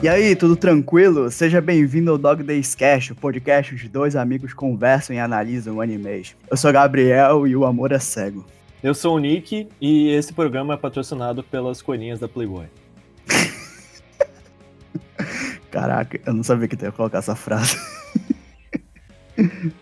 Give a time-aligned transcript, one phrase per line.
[0.00, 1.28] E aí, tudo tranquilo?
[1.28, 6.36] Seja bem-vindo ao Dog Days Cast, o podcast onde dois amigos conversam e analisam animes.
[6.48, 8.46] Eu sou Gabriel e o amor é cego.
[8.80, 12.66] Eu sou o Nick e esse programa é patrocinado pelas coelhinhas da Playboy.
[15.68, 17.76] Caraca, eu não sabia que ia colocar essa frase.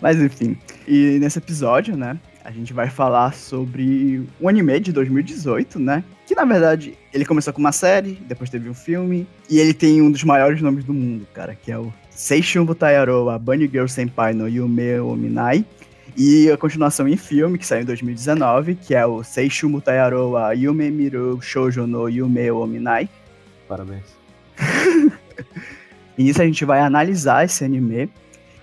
[0.00, 0.56] Mas enfim,
[0.86, 6.04] e nesse episódio, né, a gente vai falar sobre um anime de 2018, né?
[6.24, 10.00] Que na verdade ele começou com uma série, depois teve um filme, e ele tem
[10.00, 13.88] um dos maiores nomes do mundo, cara, que é o Seishun Butayaro, a Bunny Girl
[13.88, 15.64] Senpai no Yume Ominai.
[16.16, 20.52] E a continuação em filme, que saiu em 2019, que é o Seishun Butayaro, a
[20.52, 23.08] Yume Miru Shoujo no Yume Ominai.
[23.66, 24.04] Parabéns.
[26.18, 28.08] E nisso a gente vai analisar esse anime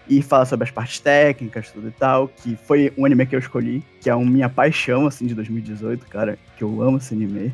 [0.08, 3.40] e falar sobre as partes técnicas, tudo e tal, que foi um anime que eu
[3.40, 7.54] escolhi, que é uma minha paixão, assim, de 2018, cara, que eu amo esse anime.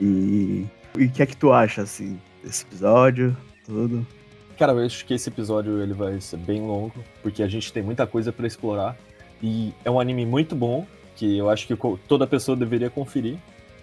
[0.00, 0.66] E,
[0.98, 4.06] e o que é que tu acha, assim, desse episódio, tudo?
[4.58, 7.82] Cara, eu acho que esse episódio ele vai ser bem longo, porque a gente tem
[7.82, 8.96] muita coisa pra explorar.
[9.42, 11.76] E é um anime muito bom, que eu acho que
[12.08, 13.36] toda pessoa deveria conferir.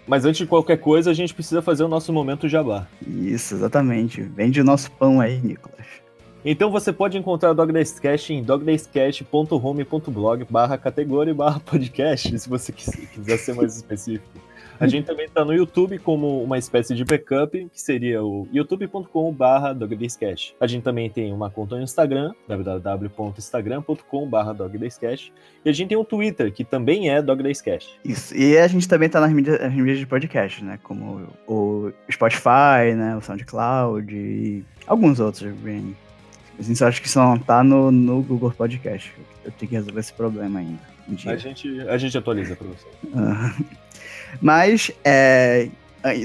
[0.06, 2.88] Mas antes de qualquer coisa, a gente precisa fazer o nosso momento jabá.
[3.06, 4.20] Isso, exatamente.
[4.22, 6.01] Vende o nosso pão aí, Nicolas.
[6.44, 12.48] Então você pode encontrar o Dog Days Cast em dogdayscast.home.blog barra categoria barra podcast, se
[12.48, 14.40] você quis- quiser ser mais específico.
[14.80, 19.32] A gente também está no YouTube como uma espécie de backup, que seria o youtube.com
[19.32, 20.56] barra dogdayscast.
[20.58, 25.32] A gente também tem uma conta no Instagram, www.instagram.com barra dogdayscast.
[25.64, 28.00] E a gente tem um Twitter, que também é dogdayscast.
[28.04, 28.36] Isso.
[28.36, 30.80] E a gente também tá nas mídias, nas mídias de podcast, né?
[30.82, 33.14] Como o Spotify, né?
[33.16, 35.52] O SoundCloud e alguns outros.
[35.60, 35.94] Bem.
[36.58, 39.12] A gente só acha que só não tá no, no Google Podcast.
[39.44, 40.80] Eu tenho que resolver esse problema ainda.
[41.08, 41.16] Um.
[41.28, 42.86] A gente, a gente atualiza para você.
[43.16, 43.54] Ah.
[44.40, 45.68] Mas, é,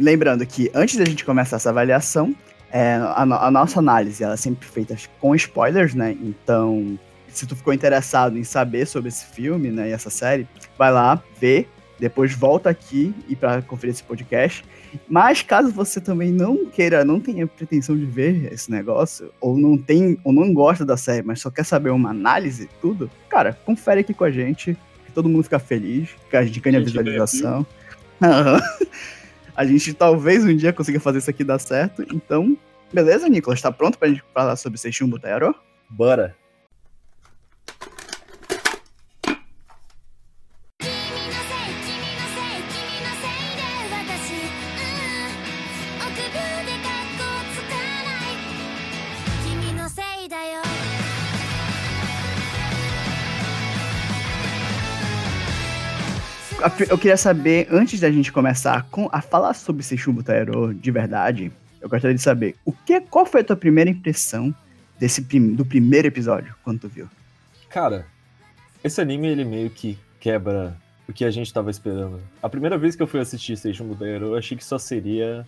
[0.01, 2.35] lembrando que antes da gente começar essa avaliação,
[2.71, 6.11] é, a, no- a nossa análise ela é sempre feita com spoilers, né?
[6.21, 10.91] Então, se tu ficou interessado em saber sobre esse filme, né, e essa série, vai
[10.91, 11.67] lá, vê,
[11.99, 14.63] depois volta aqui e para conferir esse podcast.
[15.07, 19.77] Mas caso você também não queira, não tenha pretensão de ver esse negócio, ou não
[19.77, 24.01] tem, ou não gosta da série, mas só quer saber uma análise, tudo, cara, confere
[24.01, 26.89] aqui com a gente, que todo mundo fica feliz, que a gente ganha A gente
[26.89, 27.65] visualização.
[29.55, 32.05] A gente talvez um dia consiga fazer isso aqui dar certo.
[32.13, 32.55] Então,
[32.93, 33.59] beleza, Nicolas?
[33.59, 35.55] Tá pronto pra gente falar sobre Seishun Butayaro?
[35.89, 36.35] Bora!
[56.89, 61.51] Eu queria saber, antes da gente começar com- a falar sobre Seishun Butayaro de verdade,
[61.79, 64.53] eu gostaria de saber o que, qual foi a tua primeira impressão
[64.99, 67.07] desse do primeiro episódio, quando tu viu?
[67.69, 68.07] Cara,
[68.83, 70.75] esse anime ele meio que quebra
[71.07, 72.19] o que a gente tava esperando.
[72.41, 75.45] A primeira vez que eu fui assistir Seishun Budairo, eu achei que só seria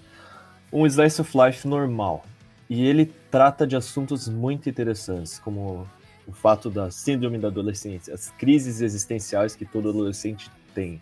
[0.72, 2.24] um slice of life normal.
[2.70, 5.88] E ele trata de assuntos muito interessantes, como
[6.28, 11.02] o fato da síndrome da adolescência, as crises existenciais que todo adolescente tem.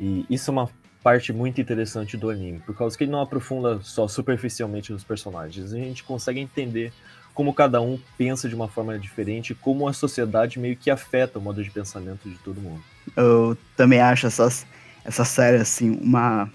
[0.00, 0.70] E isso é uma
[1.02, 5.72] parte muito interessante do anime, por causa que ele não aprofunda só superficialmente nos personagens.
[5.72, 6.92] A gente consegue entender
[7.34, 11.42] como cada um pensa de uma forma diferente, como a sociedade meio que afeta o
[11.42, 12.82] modo de pensamento de todo mundo.
[13.16, 14.48] Eu também acho essa,
[15.04, 16.50] essa série, assim, uma,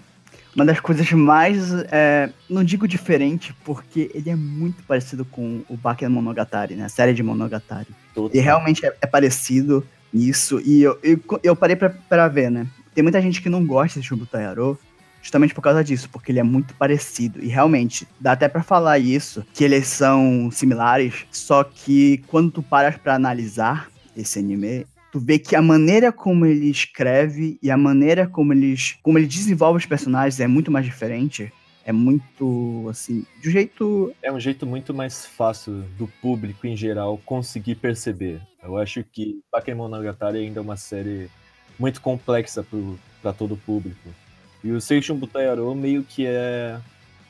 [0.54, 1.72] uma das coisas mais.
[1.90, 6.84] é, não digo diferente, porque ele é muito parecido com o Baken Monogatari, né?
[6.84, 7.88] A série de Monogatari.
[8.32, 10.62] E realmente é, é parecido nisso.
[10.64, 12.66] E eu, eu, eu parei pra, pra ver, né?
[12.94, 14.78] Tem muita gente que não gosta de Shubutayaro
[15.20, 17.42] justamente por causa disso, porque ele é muito parecido.
[17.42, 22.62] E realmente, dá até pra falar isso, que eles são similares, só que quando tu
[22.62, 27.76] paras pra analisar esse anime, tu vê que a maneira como ele escreve e a
[27.76, 31.50] maneira como, eles, como ele desenvolve os personagens é muito mais diferente.
[31.84, 36.76] É muito, assim, de um jeito É um jeito muito mais fácil do público em
[36.76, 38.40] geral conseguir perceber.
[38.62, 41.28] Eu acho que Bakemonogatari ainda é uma série
[41.78, 42.64] muito complexa
[43.20, 44.08] para todo o público.
[44.62, 46.80] E o Seishun Butayaro meio que é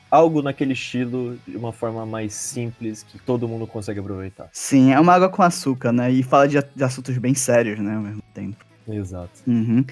[0.09, 4.49] algo naquele estilo de uma forma mais simples que todo mundo consegue aproveitar.
[4.53, 6.09] Sim, é uma água com açúcar, né?
[6.09, 8.65] E fala de, de assuntos bem sérios, né, ao mesmo tempo.
[8.87, 9.31] Exato.
[9.45, 9.83] Uhum.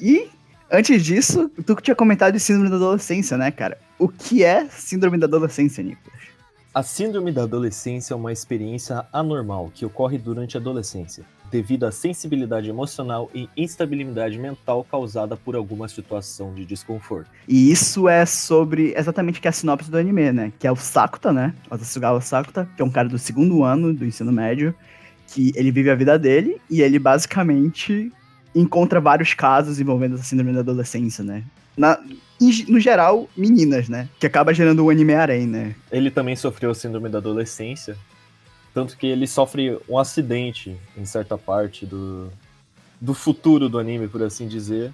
[0.00, 0.28] E,
[0.74, 3.78] antes disso, tu tinha comentado de síndrome da adolescência, né, cara?
[3.98, 6.34] O que é síndrome da adolescência, Nicolas?
[6.74, 11.92] A síndrome da adolescência é uma experiência anormal que ocorre durante a adolescência, devido à
[11.92, 17.30] sensibilidade emocional e instabilidade mental causada por alguma situação de desconforto.
[17.46, 20.52] E isso é sobre exatamente que é a sinopse do anime, né?
[20.58, 21.54] Que é o Sakuta, né?
[21.66, 24.74] O Tatsugawa Sakuta, que é um cara do segundo ano do ensino médio,
[25.28, 28.12] que ele vive a vida dele e ele basicamente
[28.54, 31.44] encontra vários casos envolvendo essa síndrome da adolescência, né?
[31.76, 31.98] Na,
[32.68, 34.08] no geral, meninas, né?
[34.18, 35.74] Que acaba gerando o anime harem, né?
[35.90, 37.96] Ele também sofreu síndrome da adolescência,
[38.72, 42.30] tanto que ele sofre um acidente em certa parte do,
[43.00, 44.92] do futuro do anime, por assim dizer.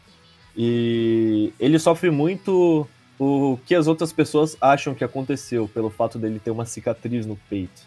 [0.56, 6.40] E ele sofre muito o que as outras pessoas acham que aconteceu, pelo fato dele
[6.42, 7.82] ter uma cicatriz no peito.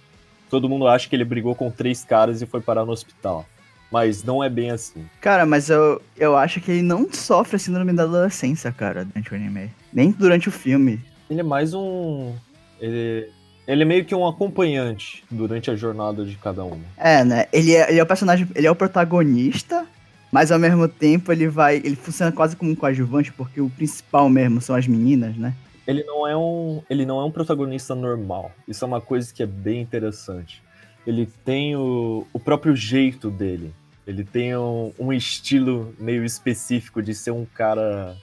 [0.49, 3.45] Todo mundo acha que ele brigou com três caras e foi parar no hospital.
[3.93, 5.05] Mas não é bem assim.
[5.21, 9.31] Cara, mas eu, eu acho que ele não sofre a síndrome da adolescência, cara, durante
[9.31, 9.69] o anime.
[9.93, 10.99] Nem durante o filme.
[11.29, 12.33] Ele é mais um.
[12.81, 13.29] Ele,
[13.67, 16.81] ele é meio que um acompanhante durante a jornada de cada um.
[16.97, 17.45] É, né?
[17.53, 19.85] Ele é, ele é o personagem, ele é o protagonista,
[20.31, 21.75] mas ao mesmo tempo ele vai.
[21.75, 25.53] Ele funciona quase como um coadjuvante, porque o principal mesmo são as meninas, né?
[25.85, 28.51] ele não é um ele não é um protagonista normal.
[28.67, 30.63] Isso é uma coisa que é bem interessante.
[31.05, 33.73] Ele tem o, o próprio jeito dele.
[34.05, 38.17] Ele tem um, um estilo meio específico de ser um cara.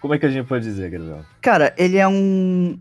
[0.00, 1.24] Como é que a gente pode dizer, Gabriel?
[1.40, 2.78] Cara, ele é um.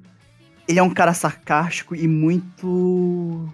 [0.67, 3.47] Ele é um cara sarcástico e muito.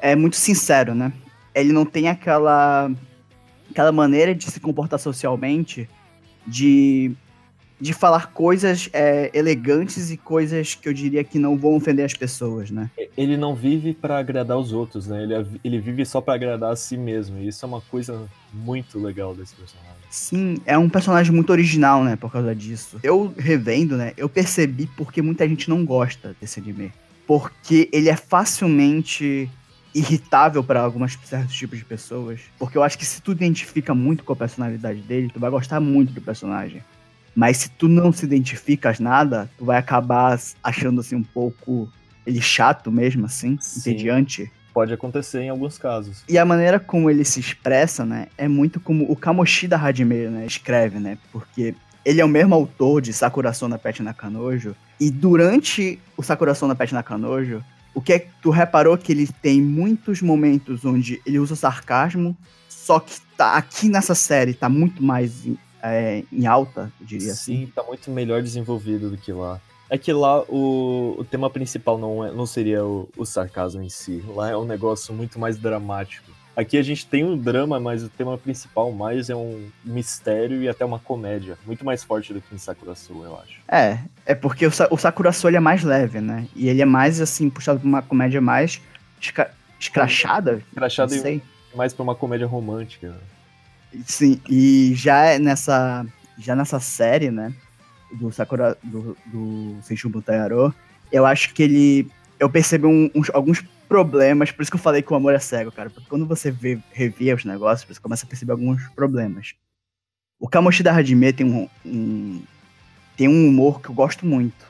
[0.00, 1.12] É muito sincero, né?
[1.54, 2.90] Ele não tem aquela.
[3.70, 5.88] aquela maneira de se comportar socialmente,
[6.46, 7.12] de.
[7.84, 12.14] De falar coisas é, elegantes e coisas que eu diria que não vão ofender as
[12.14, 12.90] pessoas, né?
[13.14, 15.22] Ele não vive pra agradar os outros, né?
[15.22, 17.38] Ele, ele vive só pra agradar a si mesmo.
[17.38, 19.92] E isso é uma coisa muito legal desse personagem.
[20.08, 22.98] Sim, é um personagem muito original, né, por causa disso.
[23.02, 26.90] Eu revendo, né, eu percebi porque muita gente não gosta desse anime.
[27.26, 29.50] Porque ele é facilmente
[29.94, 32.40] irritável para alguns certos tipos de pessoas.
[32.58, 35.80] Porque eu acho que se tu identifica muito com a personalidade dele, tu vai gostar
[35.80, 36.82] muito do personagem.
[37.34, 41.90] Mas se tu não se identificas nada, tu vai acabar achando assim um pouco
[42.26, 43.90] ele chato mesmo, assim, Sim.
[43.90, 44.50] entediante.
[44.72, 46.24] Pode acontecer em alguns casos.
[46.28, 50.46] E a maneira como ele se expressa, né, é muito como o Kamoshida Hajime, né,
[50.46, 55.98] escreve, né, porque ele é o mesmo autor de Sakuração na Pet Nakanojo, e durante
[56.16, 57.62] o Sakuração na Pet Nakanojo,
[57.94, 62.36] o que é que tu reparou que ele tem muitos momentos onde ele usa sarcasmo,
[62.68, 65.46] só que tá aqui nessa série tá muito mais
[65.84, 67.66] é, em alta, eu diria assim.
[67.66, 69.60] Sim, tá muito melhor desenvolvido do que lá.
[69.90, 73.90] É que lá o, o tema principal não, é, não seria o, o sarcasmo em
[73.90, 74.24] si.
[74.34, 76.32] Lá é um negócio muito mais dramático.
[76.56, 80.68] Aqui a gente tem um drama, mas o tema principal mais é um mistério e
[80.68, 81.58] até uma comédia.
[81.66, 83.60] Muito mais forte do que em Sakura Soul, eu acho.
[83.68, 86.80] É, é porque o, Sa- o Sakura Soul ele é mais leve, né, e ele
[86.80, 88.80] é mais, assim, puxado pra uma comédia mais
[89.80, 91.42] escrachada, não e sei.
[91.74, 93.14] mais pra uma comédia romântica.
[94.06, 96.04] Sim, e já é nessa
[96.38, 97.52] já nessa série, né,
[98.12, 100.74] do Sakura do, do Seishu Butayaro,
[101.12, 102.10] eu acho que ele
[102.40, 105.38] eu percebi um- uns- alguns problemas, por isso que eu falei que o amor é
[105.38, 109.54] cego, cara, porque quando você vê revê os negócios, você começa a perceber alguns problemas.
[110.40, 112.42] O Kamoshida Hajime tem um, um
[113.16, 114.66] tem um humor que eu gosto muito.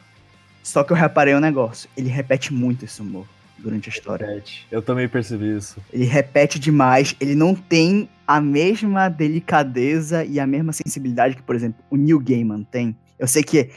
[0.63, 3.27] Só que eu reparei um negócio, ele repete muito esse humor
[3.65, 4.27] durante a história.
[4.27, 4.67] Repete.
[4.71, 5.79] Eu também percebi isso.
[5.93, 11.57] Ele repete demais, ele não tem a mesma delicadeza e a mesma sensibilidade que, por
[11.57, 12.97] exemplo, o Neil Gaiman tem.
[13.19, 13.71] Eu sei que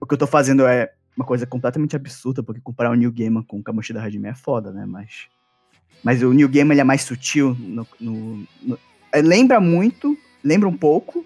[0.00, 3.42] o que eu tô fazendo é uma coisa completamente absurda, porque comparar o Neil Gaiman
[3.42, 4.84] com o Kamoshida Hajime é foda, né?
[4.86, 5.26] Mas,
[6.02, 7.56] mas o Neil Gaiman ele é mais sutil.
[7.58, 8.78] No, no- no-
[9.12, 11.24] é, lembra muito, lembra um pouco,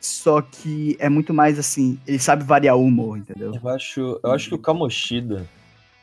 [0.00, 3.52] só que é muito mais assim, ele sabe variar o humor, entendeu?
[3.54, 5.46] Eu acho, eu acho que o Kamoshida,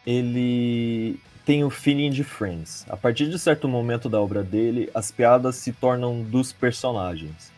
[0.05, 2.85] ele tem o feeling de Friends.
[2.89, 7.51] A partir de certo momento da obra dele, as piadas se tornam dos personagens.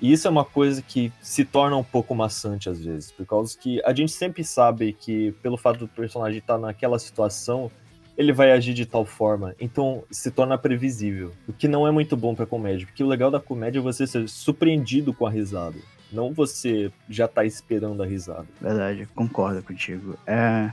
[0.00, 3.56] E isso é uma coisa que se torna um pouco maçante às vezes, por causa
[3.58, 7.70] que a gente sempre sabe que pelo fato do personagem estar naquela situação,
[8.16, 12.16] ele vai agir de tal forma, então se torna previsível, o que não é muito
[12.16, 15.78] bom pra comédia, porque o legal da comédia é você ser surpreendido com a risada,
[16.10, 18.46] não você já tá esperando a risada.
[18.60, 20.18] Verdade, concordo contigo.
[20.26, 20.72] É,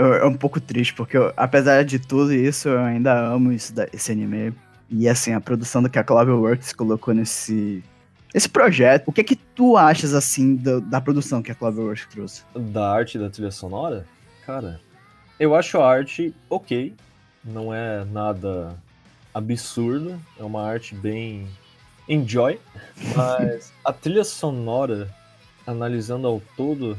[0.00, 3.88] é um pouco triste, porque eu- apesar de tudo isso, eu ainda amo isso da-
[3.92, 4.52] esse anime.
[4.90, 7.82] E assim, a produção do que a Cloverworks colocou nesse,
[8.32, 9.08] nesse projeto.
[9.08, 12.42] O que é que tu achas, assim, da produção que a Cloverworks trouxe?
[12.54, 14.06] da arte da trilha sonora,
[14.44, 14.80] cara,
[15.40, 16.94] eu acho a arte ok.
[17.44, 18.76] Não é nada
[19.34, 20.20] absurdo.
[20.38, 21.46] É uma arte bem
[22.08, 22.58] enjoy,
[23.16, 25.08] mas a trilha sonora,
[25.66, 26.96] analisando ao todo,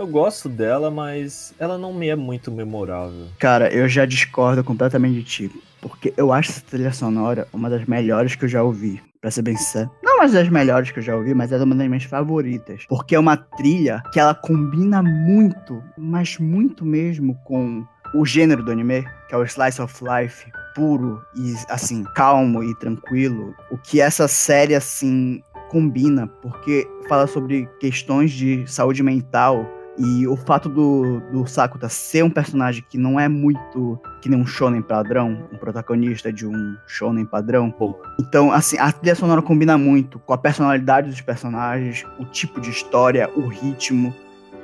[0.00, 3.26] eu gosto dela, mas ela não me é muito memorável.
[3.38, 5.50] Cara, eu já discordo completamente de ti.
[5.80, 9.02] Porque eu acho essa trilha sonora uma das melhores que eu já ouvi.
[9.20, 9.90] Pra ser bem sincero.
[10.02, 12.86] Não uma das melhores que eu já ouvi, mas é uma das minhas favoritas.
[12.88, 18.72] Porque é uma trilha que ela combina muito, mas muito mesmo com o gênero do
[18.72, 23.54] anime, que é o Slice of Life puro e assim, calmo e tranquilo.
[23.70, 29.66] O que essa série assim combina, porque fala sobre questões de saúde mental
[30.00, 34.40] e o fato do, do Sakuta ser um personagem que não é muito que nem
[34.40, 37.74] um shonen padrão, um protagonista de um shonen padrão.
[38.18, 42.70] Então, assim, a trilha sonora combina muito com a personalidade dos personagens, o tipo de
[42.70, 44.14] história, o ritmo.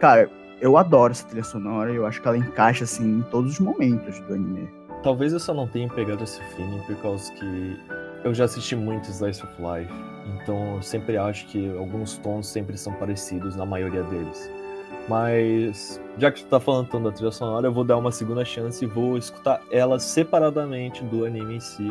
[0.01, 3.53] Cara, eu adoro essa trilha sonora e eu acho que ela encaixa, assim, em todos
[3.53, 4.69] os momentos do anime.
[5.03, 7.79] Talvez eu só não tenha pegado esse feeling por causa que
[8.25, 9.93] eu já assisti muito Slice of Life,
[10.43, 14.51] então eu sempre acho que alguns tons sempre são parecidos na maioria deles.
[15.09, 18.45] Mas já que tu tá falando tanto da trilha sonora, eu vou dar uma segunda
[18.45, 21.89] chance e vou escutar ela separadamente do anime em si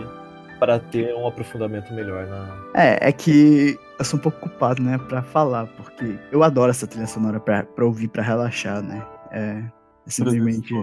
[0.59, 2.57] para ter um aprofundamento melhor na.
[2.73, 6.87] É, é que eu sou um pouco culpado, né, pra falar, porque eu adoro essa
[6.87, 9.05] trilha sonora pra, pra ouvir, pra relaxar, né.
[9.31, 9.63] É,
[10.05, 10.73] é simplesmente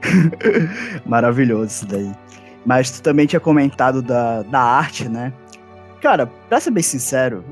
[1.06, 2.12] maravilhoso isso daí.
[2.64, 5.32] Mas tu também tinha comentado da, da arte, né?
[6.00, 7.44] Cara, pra ser bem sincero,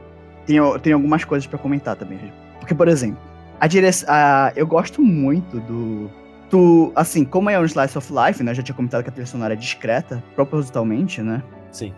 [0.47, 2.33] tem, tem algumas coisas pra comentar também.
[2.59, 3.30] Porque, por exemplo,
[3.61, 4.09] a direção.
[4.57, 6.11] Eu gosto muito do.
[6.50, 8.50] Do, assim, como é um slice of life, né?
[8.50, 11.45] Eu já tinha comentado que a trilha sonora é discreta, propositalmente, né?
[11.71, 11.95] Sim.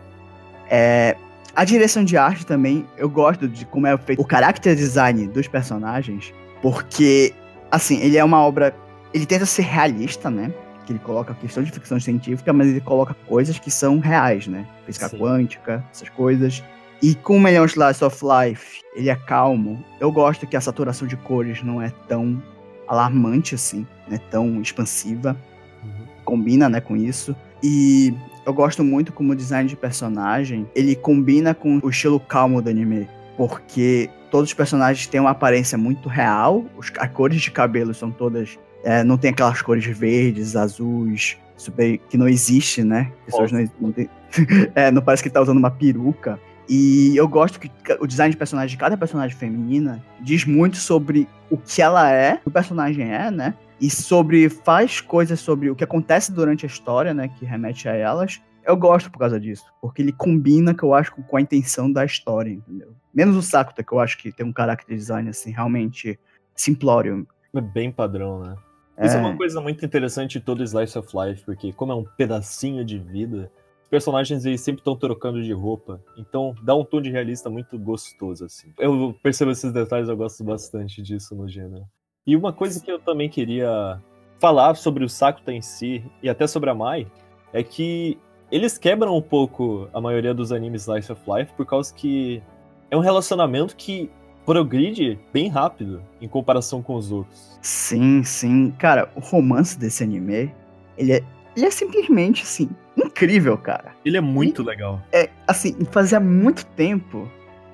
[0.68, 1.16] É,
[1.56, 5.48] a direção de arte também, eu gosto de como é feito o character design dos
[5.48, 7.32] personagens, porque,
[7.70, 8.74] assim, ele é uma obra.
[9.14, 10.52] Ele tenta ser realista, né?
[10.86, 14.66] Que ele coloca questão de ficção científica, mas ele coloca coisas que são reais, né?
[14.84, 15.18] Física Sim.
[15.18, 16.62] quântica, essas coisas.
[17.02, 19.84] E como ele é um slice of life, ele é calmo.
[20.00, 22.40] Eu gosto que a saturação de cores não é tão
[22.86, 25.36] alarmante assim, não é tão expansiva
[25.82, 26.06] Uhum.
[26.24, 27.34] combina, né, com isso.
[27.62, 28.14] E
[28.46, 32.70] eu gosto muito como o design de personagem, ele combina com o estilo calmo do
[32.70, 37.92] anime, porque todos os personagens têm uma aparência muito real, os, as cores de cabelo
[37.94, 43.10] são todas, é, não tem aquelas cores verdes, azuis, super, que não existe, né?
[43.26, 44.08] Pessoas não, não, tem-
[44.76, 46.38] é, não parece que tá usando uma peruca.
[46.68, 51.28] E eu gosto que o design de personagem de cada personagem feminina diz muito sobre
[51.50, 53.54] o que ela é, o personagem é, né?
[53.82, 57.96] e sobre faz coisas sobre o que acontece durante a história, né, que remete a
[57.96, 58.40] elas.
[58.64, 62.04] Eu gosto por causa disso, porque ele combina, que eu acho, com a intenção da
[62.04, 62.94] história, entendeu?
[63.12, 66.16] Menos o Sakuta, que eu acho que tem um character design, assim, realmente
[66.54, 67.26] simplório.
[67.52, 68.54] É bem padrão, né?
[69.02, 72.04] Isso é uma coisa muito interessante de todo Slice of Life, porque como é um
[72.16, 73.50] pedacinho de vida,
[73.92, 78.46] personagens eles sempre estão trocando de roupa, então dá um tom de realista muito gostoso,
[78.46, 78.72] assim.
[78.78, 81.84] Eu percebo esses detalhes, eu gosto bastante disso no gênero.
[82.26, 84.00] E uma coisa que eu também queria
[84.40, 87.06] falar sobre o Sakuta em si, e até sobre a Mai,
[87.52, 88.18] é que
[88.50, 92.42] eles quebram um pouco a maioria dos animes Slice of Life, por causa que
[92.90, 94.10] é um relacionamento que
[94.46, 97.58] progride bem rápido em comparação com os outros.
[97.60, 98.70] Sim, sim.
[98.78, 100.50] Cara, o romance desse anime,
[100.96, 101.22] ele é,
[101.54, 103.92] ele é simplesmente, assim, incrível, cara.
[104.04, 105.00] Ele é muito legal.
[105.12, 107.28] É, assim, fazia muito tempo.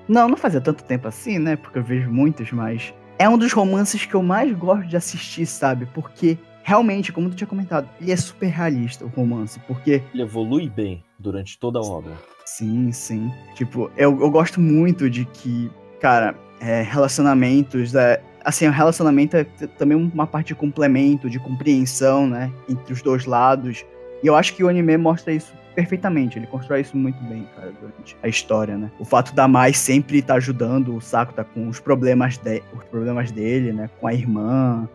[0.07, 1.55] Não, não fazia tanto tempo assim, né?
[1.55, 2.93] Porque eu vejo muitos, mas.
[3.17, 5.85] É um dos romances que eu mais gosto de assistir, sabe?
[5.93, 9.59] Porque, realmente, como tu tinha comentado, ele é super realista, o romance.
[9.67, 12.13] Porque, Ele evolui bem durante toda a obra.
[12.45, 13.29] sim, sim.
[13.55, 17.93] Tipo, eu, eu gosto muito de que, cara, é, relacionamentos.
[17.93, 22.51] É, assim, o relacionamento é também uma parte de complemento, de compreensão, né?
[22.69, 23.85] Entre os dois lados.
[24.23, 26.37] E eu acho que o anime mostra isso perfeitamente.
[26.37, 28.91] Ele constrói isso muito bem, cara, durante a história, né?
[28.99, 33.31] O fato da Mai sempre estar ajudando o Sakuta com os problemas, de, os problemas
[33.31, 33.89] dele, né?
[33.99, 34.87] Com a irmã,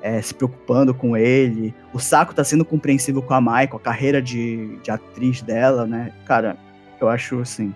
[0.00, 1.74] é, se preocupando com ele.
[1.92, 5.86] O Sakuta tá sendo compreensivo com a Mai, com a carreira de, de atriz dela,
[5.86, 6.12] né?
[6.26, 6.56] Cara,
[7.00, 7.74] eu acho, assim,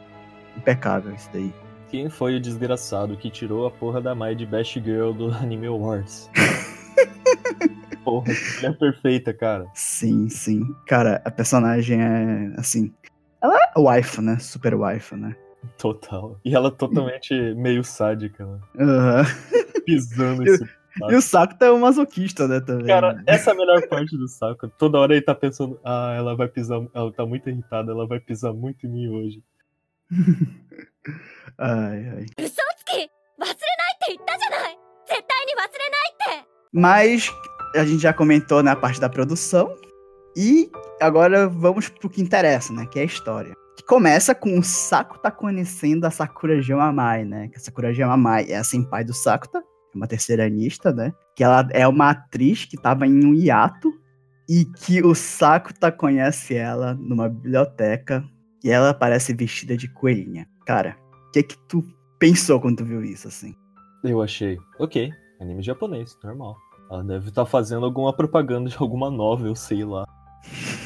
[0.57, 1.53] impecável isso daí.
[1.89, 5.69] Quem foi o desgraçado que tirou a porra da Mai de Best Girl do Anime
[5.69, 6.29] Awards?
[8.07, 8.33] Porra,
[8.63, 9.67] é perfeita, cara.
[9.75, 10.63] Sim, sim.
[10.87, 12.95] Cara, a personagem é assim.
[13.43, 14.39] Ela é wife, né?
[14.39, 15.35] Super wife, né?
[15.77, 16.39] Total.
[16.45, 18.61] E ela é totalmente meio sádica, né?
[18.77, 19.83] Uhum.
[19.85, 20.65] Pisando esse.
[21.11, 22.87] E o Saco tá um masoquista, né, também.
[22.87, 23.25] Cara, né?
[23.27, 24.69] essa é a melhor parte do Saco.
[24.79, 28.21] Toda hora ele tá pensando, ah, ela vai pisar, ela tá muito irritada, ela vai
[28.21, 29.43] pisar muito em mim hoje.
[31.59, 32.27] ai, ai.
[36.73, 37.33] Mas
[37.77, 39.75] a gente já comentou na parte da produção.
[40.37, 42.87] E agora vamos pro que interessa, né?
[42.87, 43.55] Que é a história.
[43.77, 47.49] Que começa com o Sakuta conhecendo a Sakura Gemamai, né?
[47.49, 51.13] Que a Sakura Gemamai é a senpai do Sakuta, é uma terceiranista, né?
[51.35, 53.93] Que ela é uma atriz que tava em um hiato
[54.49, 58.25] e que o Sakuta conhece ela numa biblioteca
[58.63, 60.47] e ela parece vestida de coelhinha.
[60.67, 60.97] Cara,
[61.29, 61.83] o que que tu
[62.19, 63.55] pensou quando tu viu isso, assim?
[64.05, 66.57] Eu achei, ok, anime japonês, normal.
[66.91, 70.05] Ela deve estar fazendo alguma propaganda de alguma novel, sei lá.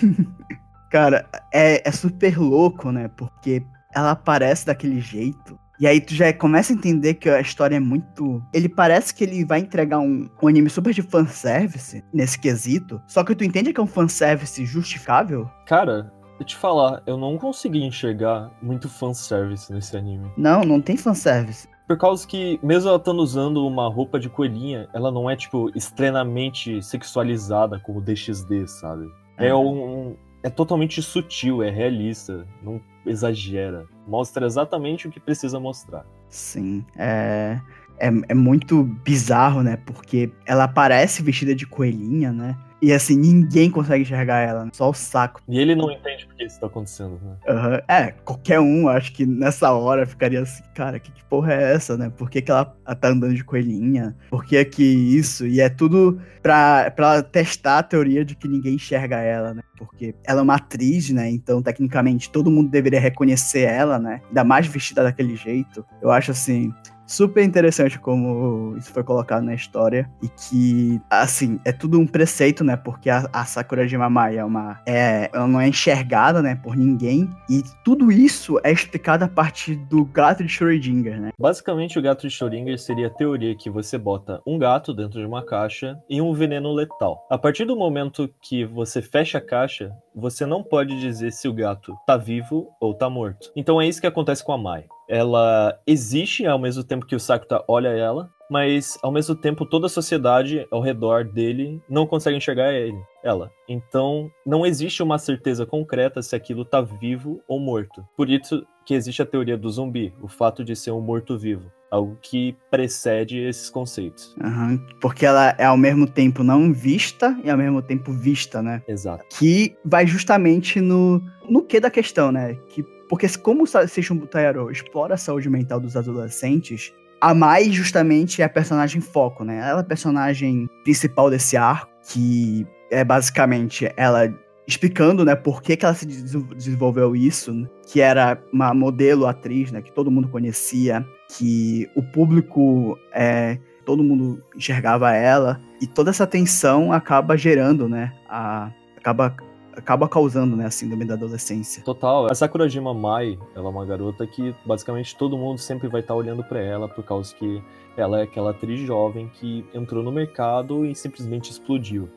[0.90, 3.08] Cara, é, é super louco, né?
[3.08, 3.64] Porque
[3.94, 5.58] ela aparece daquele jeito.
[5.78, 8.42] E aí tu já começa a entender que a história é muito.
[8.52, 13.00] Ele parece que ele vai entregar um, um anime super de fanservice nesse quesito.
[13.06, 15.48] Só que tu entende que é um fanservice justificável?
[15.66, 20.30] Cara, eu te falar, eu não consegui enxergar muito fanservice nesse anime.
[20.36, 21.66] Não, não tem fanservice.
[21.90, 25.76] Por causa que, mesmo ela estando usando uma roupa de coelhinha, ela não é, tipo,
[25.76, 29.10] extremamente sexualizada como DXD, sabe?
[29.36, 30.14] É um.
[30.40, 33.88] É totalmente sutil, é realista, não exagera.
[34.06, 36.06] Mostra exatamente o que precisa mostrar.
[36.28, 37.60] Sim, é,
[37.98, 39.76] é, é muito bizarro, né?
[39.84, 42.56] Porque ela aparece vestida de coelhinha, né?
[42.82, 44.70] E assim, ninguém consegue enxergar ela, né?
[44.72, 45.40] só o saco.
[45.48, 47.36] E ele não entende por que isso tá acontecendo, né?
[47.48, 47.82] Aham.
[47.86, 51.96] É, qualquer um, acho que nessa hora ficaria assim, cara, que, que porra é essa,
[51.96, 52.10] né?
[52.16, 54.16] Por que, que ela tá andando de coelhinha?
[54.30, 55.46] Por que que isso?
[55.46, 59.62] E é tudo pra, pra ela testar a teoria de que ninguém enxerga ela, né?
[59.76, 61.30] Porque ela é uma atriz, né?
[61.30, 64.20] Então, tecnicamente, todo mundo deveria reconhecer ela, né?
[64.28, 65.84] Ainda mais vestida daquele jeito.
[66.00, 66.72] Eu acho assim,
[67.10, 72.62] super interessante como isso foi colocado na história e que, assim, é tudo um preceito,
[72.62, 72.76] né?
[72.76, 74.80] Porque a, a Sakura de Mamai é uma.
[74.86, 76.54] É, ela não é enxergada, né?
[76.54, 77.28] Por ninguém.
[77.48, 81.30] E tudo isso é explicado a partir do gato de Schrödinger, né?
[81.38, 85.26] Basicamente, o gato de Schrödinger seria a teoria que você bota um gato dentro de
[85.26, 87.26] uma caixa e um veneno letal.
[87.28, 91.52] A partir do momento que você fecha a caixa, você não pode dizer se o
[91.52, 93.50] gato tá vivo ou tá morto.
[93.56, 94.84] Então é isso que acontece com a Mai.
[95.10, 99.86] Ela existe ao mesmo tempo que o Sakuta olha ela, mas ao mesmo tempo toda
[99.86, 103.50] a sociedade ao redor dele não consegue enxergar ele, ela.
[103.68, 108.06] Então não existe uma certeza concreta se aquilo tá vivo ou morto.
[108.16, 111.70] Por isso que existe a teoria do zumbi, o fato de ser um morto-vivo.
[111.90, 114.36] Algo que precede esses conceitos.
[114.40, 118.80] Aham, porque ela é ao mesmo tempo não vista e ao mesmo tempo vista, né?
[118.86, 119.24] Exato.
[119.36, 122.54] Que vai justamente no, no que da questão, né?
[122.68, 128.40] Que, porque como o Seishun Butayaro explora a saúde mental dos adolescentes, a Mai justamente
[128.40, 129.58] é a personagem foco, né?
[129.58, 134.32] Ela é a personagem principal desse arco, que é basicamente ela
[134.64, 139.72] explicando, né, por que, que ela se des- desenvolveu isso, que era uma modelo atriz,
[139.72, 141.04] né, que todo mundo conhecia,
[141.36, 148.12] que o público é, todo mundo enxergava ela e toda essa tensão acaba gerando, né,
[148.28, 149.34] a acaba
[149.76, 151.82] acaba causando, né, a síndrome da adolescência.
[151.84, 152.30] Total.
[152.30, 156.42] A Sakurajima Mai, ela é uma garota que basicamente todo mundo sempre vai estar olhando
[156.44, 157.62] pra ela por causa que
[157.96, 162.08] ela é aquela atriz jovem que entrou no mercado e simplesmente explodiu.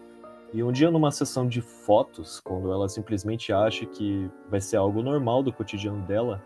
[0.54, 5.02] E um dia numa sessão de fotos, quando ela simplesmente acha que vai ser algo
[5.02, 6.44] normal do cotidiano dela,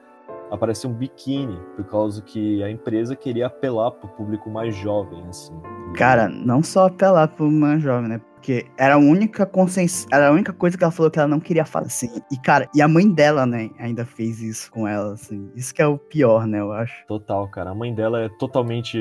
[0.50, 5.54] aparece um biquíni, por causa que a empresa queria apelar pro público mais jovem, assim.
[5.94, 8.22] Cara, não só apelar pra uma jovem, né?
[8.38, 11.40] Porque era a única consciência, era a única coisa que ela falou que ela não
[11.40, 12.22] queria fazer, assim.
[12.32, 15.52] E, cara, e a mãe dela, né, ainda fez isso com ela, assim.
[15.56, 17.06] Isso que é o pior, né, eu acho.
[17.08, 17.72] Total, cara.
[17.72, 18.98] A mãe dela é totalmente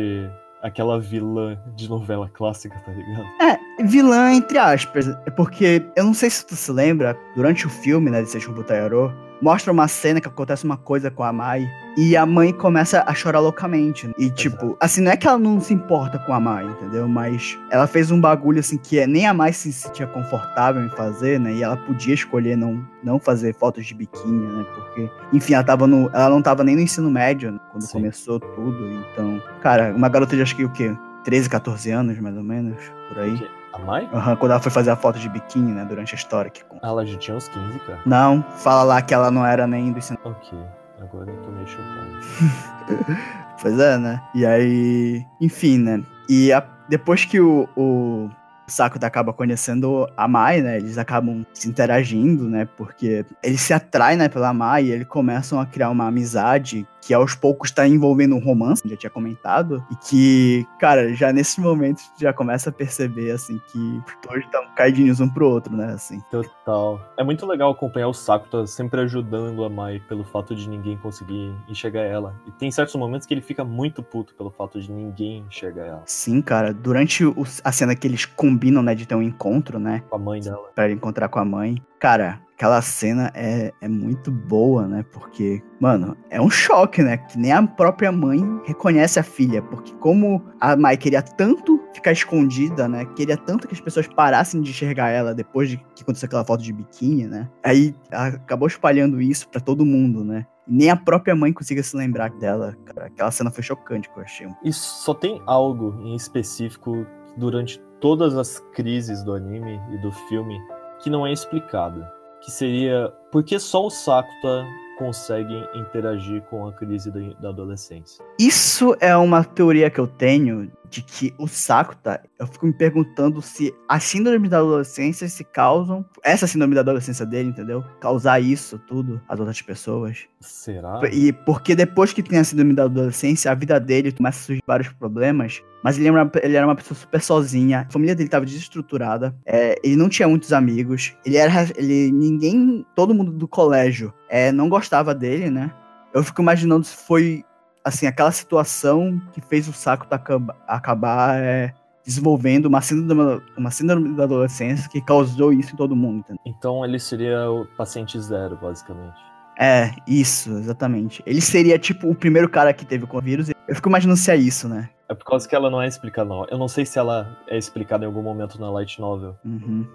[0.62, 3.24] aquela vilã de novela clássica, tá ligado?
[3.40, 5.06] É, vilã, entre aspas.
[5.26, 8.52] É porque, eu não sei se tu se lembra, durante o filme, né, de Seishun
[8.52, 13.02] Butayaro, mostra uma cena que acontece uma coisa com a Mai e a mãe começa
[13.06, 14.10] a chorar loucamente.
[14.18, 17.08] E, tipo, assim, não é que ela não se importa com a Mai, entendeu?
[17.08, 20.90] Mas ela fez um bagulho, assim, que é, nem a Mai se sentia confortável em
[20.90, 21.52] fazer, né?
[21.54, 24.64] E ela podia escolher não, não fazer fotos de biquíni, né?
[24.74, 27.92] Porque, enfim, ela, tava no, ela não tava nem no ensino médio né, quando Sim.
[27.92, 28.90] começou tudo.
[29.12, 30.94] Então, cara, uma garota de acho que o quê?
[31.24, 32.76] 13, 14 anos, mais ou menos,
[33.08, 33.36] por aí.
[33.36, 34.08] Que- A Mai?
[34.12, 37.04] Aham, quando ela foi fazer a foto de biquíni, né, durante a história que ela
[37.06, 38.00] já tinha uns 15, cara.
[38.06, 40.18] Não, fala lá que ela não era nem do ensino.
[40.24, 40.58] Ok,
[41.00, 43.16] agora eu tô meio chocado.
[43.60, 44.20] Pois é, né?
[44.34, 46.02] E aí, enfim, né?
[46.28, 48.28] E a- depois que o, o
[48.66, 50.76] Sakuta acaba conhecendo a Mai, né?
[50.76, 52.68] Eles acabam se interagindo, né?
[52.76, 57.14] Porque ele se atrai, né, pela Mai e eles começam a criar uma amizade que
[57.14, 62.02] aos poucos tá envolvendo um romance, já tinha comentado, e que, cara, já nesse momento
[62.18, 66.20] já começa a perceber, assim, que os dois estão caidinhos um pro outro, né, assim.
[66.30, 67.00] Total.
[67.16, 71.54] É muito legal acompanhar o Sakuta sempre ajudando a Mai pelo fato de ninguém conseguir
[71.68, 72.34] enxergar ela.
[72.46, 76.02] E tem certos momentos que ele fica muito puto pelo fato de ninguém enxergar ela.
[76.06, 80.02] Sim, cara, durante o- a cena que eles combinam, né, de ter um encontro, né,
[80.08, 80.70] Com a mãe dela.
[80.74, 81.76] Pra ele encontrar com a mãe.
[81.98, 85.04] cara, aquela cena é, é muito boa, né?
[85.12, 87.18] Porque, mano, é um choque, né?
[87.18, 89.60] Que nem a própria mãe reconhece a filha.
[89.62, 93.04] Porque como a Mai queria tanto ficar escondida, né?
[93.14, 96.62] Queria tanto que as pessoas parassem de enxergar ela depois de que aconteceu aquela foto
[96.62, 97.48] de biquíni, né?
[97.62, 100.46] Aí acabou espalhando isso pra todo mundo, né?
[100.66, 102.74] Nem a própria mãe conseguia se lembrar dela.
[102.86, 104.48] Cara, aquela cena foi chocante que eu achei.
[104.64, 110.58] E só tem algo em específico durante todas as crises do anime e do filme
[111.02, 112.15] que não é explicado.
[112.46, 114.64] Que seria por que só o Sakuta
[114.98, 118.24] consegue interagir com a crise da, adolescência.
[118.38, 123.40] Isso é uma teoria que eu tenho de que o Sakuta, eu fico me perguntando
[123.42, 127.84] se as síndromes da adolescência se causam, essa síndrome da adolescência dele, entendeu?
[128.00, 130.26] Causar isso tudo às outras pessoas.
[130.40, 131.00] Será?
[131.12, 134.62] E porque depois que tem a síndrome da adolescência, a vida dele começa a surgir
[134.66, 135.62] vários problemas.
[135.82, 139.36] Mas ele era, uma, ele era uma pessoa super sozinha, a família dele estava desestruturada,
[139.44, 141.52] é, ele não tinha muitos amigos, ele era.
[141.76, 142.84] Ele, ninguém.
[142.94, 145.72] Todo mundo do colégio é, não gostava dele, né?
[146.12, 147.44] Eu fico imaginando se foi
[147.86, 151.72] assim, aquela situação que fez o Saco acabar, acabar é,
[152.04, 156.18] desenvolvendo uma síndrome, uma síndrome da adolescência que causou isso em todo mundo.
[156.18, 156.42] Entendeu?
[156.44, 159.14] Então ele seria o paciente zero, basicamente.
[159.58, 161.22] É, isso, exatamente.
[161.24, 163.50] Ele seria, tipo, o primeiro cara que teve com o vírus.
[163.68, 164.90] Eu fico imaginando se é isso, né?
[165.08, 166.44] É por causa que ela não é explicada, não.
[166.46, 169.36] Eu não sei se ela é explicada em algum momento na Light Novel.
[169.44, 169.86] Uhum.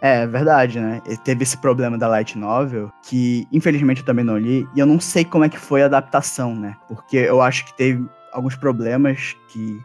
[0.00, 1.00] É, verdade, né?
[1.24, 4.98] Teve esse problema da Light Novel, que infelizmente eu também não li, e eu não
[4.98, 6.76] sei como é que foi a adaptação, né?
[6.88, 9.80] Porque eu acho que teve alguns problemas que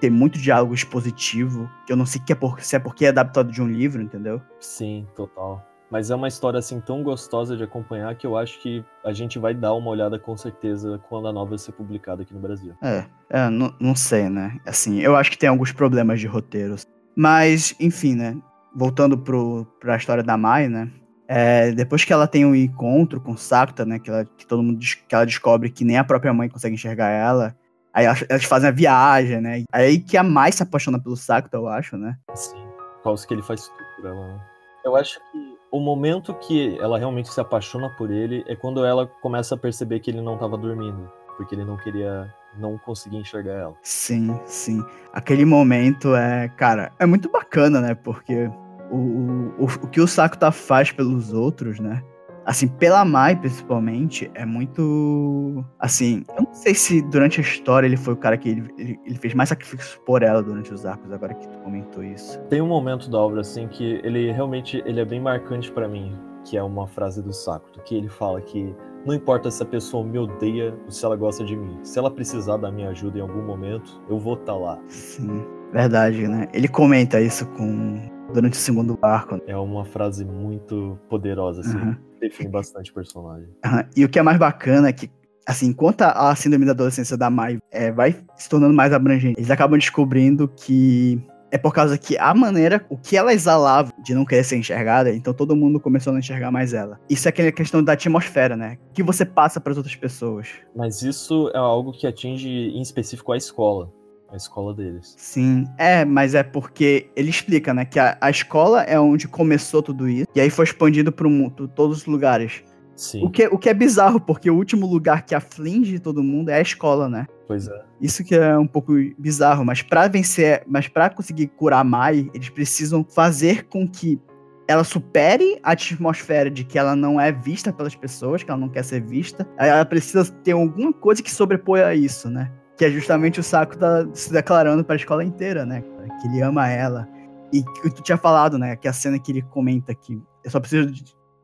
[0.00, 3.08] tem muito diálogo expositivo, que eu não sei que é por, se é porque é
[3.08, 4.40] adaptado de um livro, entendeu?
[4.58, 5.64] Sim, total.
[5.90, 9.38] Mas é uma história assim tão gostosa de acompanhar que eu acho que a gente
[9.38, 12.74] vai dar uma olhada com certeza quando a nova ser publicada aqui no Brasil.
[12.80, 14.58] É, é não, não sei, né?
[14.64, 16.86] Assim, eu acho que tem alguns problemas de roteiros.
[17.16, 18.36] Mas, enfim, né?
[18.74, 20.90] Voltando pro, pra história da Mai, né?
[21.28, 23.98] É, depois que ela tem um encontro com Sakta, né?
[23.98, 27.08] Que, ela, que todo mundo que ela descobre que nem a própria mãe consegue enxergar
[27.08, 27.54] ela.
[27.92, 29.64] Aí elas, elas fazem a viagem, né?
[29.72, 32.16] Aí que a Mai se apaixona pelo Sakta, eu acho, né?
[32.34, 32.64] Sim,
[33.02, 34.40] causa que ele faz tudo por ela, né?
[34.84, 39.06] Eu acho que o momento que ela realmente se apaixona por ele é quando ela
[39.06, 41.10] começa a perceber que ele não estava dormindo.
[41.36, 43.74] Porque ele não queria não conseguia enxergar ela.
[43.82, 44.84] Sim, sim.
[45.12, 47.94] Aquele momento é, cara, é muito bacana, né?
[47.94, 48.50] Porque
[48.90, 52.02] o, o, o que o Sakuta faz pelos outros, né?
[52.44, 55.64] Assim, pela Mai, principalmente, é muito.
[55.78, 59.00] Assim, eu não sei se durante a história ele foi o cara que ele, ele,
[59.04, 62.40] ele fez mais sacrifícios por ela durante os arcos, agora que tu comentou isso.
[62.48, 66.18] Tem um momento da obra, assim, que ele realmente ele é bem marcante para mim,
[66.44, 68.74] que é uma frase do Sakuta, que ele fala que
[69.04, 71.78] não importa se a pessoa me odeia ou se ela gosta de mim.
[71.82, 74.78] Se ela precisar da minha ajuda em algum momento, eu vou estar tá lá.
[74.88, 76.48] Sim, verdade, né?
[76.52, 78.00] Ele comenta isso com
[78.32, 79.40] durante o segundo arco.
[79.46, 81.76] É uma frase muito poderosa, assim.
[81.76, 81.96] Uhum.
[82.20, 83.48] Define bastante o personagem.
[83.64, 83.82] Uhum.
[83.96, 85.10] E o que é mais bacana é que,
[85.46, 89.50] assim, enquanto a síndrome da adolescência da Mai é, vai se tornando mais abrangente, eles
[89.50, 94.24] acabam descobrindo que é por causa que a maneira, o que ela exalava de não
[94.24, 96.98] querer ser enxergada, então todo mundo começou a não enxergar mais ela.
[97.08, 98.78] Isso é aquela questão da atmosfera, né?
[98.92, 100.48] Que você passa para as outras pessoas.
[100.74, 103.92] Mas isso é algo que atinge em específico a escola.
[104.32, 105.14] A escola deles.
[105.16, 107.84] Sim, é, mas é porque ele explica, né?
[107.84, 111.28] Que a, a escola é onde começou tudo isso, e aí foi expandido para
[111.74, 112.62] todos os lugares.
[112.94, 113.24] Sim.
[113.24, 116.56] O que, o que é bizarro, porque o último lugar que aflige todo mundo é
[116.56, 117.26] a escola, né?
[117.48, 117.82] Pois é.
[117.98, 122.50] Isso que é um pouco bizarro, mas para vencer, mas para conseguir curar Mai, eles
[122.50, 124.20] precisam fazer com que
[124.68, 128.68] ela supere a atmosfera de que ela não é vista pelas pessoas, que ela não
[128.68, 129.48] quer ser vista.
[129.58, 132.52] Ela precisa ter alguma coisa que sobreponha a isso, né?
[132.80, 135.84] Que é justamente o Saco tá se declarando para a escola inteira, né?
[136.18, 137.06] Que ele ama ela.
[137.52, 138.74] E que tu tinha falado, né?
[138.74, 140.90] Que a cena que ele comenta que eu só preciso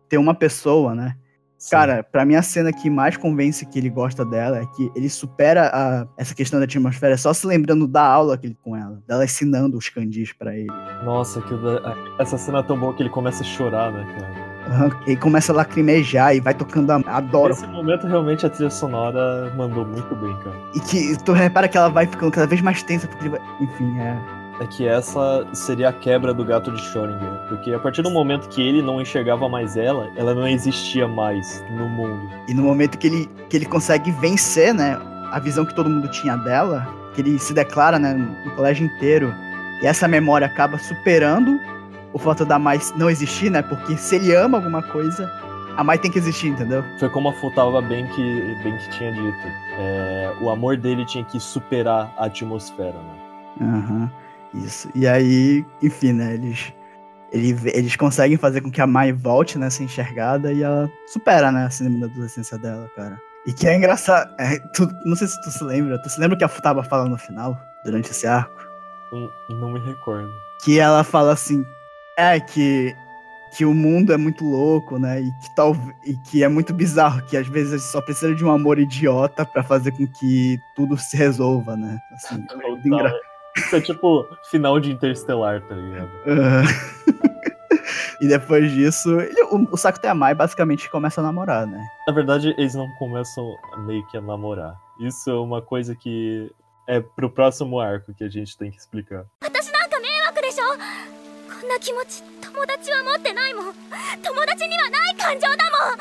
[0.08, 1.14] ter uma pessoa, né?
[1.58, 1.72] Sim.
[1.72, 5.10] Cara, pra mim a cena que mais convence que ele gosta dela é que ele
[5.10, 9.02] supera a, essa questão da atmosfera só se lembrando da aula que ele com ela,
[9.06, 10.72] dela ensinando os candis para ele.
[11.04, 11.52] Nossa, que,
[12.18, 14.45] essa cena é tão boa que ele começa a chorar, né, cara?
[15.06, 16.96] Ele começa a lacrimejar e vai tocando a.
[17.06, 17.54] Adoro.
[17.54, 20.56] Nesse momento, realmente, a trilha sonora mandou muito bem, cara.
[20.74, 23.40] E que tu repara que ela vai ficando cada vez mais tensa, porque vai...
[23.60, 28.02] Enfim, é é que essa seria a quebra do gato de Schrödinger, porque a partir
[28.02, 32.30] do momento que ele não enxergava mais ela, ela não existia mais no mundo.
[32.48, 34.98] E no momento que ele, que ele consegue vencer, né,
[35.30, 39.32] a visão que todo mundo tinha dela, que ele se declara, né, no colégio inteiro,
[39.82, 41.60] e essa memória acaba superando
[42.16, 45.30] o fato da Mai não existir, né, porque se ele ama alguma coisa,
[45.76, 46.82] a Mai tem que existir, entendeu?
[46.98, 49.46] Foi como a Futaba bem que, bem que tinha dito.
[49.78, 53.18] É, o amor dele tinha que superar a atmosfera, né?
[53.60, 54.10] Aham.
[54.54, 54.62] Uhum.
[54.64, 54.88] Isso.
[54.94, 56.72] E aí, enfim, né, eles
[57.32, 61.66] ele, eles conseguem fazer com que a Mai volte nessa enxergada e ela supera, né,
[61.66, 63.18] a síndrome da adolescência dela, cara.
[63.46, 64.32] E que é engraçado.
[64.38, 66.00] é, tu- não sei se tu se lembra.
[66.00, 68.54] Tu se lembra o que a Futaba fala no final, durante esse arco?
[69.12, 70.30] Hum, Não me recordo.
[70.64, 71.64] Que ela fala assim.
[72.16, 72.94] É, que.
[73.56, 75.20] Que o mundo é muito louco, né?
[75.22, 75.74] E que, tal,
[76.04, 79.62] e que é muito bizarro, que às vezes só precisa de um amor idiota pra
[79.62, 81.96] fazer com que tudo se resolva, né?
[82.12, 83.14] Assim, é muito engra-
[83.56, 86.10] Isso é tipo final de Interstellar, tá ligado?
[88.20, 91.82] E depois disso, ele- o, o Sakuta e a Mai basicamente começam a namorar, né?
[92.08, 93.54] Na verdade, eles não começam
[93.86, 94.74] meio que a namorar.
[95.00, 96.50] Isso é uma coisa que
[96.88, 99.24] é pro próximo arco que a gente tem que explicar.
[101.65, 103.73] 私なんか迷惑でしょこんな気持ち友達は持ってないもん
[104.21, 105.57] 友達にはない感情だ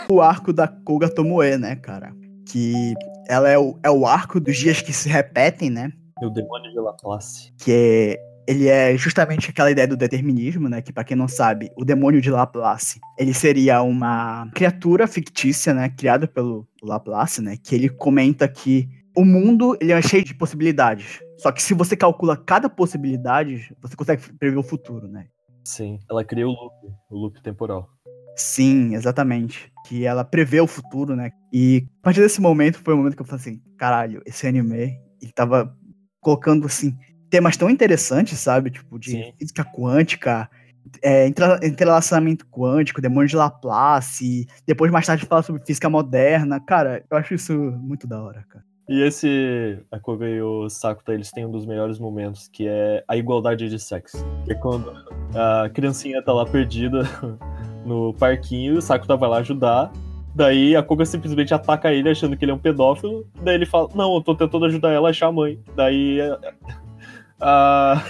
[0.09, 2.13] もん O arco da Koga Tomoe, né, cara?
[2.47, 2.95] Que
[3.29, 5.93] ela é o, é o arco dos dias que se repetem, né?
[6.21, 7.53] E o demônio de Laplace.
[7.59, 10.83] que é, ele é justamente aquela ideia do determinismo, né?
[10.83, 15.89] Que pra quem não sabe, o demônio de Laplace, ele seria uma criatura fictícia, né?
[15.89, 17.57] Criada pelo Laplace, né?
[17.63, 21.21] Que ele comenta que o mundo ele é cheio de possibilidades.
[21.39, 25.27] Só que se você calcula cada possibilidade, você consegue prever o futuro, né?
[25.66, 26.74] Sim, ela cria o loop,
[27.10, 27.90] o loop temporal.
[28.36, 29.72] Sim, exatamente.
[29.88, 31.32] Que ela prevê o futuro, né?
[31.52, 35.00] E a partir desse momento foi o momento que eu falei assim, caralho, esse anime,
[35.22, 35.76] ele tava
[36.22, 36.96] colocando, assim,
[37.30, 38.70] temas tão interessantes, sabe?
[38.70, 39.34] Tipo, de Sim.
[39.40, 40.50] física quântica,
[41.02, 41.28] é,
[41.64, 46.60] entrelaçamento quântico, demônio de Laplace, depois mais tarde fala sobre física moderna.
[46.60, 48.64] Cara, eu acho isso muito da hora, cara.
[48.88, 53.04] E esse, a Koga e o Sakuta, eles têm um dos melhores momentos, que é
[53.08, 54.24] a igualdade de sexo.
[54.46, 54.94] Que é quando
[55.34, 57.02] a criancinha tá lá perdida
[57.84, 59.92] no parquinho, o Sakuta vai lá ajudar,
[60.36, 63.90] daí a Koga simplesmente ataca ele achando que ele é um pedófilo, daí ele fala,
[63.96, 65.60] não, eu tô tentando ajudar ela a achar a mãe.
[65.76, 66.20] Daí
[67.42, 68.04] a,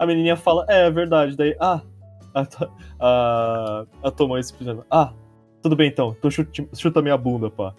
[0.00, 1.80] a, menininha fala, é, é verdade, daí, ah,
[2.34, 2.46] a,
[2.98, 5.12] a, a tua mãe simplesmente, ah,
[5.62, 7.72] tudo bem então, então chuta, chuta minha bunda, pá.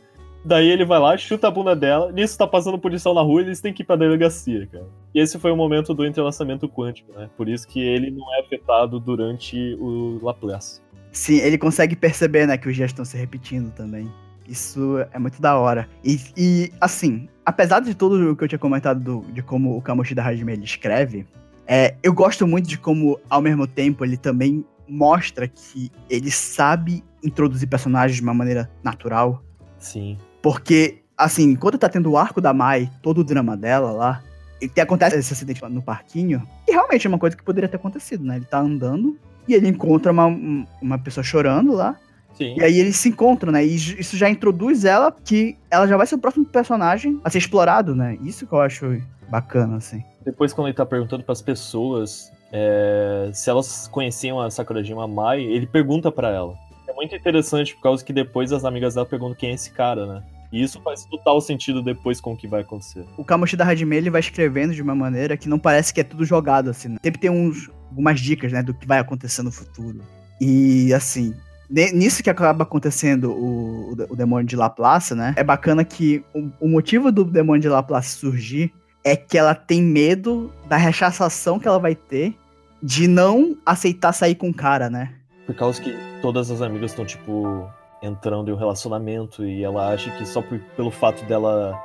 [0.44, 2.12] Daí ele vai lá, chuta a bunda dela.
[2.12, 4.88] Nisso tá passando policial na rua e eles têm que ir pra delegacia, cara.
[5.14, 7.30] E esse foi o momento do entrelaçamento quântico, né?
[7.36, 10.82] Por isso que ele não é afetado durante o Laplace.
[11.12, 14.10] Sim, ele consegue perceber, né, que os dias estão se repetindo também.
[14.48, 15.88] Isso é muito da hora.
[16.04, 19.82] E, e, assim, apesar de tudo o que eu tinha comentado do- de como o
[19.82, 21.26] Kamoshida Hajime ele escreve,
[21.68, 27.04] é, eu gosto muito de como, ao mesmo tempo, ele também mostra que ele sabe
[27.24, 29.44] introduzir personagens de uma maneira natural.
[29.78, 30.18] Sim.
[30.42, 34.22] Porque, assim, quando tá tendo o arco da Mai, todo o drama dela lá,
[34.62, 37.70] e que acontece esse acidente lá no parquinho, e realmente é uma coisa que poderia
[37.70, 38.38] ter acontecido, né?
[38.38, 41.96] Ele tá andando e ele encontra uma, um- uma pessoa chorando lá,
[42.34, 42.56] Sim.
[42.58, 43.66] e aí eles se encontram, né?
[43.66, 47.38] E isso já introduz ela que ela já vai ser o próximo personagem a ser
[47.40, 48.18] explorado, né?
[48.22, 50.04] Isso que eu acho bacana, assim.
[50.26, 55.68] Depois, quando ele tá perguntando pras pessoas é, se elas conheciam a Sakurajima Mai, ele
[55.68, 56.56] pergunta pra ela.
[57.00, 60.24] Muito interessante, por causa que depois as amigas dela perguntam quem é esse cara, né?
[60.52, 63.06] E isso faz total sentido depois com o que vai acontecer.
[63.16, 66.26] O Kamoshida Hajime, ele vai escrevendo de uma maneira que não parece que é tudo
[66.26, 66.90] jogado, assim.
[66.90, 66.98] Né?
[67.02, 70.02] Sempre tem uns, algumas dicas, né, do que vai acontecer no futuro.
[70.42, 71.34] E, assim,
[71.70, 76.68] nisso que acaba acontecendo o, o demônio de Laplace, né, é bacana que o, o
[76.68, 78.74] motivo do demônio de Laplace surgir
[79.06, 82.36] é que ela tem medo da rechaçação que ela vai ter
[82.84, 85.14] de não aceitar sair com o cara, né?
[85.50, 87.68] Por causa que todas as amigas estão, tipo,
[88.04, 91.76] entrando em um relacionamento e ela acha que só por- pelo fato dela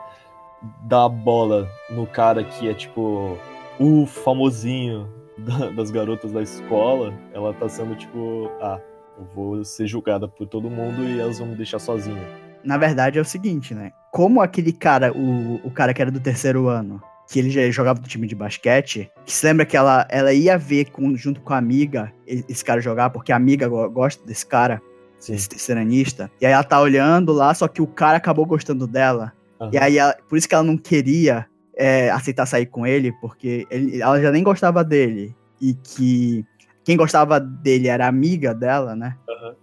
[0.83, 3.39] dar a bola no cara que é, tipo,
[3.81, 8.79] o famosinho da- das garotas da escola, ela tá sendo, tipo, ah,
[9.19, 12.21] eu vou ser julgada por todo mundo e elas vão me deixar sozinha.
[12.63, 13.93] Na verdade é o seguinte, né?
[14.13, 17.01] Como aquele cara, o, o cara que era do terceiro ano,
[17.31, 20.59] que ele já jogava no time de basquete, que se lembra que ela, ela ia
[20.59, 24.45] ver com- junto com a amiga esse cara jogar, porque a amiga go- gosta desse
[24.47, 24.81] cara,
[25.19, 25.35] Sim.
[25.35, 26.31] esse terceiranista.
[26.41, 29.33] E aí ela tá olhando lá, só que o cara acabou gostando dela.
[29.61, 29.71] Aham.
[29.73, 33.67] E aí, ela- por isso que ela não queria é, aceitar sair com ele, porque
[33.69, 35.35] ele- ela já nem gostava dele.
[35.61, 36.45] E que
[36.85, 39.17] quem gostava dele era a amiga dela, né?
[39.29, 39.55] Aham.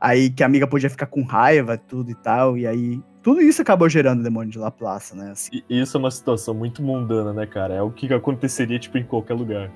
[0.00, 2.56] Aí que a amiga podia ficar com raiva, tudo e tal.
[2.56, 3.00] E aí.
[3.26, 5.32] Tudo isso acabou gerando o demônio de Laplace, né?
[5.32, 7.74] Assim, E isso é uma situação muito mundana, né, cara?
[7.74, 9.68] É o que aconteceria, tipo, em qualquer lugar.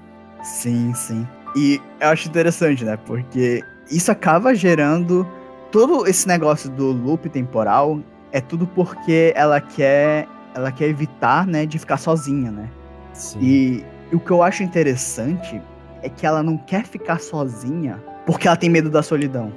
[0.44, 1.26] sim, sim.
[1.56, 2.96] E eu acho interessante, né?
[2.96, 3.60] Porque
[3.90, 5.26] isso acaba gerando
[5.72, 7.98] todo esse negócio do loop temporal.
[8.30, 10.28] É tudo porque ela quer.
[10.54, 12.70] Ela quer evitar, né, de ficar sozinha, né?
[13.12, 13.40] Sim.
[13.40, 15.60] E, e o que eu acho interessante
[16.04, 19.52] é que ela não quer ficar sozinha porque ela tem medo da solidão.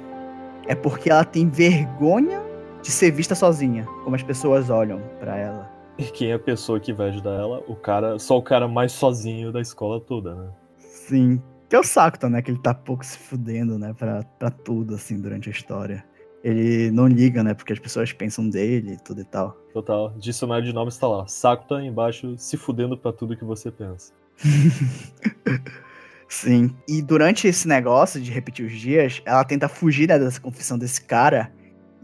[0.66, 2.43] É porque ela tem vergonha
[2.84, 5.72] de ser vista sozinha, como as pessoas olham pra ela.
[5.96, 7.64] E quem é a pessoa que vai ajudar ela?
[7.66, 10.50] O cara, só o cara mais sozinho da escola toda, né?
[10.78, 11.42] Sim.
[11.66, 12.42] Que é o Sakuta, né?
[12.42, 13.94] Que ele tá pouco se fudendo, né?
[13.94, 16.04] Pra, pra tudo, assim, durante a história.
[16.42, 17.54] Ele não liga, né?
[17.54, 19.52] Porque as pessoas pensam dele e tudo e tal.
[19.72, 20.12] Total.
[20.18, 21.26] Dicionário de nomes tá lá.
[21.26, 24.12] Sakuta embaixo, se fudendo pra tudo que você pensa.
[26.28, 26.76] Sim.
[26.86, 31.02] E durante esse negócio de repetir os dias, ela tenta fugir né, dessa confissão desse
[31.02, 31.50] cara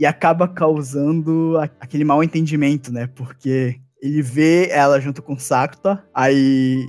[0.00, 3.06] e acaba causando a- aquele mal entendimento, né?
[3.14, 6.88] Porque ele vê ela junto com Sakuta, aí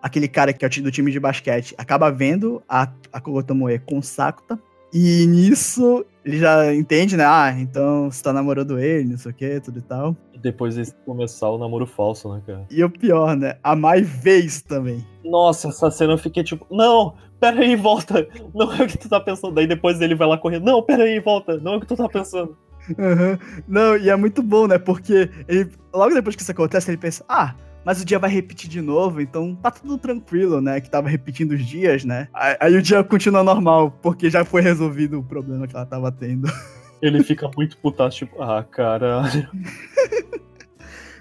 [0.00, 4.56] aquele cara que é do time de basquete acaba vendo a, a Kogotomoe com Sakuta.
[4.92, 7.24] E nisso ele já entende, né?
[7.26, 10.16] Ah, então você tá namorando ele, não sei o que, tudo e tal.
[10.32, 12.66] E depois de começar o namoro falso, né, cara?
[12.70, 13.56] E o pior, né?
[13.62, 15.06] A Mai isso também.
[15.24, 18.26] Nossa, essa cena eu fiquei tipo, não, pera aí, volta.
[18.54, 19.54] Não é o que tu tá pensando.
[19.54, 21.58] Daí depois ele vai lá correndo, não, pera aí, volta.
[21.58, 22.56] Não é o que tu tá pensando.
[22.98, 23.38] Aham.
[23.66, 24.78] Não, e é muito bom, né?
[24.78, 28.68] Porque ele, logo depois que isso acontece, ele pensa, ah, mas o dia vai repetir
[28.70, 30.80] de novo, então tá tudo tranquilo, né?
[30.80, 32.28] Que tava repetindo os dias, né?
[32.32, 36.10] Aí, aí o dia continua normal, porque já foi resolvido o problema que ela tava
[36.12, 36.48] tendo.
[37.02, 39.48] Ele fica muito putaço, tipo, ah, caralho.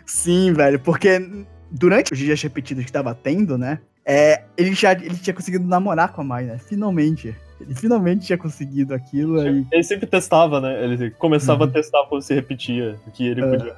[0.06, 1.20] Sim, velho, porque
[1.72, 3.80] durante os dias repetidos que tava tendo, né?
[4.06, 6.58] É, ele já ele tinha conseguido namorar com a Mai, né?
[6.60, 7.36] Finalmente.
[7.60, 9.66] Ele finalmente tinha conseguido aquilo aí.
[9.72, 10.84] Ele sempre testava, né?
[10.84, 11.70] Ele começava Uhum.
[11.70, 13.50] a testar quando se repetia o que ele É.
[13.50, 13.76] podia.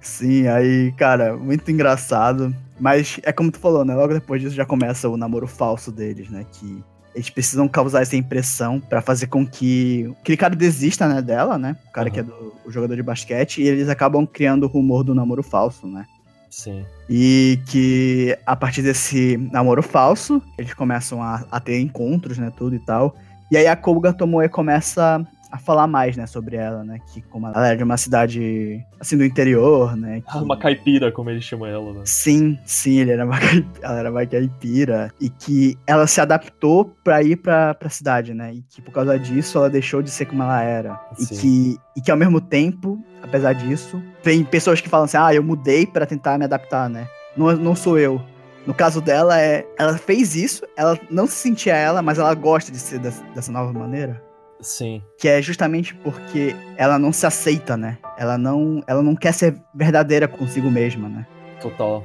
[0.00, 2.54] Sim, aí, cara, muito engraçado.
[2.78, 3.94] Mas é como tu falou, né?
[3.94, 6.46] Logo depois disso já começa o namoro falso deles, né?
[6.52, 6.82] Que
[7.14, 11.76] eles precisam causar essa impressão pra fazer com que aquele cara desista, né, dela, né?
[11.88, 12.14] O cara Uhum.
[12.14, 15.42] que é do o jogador de basquete, e eles acabam criando o rumor do namoro
[15.42, 16.06] falso, né?
[16.48, 16.84] Sim.
[17.08, 22.76] E que a partir desse namoro falso, eles começam a, a ter encontros, né, tudo
[22.76, 23.16] e tal.
[23.50, 25.20] E aí a Koga Tomoe começa
[25.50, 29.16] a falar mais, né, sobre ela, né, que como ela é de uma cidade, assim,
[29.16, 30.20] do interior, né.
[30.20, 32.00] que- Uma caipira, como ele chama ela, né?
[32.04, 35.12] Sim, sim, ele era uma, caip- ela era uma caipira.
[35.20, 38.54] E que ela se adaptou pra ir pra, pra cidade, né?
[38.54, 41.00] E que por causa disso ela deixou de ser como ela era.
[41.18, 41.34] E Sim.
[41.36, 45.42] que, e que ao mesmo tempo, apesar disso, tem pessoas que falam assim: ah, eu
[45.42, 47.08] mudei pra tentar me adaptar, né?
[47.36, 48.20] Não, não sou eu.
[48.66, 52.70] No caso dela, é, ela fez isso, ela não se sentia ela, mas ela gosta
[52.70, 54.22] de ser des- dessa nova maneira.
[54.60, 55.02] Sim.
[55.18, 57.98] Que é justamente porque ela não se aceita, né?
[58.18, 61.26] Ela não, ela não quer ser verdadeira consigo mesma, né?
[61.60, 62.04] Total.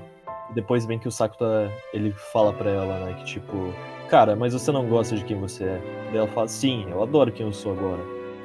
[0.54, 3.74] Depois vem que o Sakuta, ele fala pra ela, né, que tipo,
[4.10, 5.82] cara, mas você não gosta de quem você é.
[6.08, 8.02] Daí ela fala, sim, eu adoro quem eu sou agora.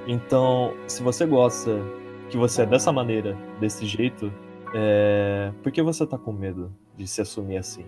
[0.06, 1.78] Então, se você gosta
[2.30, 4.32] que você é dessa maneira, desse jeito,
[4.74, 5.52] é...
[5.62, 7.84] por que você tá com medo de se assumir assim?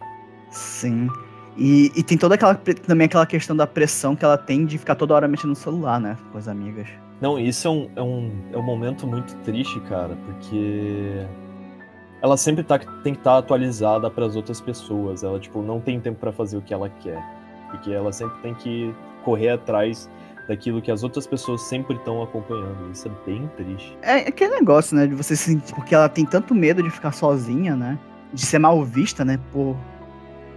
[0.51, 1.09] Sim.
[1.57, 4.95] E, e tem toda aquela também aquela questão da pressão que ela tem de ficar
[4.95, 6.17] toda hora mexendo no celular, né?
[6.31, 6.89] Com as amigas.
[7.21, 11.25] Não, isso é um, é um, é um momento muito triste, cara, porque
[12.23, 15.23] ela sempre tá, tem que estar atualizada para as outras pessoas.
[15.23, 17.23] Ela, tipo, não tem tempo para fazer o que ela quer.
[17.71, 20.09] Porque ela sempre tem que correr atrás
[20.49, 22.91] daquilo que as outras pessoas sempre estão acompanhando.
[22.93, 23.97] Isso é bem triste.
[24.03, 25.07] É aquele negócio, né?
[25.07, 25.75] De você se sentir.
[25.75, 27.99] Porque ela tem tanto medo de ficar sozinha, né?
[28.33, 29.39] De ser mal vista, né?
[29.53, 29.77] Por.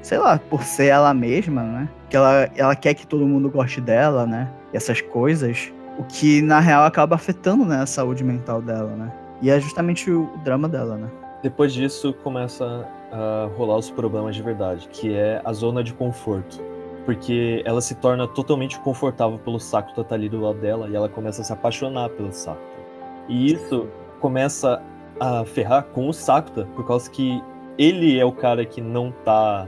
[0.06, 1.90] Sei lá, por ser ela mesma, né?
[2.12, 4.48] Que ela, ela quer que todo mundo goste dela, né?
[4.72, 5.74] E essas coisas.
[5.98, 7.82] O que, na real, acaba afetando, né?
[7.82, 9.12] A saúde mental dela, né?
[9.42, 11.10] E é justamente o, o drama dela, né?
[11.42, 16.62] Depois disso, começa a rolar os problemas de verdade, que é a zona de conforto.
[17.04, 21.10] Porque ela se torna totalmente confortável pelo Sakuta estar ali do lado dela e ela
[21.10, 22.64] começa a se apaixonar pelo Sakuta.
[23.28, 23.88] E isso
[24.20, 24.80] começa
[25.20, 27.42] a ferrar com o Sakuta, por causa que
[27.76, 29.68] ele é o cara que não tá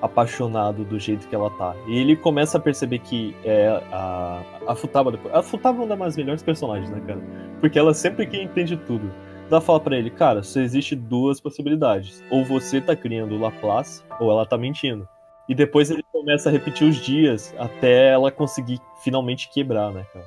[0.00, 1.74] apaixonado do jeito que ela tá.
[1.86, 5.18] E ele começa a perceber que é a, a Futaba.
[5.32, 7.20] A Futaba é uma das melhores personagens, né, cara?
[7.60, 9.10] Porque ela sempre que entende tudo.
[9.50, 12.22] Ela fala pra ele, cara, só existe duas possibilidades.
[12.30, 15.08] Ou você tá criando Laplace, ou ela tá mentindo.
[15.48, 20.26] E depois ele começa a repetir os dias até ela conseguir finalmente quebrar, né, cara?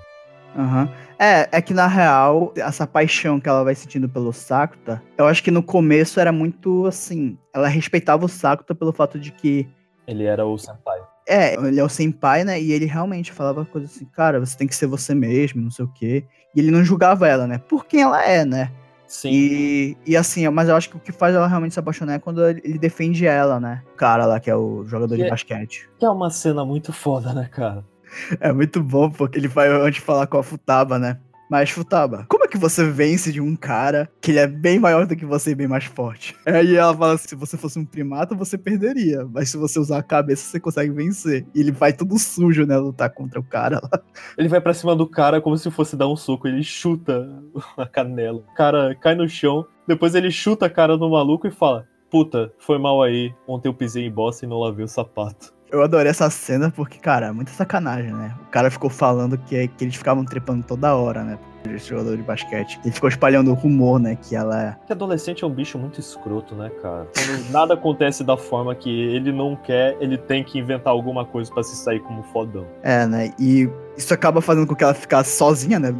[0.57, 0.89] Aham.
[1.19, 5.43] É, é que na real, essa paixão que ela vai sentindo pelo Sakuta, eu acho
[5.43, 7.37] que no começo era muito assim.
[7.53, 9.67] Ela respeitava o Sakuta pelo fato de que.
[10.07, 10.99] Ele era o senpai.
[11.27, 12.59] É, ele é o senpai, né?
[12.59, 15.85] E ele realmente falava coisas assim, cara, você tem que ser você mesmo, não sei
[15.85, 16.25] o quê.
[16.55, 17.59] E ele não julgava ela, né?
[17.59, 18.71] Por quem ela é, né?
[19.05, 19.29] Sim.
[19.31, 22.19] E, e assim, mas eu acho que o que faz ela realmente se apaixonar é
[22.19, 23.83] quando ele defende ela, né?
[23.93, 25.89] O cara lá que é o jogador Que de é- basquete.
[25.99, 27.83] Que é uma cena muito foda, né, cara?
[28.39, 31.19] É muito bom, porque ele vai antes falar com a Futaba, né?
[31.49, 35.07] Mas, Futaba, como é que você vence de um cara que ele é bem maior
[35.07, 36.35] do que você e bem mais forte?
[36.45, 39.25] Aí ela fala assim, se você fosse um primata, você perderia.
[39.25, 41.47] Mas se você usar a cabeça, você consegue vencer.
[41.55, 43.99] E ele vai todo sujo, né, lutar contra o cara lá.
[44.37, 47.27] Ele vai pra cima do cara como se fosse dar um soco, ele chuta
[47.75, 48.39] a canela.
[48.39, 52.53] O cara cai no chão, depois ele chuta a cara do maluco e fala: Puta,
[52.59, 55.53] foi mal aí, ontem eu pisei em bosta e não lavei o sapato.
[55.71, 58.33] Eu adorei essa cena porque, cara, é muita sacanagem, né?
[58.47, 61.37] O cara ficou falando que, que eles ficavam trepando toda hora, né?
[61.69, 62.79] Esse jogador de basquete.
[62.83, 64.15] Ele ficou espalhando o rumor, né?
[64.15, 64.75] Que ela é.
[64.87, 67.07] Que adolescente é um bicho muito escroto, né, cara?
[67.13, 71.51] Quando nada acontece da forma que ele não quer, ele tem que inventar alguma coisa
[71.53, 72.65] pra se sair como fodão.
[72.81, 73.31] É, né?
[73.37, 75.93] E isso acaba fazendo com que ela ficasse sozinha, né?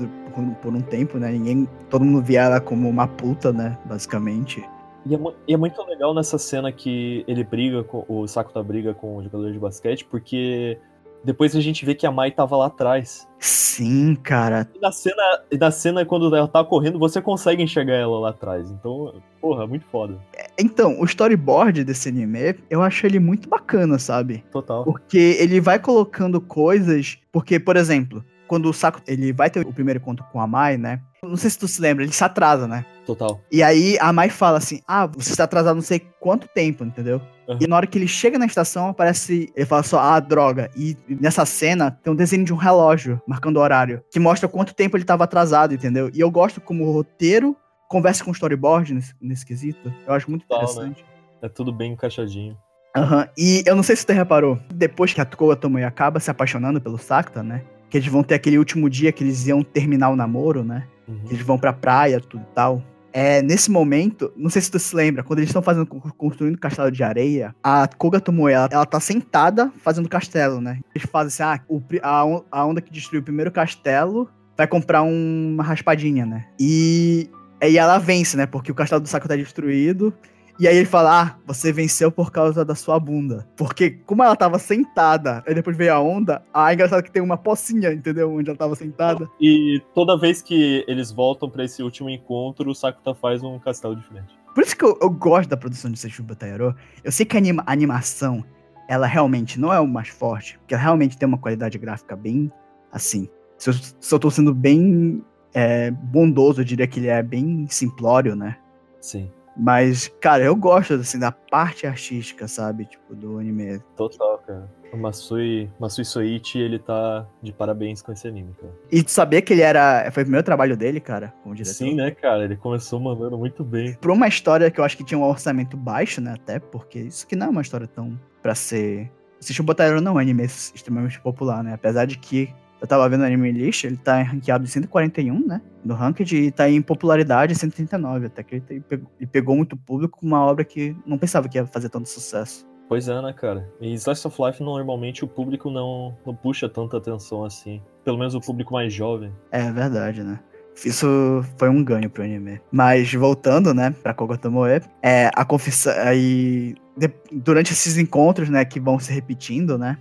[0.62, 1.32] Por um tempo, né?
[1.32, 1.68] Ninguém.
[1.90, 3.78] Todo mundo via ela como uma puta, né?
[3.86, 4.64] Basicamente.
[5.06, 8.06] E é, e é muito legal nessa cena que ele briga com.
[8.08, 10.78] O Sakuta briga com o jogador de basquete, porque
[11.24, 13.28] depois a gente vê que a Mai tava lá atrás.
[13.40, 14.68] Sim, cara.
[14.74, 18.30] E na cena, e na cena, quando ela tá correndo, você consegue enxergar ela lá
[18.30, 18.72] atrás.
[18.72, 20.20] Então, porra, muito foda.
[20.58, 24.44] Então, o storyboard desse anime, eu acho ele muito bacana, sabe?
[24.52, 24.84] Total.
[24.84, 27.18] Porque ele vai colocando coisas.
[27.32, 30.78] Porque, por exemplo, quando o Saco ele vai ter o primeiro encontro com a Mai,
[30.78, 31.02] né?
[31.24, 32.86] Não sei se tu se lembra, ele se atrasa, né?
[33.06, 33.42] Total.
[33.52, 37.22] E aí a Mai fala assim: Ah, você está atrasado não sei quanto tempo, entendeu?
[37.48, 37.58] Uhum.
[37.60, 39.52] E na hora que ele chega na estação, aparece.
[39.56, 40.70] Ele fala só, ah, droga.
[40.76, 44.74] E nessa cena tem um desenho de um relógio marcando o horário, que mostra quanto
[44.74, 46.12] tempo ele estava atrasado, entendeu?
[46.14, 47.56] E eu gosto como o roteiro
[47.90, 49.92] conversa com o storyboard nesse, nesse quesito.
[50.06, 50.72] Eu acho muito Total, né?
[50.72, 51.06] interessante.
[51.42, 52.56] É tudo bem encaixadinho.
[52.96, 53.28] Aham.
[53.38, 56.80] E eu não sei se você reparou, depois que a Koga Tomoe acaba se apaixonando
[56.80, 57.64] pelo Sakta, né?
[57.90, 60.88] Que eles vão ter aquele último dia que eles iam terminar o namoro, né?
[61.10, 61.20] Uhum.
[61.30, 62.84] eles vão pra praia, tudo e tal.
[63.12, 66.60] É, nesse momento, não sei se tu se lembra, quando eles estão fazendo, construindo o
[66.60, 70.80] castelo de areia, a Koga Tomoe, ela, tá sentada fazendo o castelo, né?
[70.94, 75.02] Eles fazem assim, ah, o a, a onda que destruiu o primeiro castelo vai comprar
[75.02, 76.46] um- uma raspadinha, né?
[76.60, 77.28] E
[77.60, 78.46] aí ela vence, né?
[78.46, 80.14] Porque o castelo do Saco tá destruído.
[80.60, 83.48] E aí ele fala, ah, você venceu por causa da sua bunda.
[83.56, 87.22] Porque como ela tava sentada, aí depois veio a onda, ah, é engraçado que tem
[87.22, 88.30] uma pocinha, entendeu?
[88.34, 89.26] Onde ela tava sentada.
[89.40, 93.96] E toda vez que eles voltam pra esse último encontro, o Sakuta faz um castelo
[93.96, 94.38] diferente.
[94.54, 96.76] Por isso que eu, eu gosto da produção de Seishu Bataero.
[97.04, 98.44] Eu sei que a, anima- a animação,
[98.90, 102.52] ela realmente não é o mais forte, porque ela realmente tem uma qualidade gráfica bem
[102.92, 103.30] assim.
[103.58, 107.66] Se eu, se eu tô sendo bem é, bondoso, eu diria que ele é bem
[107.70, 108.58] simplório, né?
[109.00, 109.32] Sim.
[109.60, 112.86] Mas, cara, eu gosto, assim, da parte artística, sabe?
[112.86, 113.80] Tipo, do anime.
[113.98, 114.70] Total, cara.
[114.94, 118.74] O Masui, Masui Soichi, ele tá de parabéns com esse anime, cara.
[118.92, 120.10] E tu sabia que ele era.
[120.12, 121.76] Foi o primeiro trabalho dele, cara, como diretor?
[121.76, 122.46] Sim, né, cara?
[122.46, 123.94] Ele começou mandando muito bem.
[123.96, 126.34] Pra uma história que eu acho que tinha um orçamento baixo, né?
[126.34, 129.12] Até porque isso que não é uma história tão pra ser.
[129.60, 131.74] O Botaero não é um anime extremamente popular, né?
[131.74, 135.62] Apesar de que eu tava vendo o anime list, ele tá rankeado em 141, né?
[135.84, 138.28] No ranked e tá em popularidade em 139.
[138.28, 141.58] Até que ele, pegou, ele pegou muito público com uma obra que não pensava que
[141.58, 142.68] ia fazer tanto sucesso.
[142.88, 143.70] Pois é, né, cara?
[143.80, 147.82] E Slice of Life, normalmente, o público não, não puxa tanta atenção assim.
[148.04, 149.32] Pelo menos o público mais jovem.
[149.52, 150.40] É verdade, né?
[150.84, 152.60] Isso foi um ganho pro anime.
[152.72, 155.94] Mas voltando, né, pra Koga Tomoe, é, a confissão.
[155.98, 159.98] Aí, de- durante esses encontros, né, que vão se repetindo, né,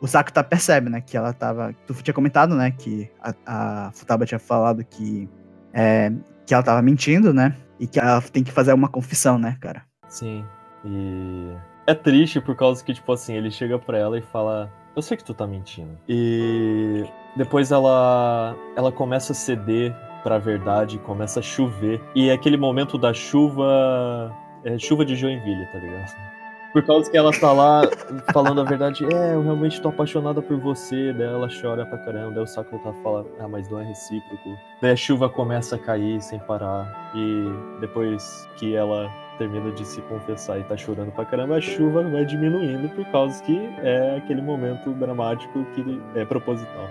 [0.00, 1.74] o Sakuta percebe, né, que ela tava.
[1.86, 5.28] Tu tinha comentado, né, que a, a Futaba tinha falado que.
[5.72, 6.12] é,
[6.46, 9.82] que ela tava mentindo, né, e que ela tem que fazer uma confissão, né, cara.
[10.08, 10.44] Sim.
[10.84, 11.52] E
[11.86, 15.16] é triste por causa que, tipo assim, ele chega pra ela e fala: Eu sei
[15.16, 15.98] que tu tá mentindo.
[16.08, 17.04] E
[17.36, 22.00] depois ela, ela começa a ceder pra verdade, começa a chover.
[22.14, 24.34] E é aquele momento da chuva.
[24.64, 26.12] É chuva de Joinville, tá ligado?
[26.72, 27.82] Por causa que ela tá lá
[28.32, 31.12] falando a verdade, é, eu realmente tô apaixonada por você.
[31.12, 32.32] Daí ela chora pra caramba.
[32.32, 34.56] Daí o Sakura tá fala, ah, mas não é recíproco.
[34.82, 37.12] Daí a chuva começa a cair sem parar.
[37.14, 42.02] E depois que ela termina de se confessar e tá chorando pra caramba, a chuva
[42.02, 46.88] vai diminuindo por causa que é aquele momento dramático que é proposital.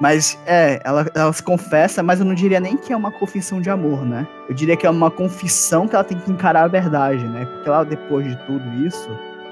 [0.00, 3.60] Mas é, ela, ela se confessa, mas eu não diria nem que é uma confissão
[3.60, 4.26] de amor, né?
[4.48, 7.44] Eu diria que é uma confissão que ela tem que encarar a verdade, né?
[7.44, 9.10] Porque ela, depois de tudo isso,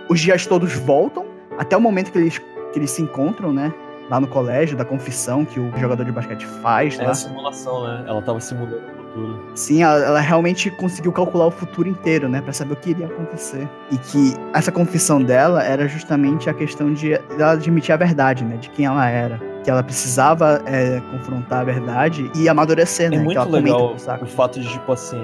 [0.09, 1.27] os dias todos voltam,
[1.59, 3.73] até o momento que eles, que eles se encontram, né?
[4.09, 7.11] Lá no colégio, da confissão que o jogador de basquete faz É lá.
[7.11, 8.05] a simulação, né?
[8.07, 9.51] Ela tava simulando o futuro.
[9.55, 12.41] Sim, ela, ela realmente conseguiu calcular o futuro inteiro, né?
[12.41, 13.69] Pra saber o que iria acontecer.
[13.93, 18.57] E que essa confissão dela era justamente a questão de ela admitir a verdade, né?
[18.57, 19.39] De quem ela era.
[19.69, 23.17] Que ela precisava é, confrontar a verdade e amadurecer, né?
[23.17, 25.23] É que muito comenta legal o fato de, tipo assim,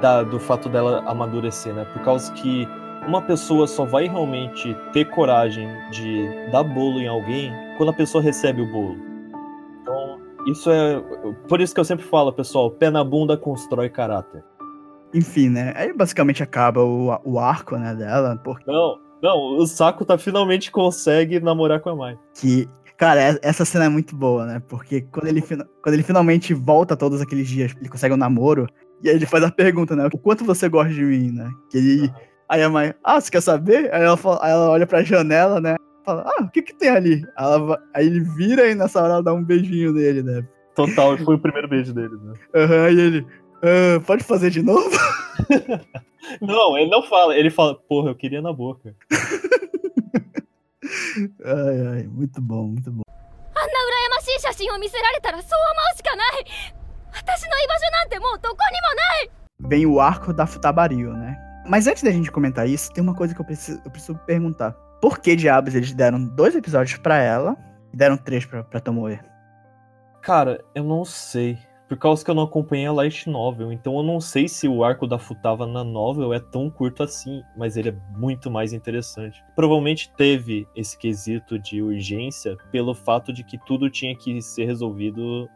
[0.00, 1.84] da- do fato dela amadurecer, né?
[1.92, 2.68] Por causa que
[3.08, 8.22] uma pessoa só vai realmente ter coragem de dar bolo em alguém quando a pessoa
[8.22, 8.96] recebe o bolo.
[9.80, 11.02] Então, isso é.
[11.48, 14.44] Por isso que eu sempre falo, pessoal, pé na bunda constrói caráter.
[15.12, 15.72] Enfim, né?
[15.74, 20.70] Aí basicamente acaba o, o arco, né, dela, porque Não, não, o Saco tá finalmente
[20.70, 22.16] consegue namorar com a Mai.
[23.02, 24.62] Cara, é- essa cena é muito boa, né?
[24.68, 28.68] Porque quando ele, quando ele finalmente volta todos aqueles dias, ele consegue um namoro,
[29.02, 30.06] e aí ele faz a pergunta, né?
[30.06, 31.50] O quanto você gosta de mim, né?
[31.68, 32.12] Que ele.
[32.48, 33.92] Aí a mãe, ah, você quer saber?
[33.92, 35.74] Aí ela, fala- aí ela olha pra janela, né?
[36.06, 37.26] fala, ah, o que que tem ali?
[37.36, 40.46] Ela va- aí ele vira e nessa hora ela dá um beijinho nele, né?
[40.76, 42.34] Total, foi o primeiro beijo dele, né?
[42.54, 43.26] Aham, e ele,
[43.64, 44.88] "Ah, pode fazer de novo?
[46.40, 48.94] Não, ele não fala, ele fala, porra, eu queria na boca.
[51.43, 53.01] Ai, ai, muito bom, muito bom.
[53.55, 56.45] あんな羨ましい写真を見せられたらそう思うしかない
[57.11, 61.35] 私の居場所なんてもうどこにもない Vem o arco da Futabario, né?
[61.67, 64.73] Mas antes da gente comentar isso, tem uma coisa que eu preciso, eu preciso perguntar.
[65.01, 67.57] Por que diabos eles deram dois episódios pra ela
[67.91, 69.19] e deram três pra, pra Tomoe?
[70.21, 71.57] Cara, eu não sei.
[71.92, 74.82] Por causa que eu não acompanhei a Light Novel, então eu não sei se o
[74.82, 79.44] arco da Futaba na novel é tão curto assim, mas ele é muito mais interessante.
[79.54, 85.46] Provavelmente teve esse quesito de urgência pelo fato de que tudo tinha que ser resolvido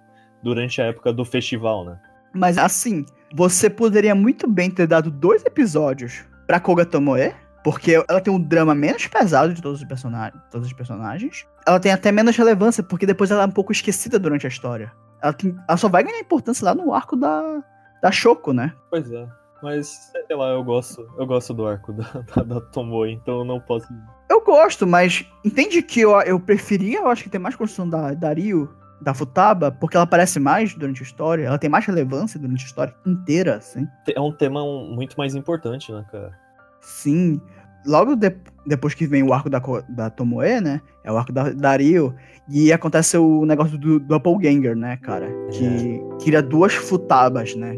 [0.43, 1.99] durante a época do festival, né?
[2.35, 7.33] Mas assim, você poderia muito bem ter dado dois episódios pra Koga Tomoe,
[7.65, 11.47] porque ela tem um drama menos pesado de todos os, personagens, todos os personagens.
[11.67, 14.93] Ela tem até menos relevância, porque depois ela é um pouco esquecida durante a história.
[15.23, 17.63] Ela, tem- ela só vai ganhar importância lá no arco da,
[18.03, 18.73] da Shoko, né?
[18.91, 19.27] Pois é.
[19.63, 22.05] Mas, sei lá, eu gosto, eu gosto do arco da,
[22.37, 23.87] da, da Tomoe, então eu não posso.
[24.29, 28.13] Eu gosto, mas entende que eu, eu preferia, eu acho que tem mais construção da,
[28.13, 28.69] da Ryu,
[29.01, 32.67] da Futaba, porque ela aparece mais durante a história, ela tem mais relevância durante a
[32.67, 33.87] história inteira, assim.
[34.15, 36.33] É um tema muito mais importante, né, cara?
[36.81, 37.41] Sim.
[37.87, 38.35] Logo de-
[38.67, 40.81] depois que vem o arco da, da Tomoe, né?
[41.05, 42.13] É o arco da, da Ryu.
[42.51, 45.29] E acontece o negócio do Doppelganger, né, cara?
[45.51, 47.77] Que cria duas futabas, né?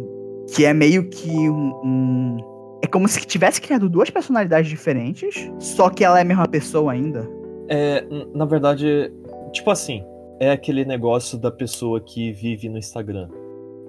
[0.55, 1.73] Que é meio que um.
[1.85, 2.37] um-
[2.83, 6.93] É como se tivesse criado duas personalidades diferentes, só que ela é a mesma pessoa
[6.93, 7.29] ainda.
[7.69, 8.05] É,
[8.35, 9.13] na verdade,
[9.53, 10.03] tipo assim,
[10.41, 13.29] é aquele negócio da pessoa que vive no Instagram.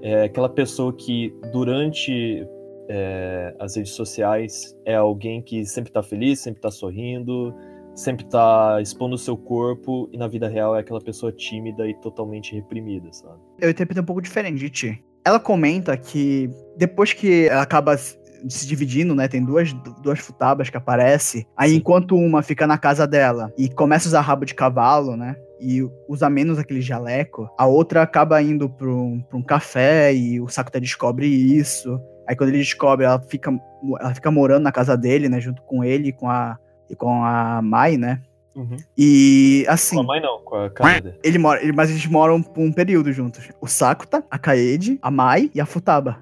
[0.01, 2.45] É aquela pessoa que durante
[2.89, 7.53] é, as redes sociais é alguém que sempre tá feliz, sempre tá sorrindo,
[7.93, 11.93] sempre tá expondo o seu corpo, e na vida real é aquela pessoa tímida e
[12.01, 13.39] totalmente reprimida, sabe?
[13.59, 15.03] Eu interpreto um pouco diferente de ti.
[15.23, 19.27] Ela comenta que depois que ela acaba se dividindo, né?
[19.27, 21.45] Tem duas, duas futabas que aparecem.
[21.57, 21.75] Aí, Sim.
[21.77, 25.35] enquanto uma fica na casa dela e começa a usar rabo de cavalo, né?
[25.59, 30.39] E usa menos aquele jaleco, a outra acaba indo pra um, pra um café e
[30.39, 31.99] o Sakuta descobre isso.
[32.30, 33.51] Aí, quando ele descobre, ela fica,
[33.99, 35.41] ela fica morando na casa dele, né?
[35.41, 38.21] Junto com ele e com a, e com a Mai, né?
[38.55, 38.77] Uhum.
[38.95, 39.99] E Com assim.
[39.99, 41.15] a mãe não, com a Kaneda.
[41.23, 43.49] Ele mora, ele- mas eles moram por um período juntos.
[43.59, 46.17] O Sakuta, a Kaede, a Mai e a Futaba.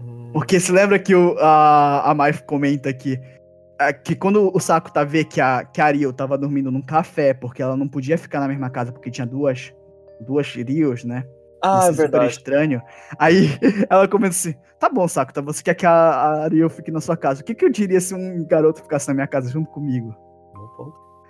[0.00, 3.20] Hum, Porque se lembra que o, a, a Mai comenta que,
[3.78, 7.32] é, que quando o Sakuta vê que a, que a Ryo tava dormindo num café,
[7.34, 9.72] porque ela não podia ficar na mesma casa porque tinha duas,
[10.20, 11.24] duas Ryos, né?
[11.62, 12.32] Ah, é super verdade.
[12.32, 12.82] estranho.
[13.18, 13.48] Aí
[13.90, 17.16] ela comenta assim: tá bom, Sakuta, você quer que a, a Ryo fique na sua
[17.16, 17.40] casa.
[17.40, 20.14] O que, que eu diria se um garoto ficasse na minha casa junto comigo?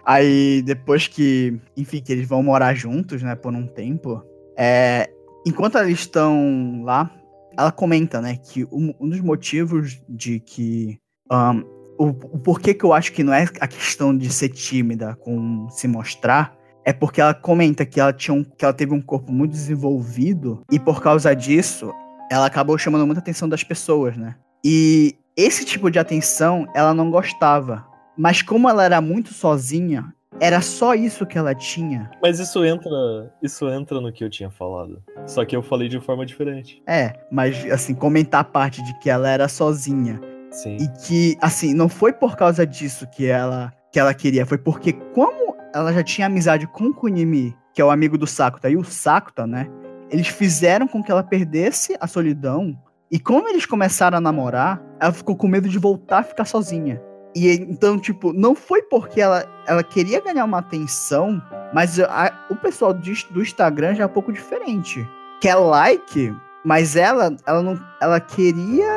[0.06, 4.22] Aí, depois que, enfim, que eles vão morar juntos, né, por um tempo,
[4.56, 5.10] é,
[5.44, 7.10] enquanto eles estão lá,
[7.58, 10.96] ela comenta, né, que um, um dos motivos de que.
[11.28, 11.64] ahn,
[11.98, 15.68] o, o porquê que eu acho que não é a questão de ser tímida com
[15.70, 16.55] se mostrar,
[16.86, 20.62] é porque ela comenta que ela, tinha um, que ela teve um corpo muito desenvolvido
[20.70, 21.92] e por causa disso,
[22.30, 24.36] ela acabou chamando muita atenção das pessoas, né?
[24.64, 27.84] E esse tipo de atenção ela não gostava.
[28.16, 32.08] Mas como ela era muito sozinha, era só isso que ela tinha.
[32.22, 35.02] Mas isso entra, isso entra no que eu tinha falado.
[35.26, 36.80] Só que eu falei de forma diferente.
[36.86, 40.20] É, mas assim, comentar a parte de que ela era sozinha
[40.52, 40.76] Sim.
[40.76, 44.92] e que assim, não foi por causa disso que ela que ela queria, foi porque
[44.92, 48.76] como ela já tinha amizade com o Kunimi, que é o amigo do Sakuta, e
[48.76, 49.66] o Sakuta, né?
[50.10, 52.78] Eles fizeram com que ela perdesse a solidão.
[53.10, 57.00] E como eles começaram a namorar, ela ficou com medo de voltar a ficar sozinha.
[57.34, 61.40] E então, tipo, não foi porque ela, ela queria ganhar uma atenção,
[61.72, 65.08] mas a- o pessoal de- do Instagram já é um pouco diferente.
[65.40, 66.36] Quer like,
[66.66, 68.92] mas ela, ela não, ela queria.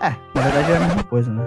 [0.00, 1.44] É, na verdade é a mesma coisa, né?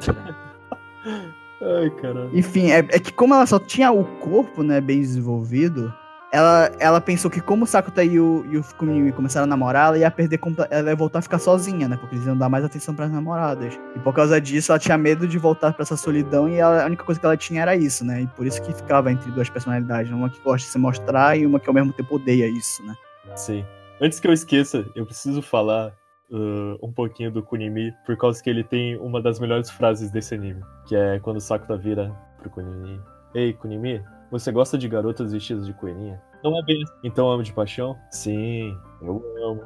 [1.60, 2.30] Ai, caralho.
[2.32, 5.92] Enfim, é, é que como ela só tinha o corpo, né, bem desenvolvido,
[6.32, 9.88] ela, ela pensou que como o Sakuta e o, e o Fukumimi começaram a namorar,
[9.88, 10.38] ela ia perder,
[10.70, 13.78] ela ia voltar a ficar sozinha, né, porque eles iam dar mais atenção pras namoradas.
[13.94, 16.86] E por causa disso, ela tinha medo de voltar pra essa solidão e ela- a
[16.86, 19.48] única coisa que ela tinha era isso, né, e por isso que ficava entre duas
[19.48, 22.84] personalidades, uma que gosta de se mostrar e uma que ao mesmo tempo odeia isso,
[22.84, 22.94] né.
[23.34, 23.64] Sim.
[24.00, 25.92] Antes que eu esqueça, eu preciso falar
[26.30, 30.34] uh, um pouquinho do Kunimi, por causa que ele tem uma das melhores frases desse
[30.34, 33.00] anime, que é quando o Sakuta vira pro Kunimi.
[33.34, 36.20] Ei, Kunimi, você gosta de garotas vestidas de coelhinha?
[36.42, 36.94] Não é bem assim.
[37.04, 37.96] Então amo de paixão?
[38.10, 39.62] Sim, eu amo.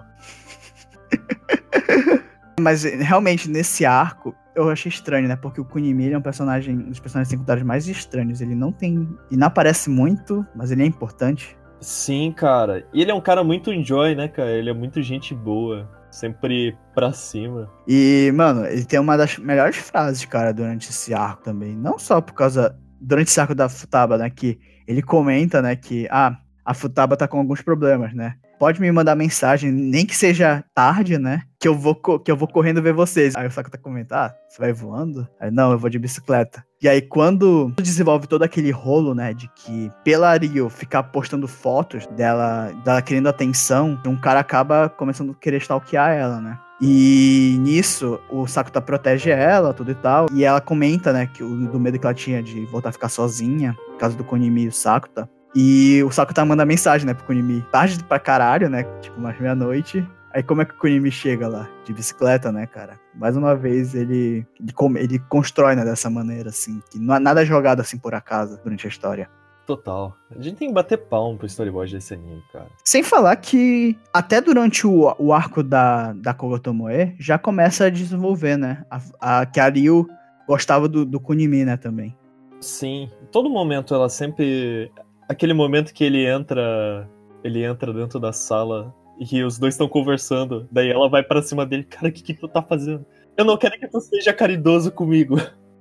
[2.61, 5.37] Mas realmente, nesse arco, eu achei estranho, né?
[5.37, 8.41] Porque o Kunimi é um personagem, um dos personagens secundários mais estranhos.
[8.41, 9.09] Ele não tem.
[9.31, 11.57] Ele não aparece muito, mas ele é importante.
[11.81, 12.87] Sim, cara.
[12.93, 14.51] E ele é um cara muito enjoy, né, cara?
[14.51, 15.89] Ele é muito gente boa.
[16.21, 17.67] Sempre pra cima.
[17.89, 21.75] E, mano, ele tem uma das melhores frases, cara, durante esse arco também.
[21.75, 22.79] Não só por causa.
[23.01, 24.29] Durante esse arco da Futaba, né?
[24.29, 26.07] Que ele comenta, né, que.
[26.11, 28.35] Ah, a Futaba tá com alguns problemas, né?
[28.61, 31.45] Pode me mandar mensagem, nem que seja tarde, né?
[31.59, 33.35] Que eu vou, que eu vou correndo ver vocês.
[33.35, 35.27] Aí o Sakata comenta, ah, você vai voando?
[35.41, 36.63] Aí, não, eu vou de bicicleta.
[36.83, 42.07] E aí, quando desenvolve todo aquele rolo, né, de que pela Rio ficar postando fotos
[42.09, 46.59] dela, dela querendo atenção, um cara acaba começando a querer stalkear ela, né?
[46.83, 50.27] E nisso, o Sakuta protege ela, tudo e tal.
[50.35, 53.09] E ela comenta, né, que o, do medo que ela tinha de voltar a ficar
[53.09, 55.27] sozinha, por causa do Konimi e o Sakuta.
[55.55, 57.65] E o Sakuta manda mensagem, né, pro Kunimi.
[57.73, 58.85] Tarde pra caralho, né?
[59.01, 60.07] Tipo, umas meia-noite.
[60.33, 61.69] Aí como é que o Kunimi chega lá?
[61.85, 63.01] De bicicleta, né, cara?
[63.15, 66.81] Mais uma vez, ele, ele, ele constrói, né, dessa maneira, assim.
[66.91, 69.29] Que não é nada jogado assim por acaso durante a história.
[69.67, 70.17] Total.
[70.37, 72.67] A gente tem que bater palmo pro storyboard desse anime, cara.
[72.85, 78.57] Sem falar que até durante o, o arco da, da Kogotomoe já começa a desenvolver,
[78.57, 78.85] né?
[78.91, 80.09] A, a, que a Ryu
[80.47, 82.17] gostava do, do Kunimi, né, também.
[82.61, 83.09] Sim.
[83.31, 84.91] Todo momento ela sempre.
[85.31, 87.09] Aquele momento que ele entra.
[87.45, 90.69] Ele entra dentro da sala e os dois estão conversando.
[90.73, 91.85] Daí ela vai pra cima dele.
[91.85, 93.07] Cara, o que, que tu tá fazendo?
[93.37, 95.37] Eu não quero que tu seja caridoso comigo.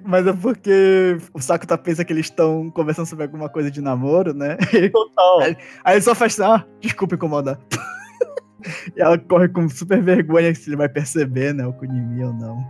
[0.05, 4.35] Mas é porque o Sakuta pensa que eles estão conversando sobre alguma coisa de namoro,
[4.35, 4.55] né?
[4.93, 5.41] Total.
[5.83, 7.59] Aí ele só faz assim, ah, desculpa incomodar.
[8.95, 12.63] e ela corre com super vergonha se ele vai perceber, né, o Kunimi ou não.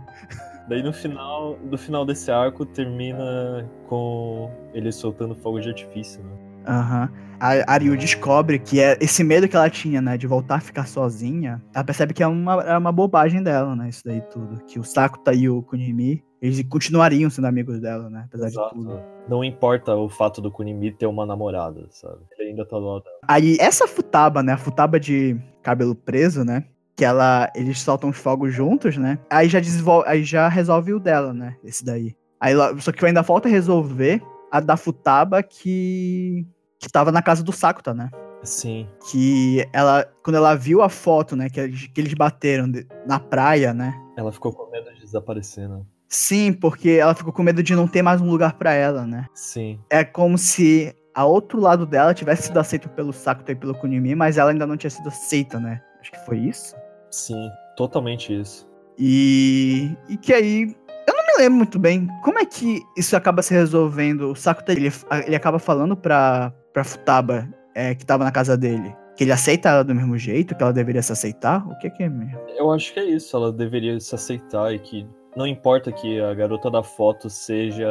[0.66, 6.49] Daí no final, no final desse arco termina com ele soltando fogo de artifício, né?
[6.70, 7.10] Aham.
[7.40, 10.86] A Ariu descobre que é esse medo que ela tinha, né, de voltar a ficar
[10.86, 11.60] sozinha.
[11.74, 14.62] Ela percebe que é uma, é uma bobagem dela, né, isso daí tudo.
[14.64, 18.90] Que o Sakuta e o Kunimi, eles continuariam sendo amigos dela, né, apesar de tudo.
[18.90, 19.20] Exato.
[19.26, 22.18] Não importa o fato do Kunimi ter uma namorada, sabe?
[22.38, 23.16] Ele ainda tá do dela.
[23.26, 24.52] Aí, essa Futaba, né?
[24.52, 26.64] A Futaba de cabelo preso, né?
[26.96, 27.50] Que ela.
[27.54, 29.18] Eles soltam os fogos juntos, né?
[29.30, 30.08] Aí já desenvolve.
[30.08, 31.56] Aí já resolve o dela, né?
[31.62, 32.16] Esse daí.
[32.40, 36.44] Aí, só que ainda falta resolver a da Futaba que.
[36.80, 38.10] Que tava na casa do Sakuta, né?
[38.42, 38.88] Sim.
[39.10, 40.04] Que ela.
[40.24, 41.50] Quando ela viu a foto, né?
[41.50, 43.94] Que eles, que eles bateram de- na praia, né?
[44.16, 45.82] Ela ficou com medo de desaparecer, né?
[46.08, 49.26] Sim, porque ela ficou com medo de não ter mais um lugar pra ela, né?
[49.34, 49.78] Sim.
[49.90, 54.14] É como se a outro lado dela tivesse sido aceito pelo Sakuta e pelo Kunimi,
[54.14, 55.80] mas ela ainda não tinha sido aceita, né?
[56.00, 56.74] Acho que foi isso.
[57.10, 57.48] Sim.
[57.76, 58.66] Totalmente isso.
[58.98, 60.74] E, e que aí.
[61.06, 62.08] Eu não me lembro muito bem.
[62.22, 64.30] Como é que isso acaba se resolvendo?
[64.32, 64.90] O Sakuta ele,
[65.26, 68.94] ele acaba falando pra, pra Futaba é, que tava na casa dele.
[69.16, 71.66] Que ele aceita ela do mesmo jeito, que ela deveria se aceitar?
[71.68, 72.38] O que, que é mesmo?
[72.56, 73.36] Eu acho que é isso.
[73.36, 75.06] Ela deveria se aceitar e que
[75.36, 77.86] não importa que a garota da foto seja.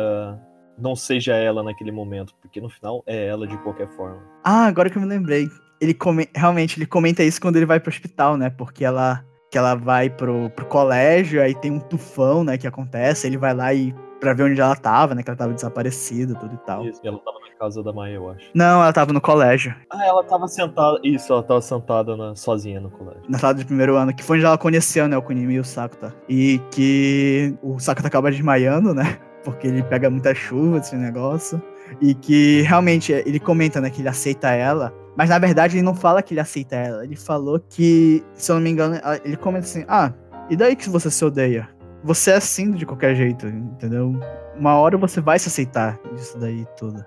[0.78, 4.22] Não seja ela naquele momento, porque no final é ela de qualquer forma.
[4.46, 5.48] Ah, agora que eu me lembrei.
[5.82, 8.50] Ele come- realmente ele comenta isso quando ele vai pro hospital, né?
[8.50, 13.26] Porque ela que ela vai pro, pro colégio, aí tem um tufão, né, que acontece,
[13.26, 16.54] ele vai lá e pra ver onde ela tava, né, que ela tava desaparecida, tudo
[16.56, 16.86] e tal.
[16.86, 17.00] Isso.
[17.04, 18.46] E ela tava na casa da Maia, eu acho.
[18.54, 21.00] Não, ela tava no colégio, Ah, ela tava sentada.
[21.04, 23.22] Isso, ela tava sentada na- sozinha no colégio.
[23.30, 25.64] na sala de primeiro ano, que foi onde ela conheceu, né, o Kunimi e o
[25.64, 26.14] Sakuta.
[26.28, 31.62] E que o Sakuta acaba desmaiando, né, porque ele pega muita chuva, esse negócio.
[32.02, 34.94] E que realmente ele comenta, né, que ele aceita ela.
[35.18, 37.04] Mas na verdade ele não fala que ele aceita ela.
[37.04, 38.96] Ele falou que, se eu não me engano,
[39.26, 40.14] ele comenta assim: Ah,
[40.50, 41.68] e daí que você se odeia?
[42.04, 44.14] Você é assim de qualquer jeito, entendeu?
[44.56, 47.06] Uma hora você vai se aceitar disso daí tudo.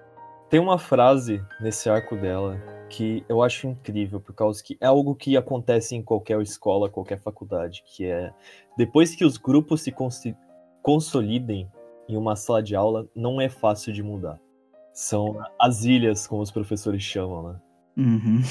[0.51, 5.14] Tem uma frase nesse arco dela que eu acho incrível, por causa que é algo
[5.14, 8.30] que acontece em qualquer escola, qualquer faculdade, que é
[8.76, 9.95] depois que os grupos se
[10.82, 11.70] consolidem
[12.07, 14.38] em uma sala de aula, não é fácil de mudar.
[14.93, 17.61] São as ilhas, como os professores chamam, né?
[17.97, 18.43] Uhum.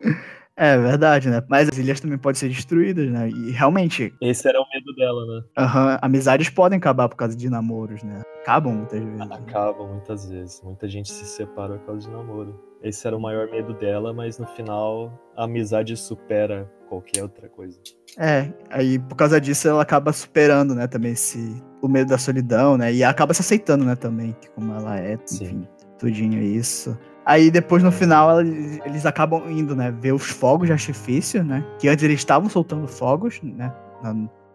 [0.58, 1.42] é verdade, né?
[1.48, 3.28] Mas as ilhas também podem ser destruídas, né?
[3.30, 5.42] E realmente, Esse era o medo dela, né?
[5.56, 8.22] aham, amizades podem acabar por causa de namoros, né?
[8.42, 9.18] Acabam muitas vezes.
[9.18, 9.28] né?
[9.30, 10.60] Acaba muitas vezes.
[10.62, 12.58] Muita gente se separa por causa de namoro.
[12.82, 17.78] Esse era o maior medo dela, mas no final a amizade supera qualquer outra coisa.
[18.16, 22.76] É, aí por causa disso ela acaba superando, né, também esse o medo da solidão,
[22.76, 22.92] né?
[22.92, 25.44] E acaba se aceitando, né, também, como ela é, Sim.
[25.44, 26.96] enfim, tudinho isso.
[27.28, 31.62] Aí depois no final eles acabam indo, né, ver os fogos de artifício, né?
[31.78, 33.70] Que antes eles estavam soltando fogos, né?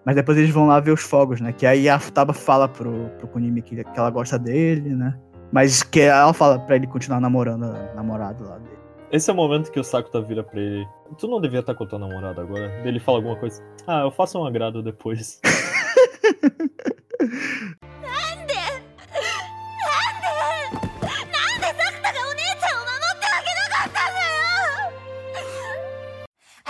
[0.03, 1.53] Mas depois eles vão lá ver os fogos, né?
[1.53, 5.15] Que aí a Futaba fala pro, pro Kunimi que, que ela gosta dele, né?
[5.51, 8.80] Mas que ela fala pra ele continuar namorando a namorada lá dele.
[9.11, 10.84] Esse é o momento que o Sakuta vira pra ele.
[11.19, 12.71] Tu não devia estar com tua namorada agora?
[12.84, 13.61] Ele fala alguma coisa.
[13.86, 15.39] Ah, eu faço um agrado depois.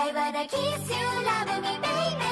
[0.06, 2.28] I wanna kiss you, love me, baby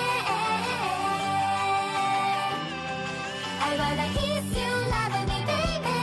[3.61, 5.95] I wanna kiss you, love me, baby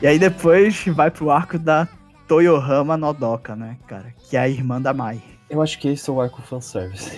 [0.00, 1.88] い E aí depois vai pro arco da
[2.28, 4.14] Toyohama Nodoka, né, cara?
[4.30, 5.33] Que é a irmã da Mai.
[5.54, 7.16] Eu acho que esse é o arco fanservice.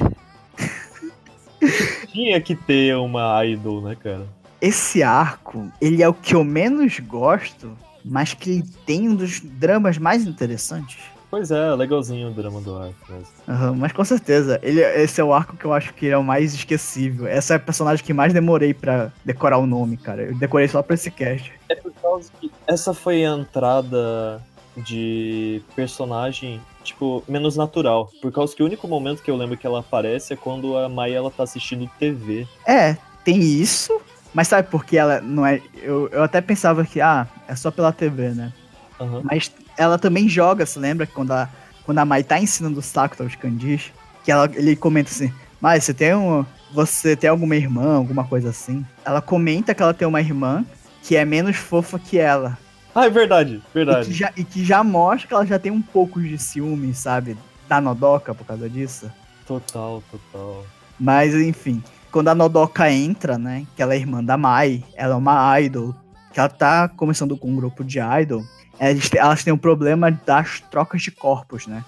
[2.13, 4.27] Tinha que ter uma idol, né, cara?
[4.61, 7.75] Esse arco, ele é o que eu menos gosto,
[8.05, 10.99] mas que ele tem um dos dramas mais interessantes.
[11.31, 12.95] Pois é, legalzinho o drama do arco.
[13.09, 13.27] Mas...
[13.49, 16.23] Aham, mas com certeza, ele, esse é o arco que eu acho que é o
[16.23, 17.27] mais esquecível.
[17.27, 20.25] Essa é a personagem que mais demorei pra decorar o nome, cara.
[20.25, 21.51] Eu decorei só pra esse cast.
[21.71, 24.43] É por causa que essa foi a entrada
[24.77, 28.11] de personagem, tipo, menos natural.
[28.21, 30.89] Por causa que o único momento que eu lembro que ela aparece é quando a
[30.89, 32.47] Mai ela tá assistindo TV.
[32.67, 34.01] É, tem isso,
[34.33, 35.61] mas sabe por que ela não é.
[35.83, 38.53] Eu, eu até pensava que, ah, é só pela TV, né?
[39.01, 39.23] Aham.
[39.25, 41.07] Mas ela também joga, se lembra?
[41.07, 41.49] Quando a,
[41.85, 43.93] quando a Mai tá ensinando o Sakuta os kanjis,
[44.25, 46.45] que ela, ele comenta assim, Mai, você tem um.
[46.73, 48.85] Você tem alguma irmã, alguma coisa assim?
[49.05, 50.65] Ela comenta que ela tem uma irmã
[51.03, 52.59] que é menos fofa que ela.
[52.99, 54.13] Ah, é verdade, E que, verdade.
[54.13, 57.37] já, e que já mostra que ela já tem um pouco de ciúme, sabe?
[57.69, 59.13] Da Nodoka por causa disso.
[59.47, 60.65] Total, total.
[60.99, 63.67] Mas, enfim, quando a Nodoka entra, né?
[63.77, 65.95] Que ela é irmã da Mai, ela é uma idol,
[66.33, 68.43] que ela tá começando com um grupo de idol,
[68.79, 71.85] elas, elas têm um problema das trocas de corpos, né?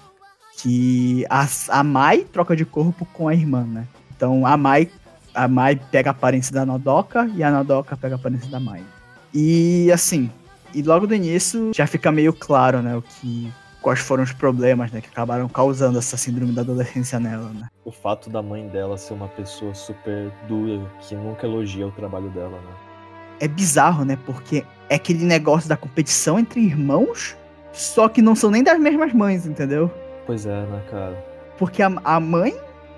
[0.61, 3.87] Que a, a Mai troca de corpo com a irmã, né?
[4.15, 4.87] Então a Mai,
[5.33, 8.83] a Mai pega a aparência da Nodoka e a Nodoka pega a aparência da Mai.
[9.33, 10.29] E assim,
[10.73, 12.95] e logo do início já fica meio claro, né?
[12.95, 13.51] O que.
[13.81, 14.99] Quais foram os problemas, né?
[14.99, 17.67] Que acabaram causando essa síndrome da adolescência nela, né?
[17.85, 22.29] O fato da mãe dela ser uma pessoa super dura, que nunca elogia o trabalho
[22.31, 22.89] dela, né?
[23.39, 24.17] é bizarro, né?
[24.25, 27.35] Porque é aquele negócio da competição entre irmãos,
[27.71, 29.91] só que não são nem das mesmas mães, entendeu?
[30.25, 31.25] Pois é, né, cara?
[31.57, 32.55] Porque a, a mãe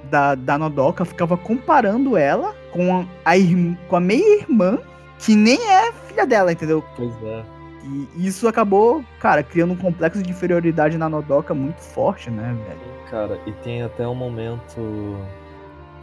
[0.09, 3.33] da, da Nodoka ficava comparando ela com a, a
[3.87, 4.79] com a meia-irmã,
[5.19, 6.83] que nem é filha dela, entendeu?
[6.95, 7.43] Pois é.
[7.83, 13.09] E isso acabou, cara, criando um complexo de inferioridade na Nodoka muito forte, né, velho?
[13.09, 14.79] Cara, e tem até um momento.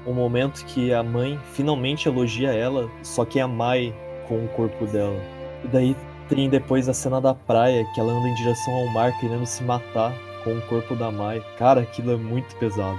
[0.07, 3.95] Um momento que a mãe finalmente elogia ela, só que é a Mai
[4.27, 5.21] com o corpo dela.
[5.65, 5.97] E daí
[6.29, 9.63] tem depois a cena da praia, que ela anda em direção ao mar querendo se
[9.65, 10.13] matar
[10.45, 11.43] com o corpo da Mai.
[11.59, 12.99] Cara, aquilo é muito pesado.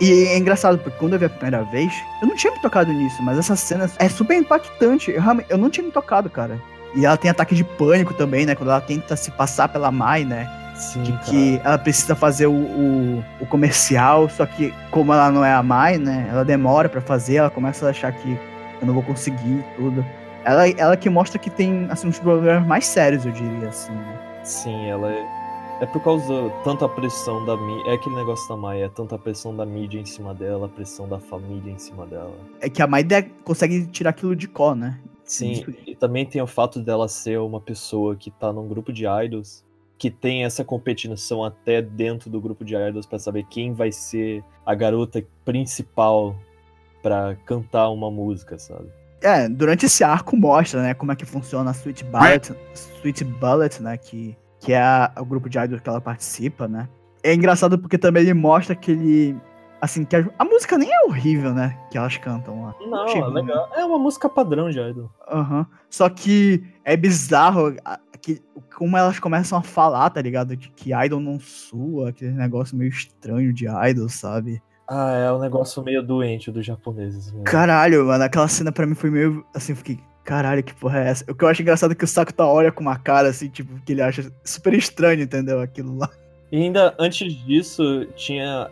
[0.00, 1.92] E é engraçado, porque quando eu vi a primeira vez,
[2.22, 5.10] eu não tinha me tocado nisso, mas essa cena é super impactante.
[5.10, 6.60] Eu, eu não tinha me tocado, cara.
[6.94, 8.54] E ela tem ataque de pânico também, né?
[8.54, 10.50] Quando ela tenta se passar pela Mai, né?
[10.74, 11.24] Sim, De cara.
[11.24, 15.62] que ela precisa fazer o, o, o comercial, só que como ela não é a
[15.62, 16.28] Mai, né?
[16.30, 18.38] Ela demora pra fazer, ela começa a achar que
[18.80, 20.04] eu não vou conseguir tudo.
[20.44, 24.18] Ela, ela que mostra que tem, assim, uns problemas mais sérios, eu diria, assim, né?
[24.44, 25.38] Sim, ela é.
[25.80, 27.92] É por causa tanto a pressão da mídia.
[27.92, 30.68] É aquele negócio da Mai, é tanto a pressão da mídia em cima dela, a
[30.68, 32.34] pressão da família em cima dela.
[32.60, 33.06] É que a Mai
[33.44, 34.98] consegue tirar aquilo de có, né?
[35.28, 39.04] Sim, e também tem o fato dela ser uma pessoa que tá num grupo de
[39.06, 39.62] idols,
[39.98, 44.42] que tem essa competição até dentro do grupo de idols pra saber quem vai ser
[44.64, 46.34] a garota principal
[47.02, 48.88] pra cantar uma música, sabe?
[49.20, 52.54] É, durante esse arco mostra, né, como é que funciona a Sweet Bullet,
[53.00, 56.88] Sweet Bullet, né, que, que é a- o grupo de idols que ela participa, né.
[57.22, 59.36] É engraçado porque também ele mostra que ele,
[59.80, 62.74] assim, que a, a música nem é horrível, né, que elas cantam lá.
[62.80, 63.34] Não, Achei é ruim.
[63.34, 63.70] legal.
[63.74, 65.10] É uma música padrão de idol.
[65.30, 65.66] Aham.
[65.90, 67.74] Só que é bizarro
[68.20, 68.42] que,
[68.76, 72.88] como elas começam a falar, tá ligado, de que idol não sua, aquele negócio meio
[72.90, 74.60] estranho de idol, sabe.
[74.90, 77.44] Ah, é um negócio meio doente dos japoneses mesmo.
[77.44, 81.08] Caralho, mano, aquela cena pra mim foi meio assim, eu fiquei, caralho, que porra é
[81.10, 81.30] essa?
[81.30, 83.78] O que eu acho engraçado é que o Sakuta olha com uma cara assim, tipo,
[83.82, 85.60] que ele acha super estranho, entendeu?
[85.60, 86.08] Aquilo lá.
[86.50, 88.70] E ainda antes disso, tinha.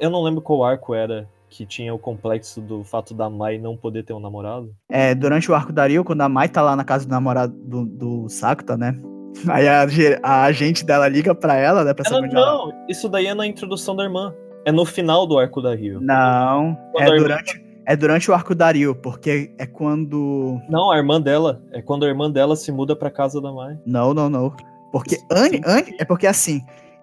[0.00, 3.76] Eu não lembro qual arco era que tinha o complexo do fato da Mai não
[3.76, 4.72] poder ter um namorado.
[4.88, 7.52] É, durante o arco da Rio, quando a Mai tá lá na casa do namorado
[7.52, 8.94] do, do Sakuta, né?
[9.48, 9.86] Aí a,
[10.22, 12.46] a agente dela liga pra ela, né, pra Ela, saber onde ela...
[12.46, 14.34] não, isso daí é na introdução da irmã.
[14.64, 16.00] É no final do arco da Rio.
[16.00, 20.60] Não, Quando é a irmã- durante, é durante o arco da Rio, porque é quando...
[20.68, 21.62] Não, a irmã dela.
[21.72, 23.78] É quando a irmã dela se muda pra casa da Mai.
[23.86, 24.52] Não, não, não.
[24.92, 26.60] Porque an- an- é porque assim,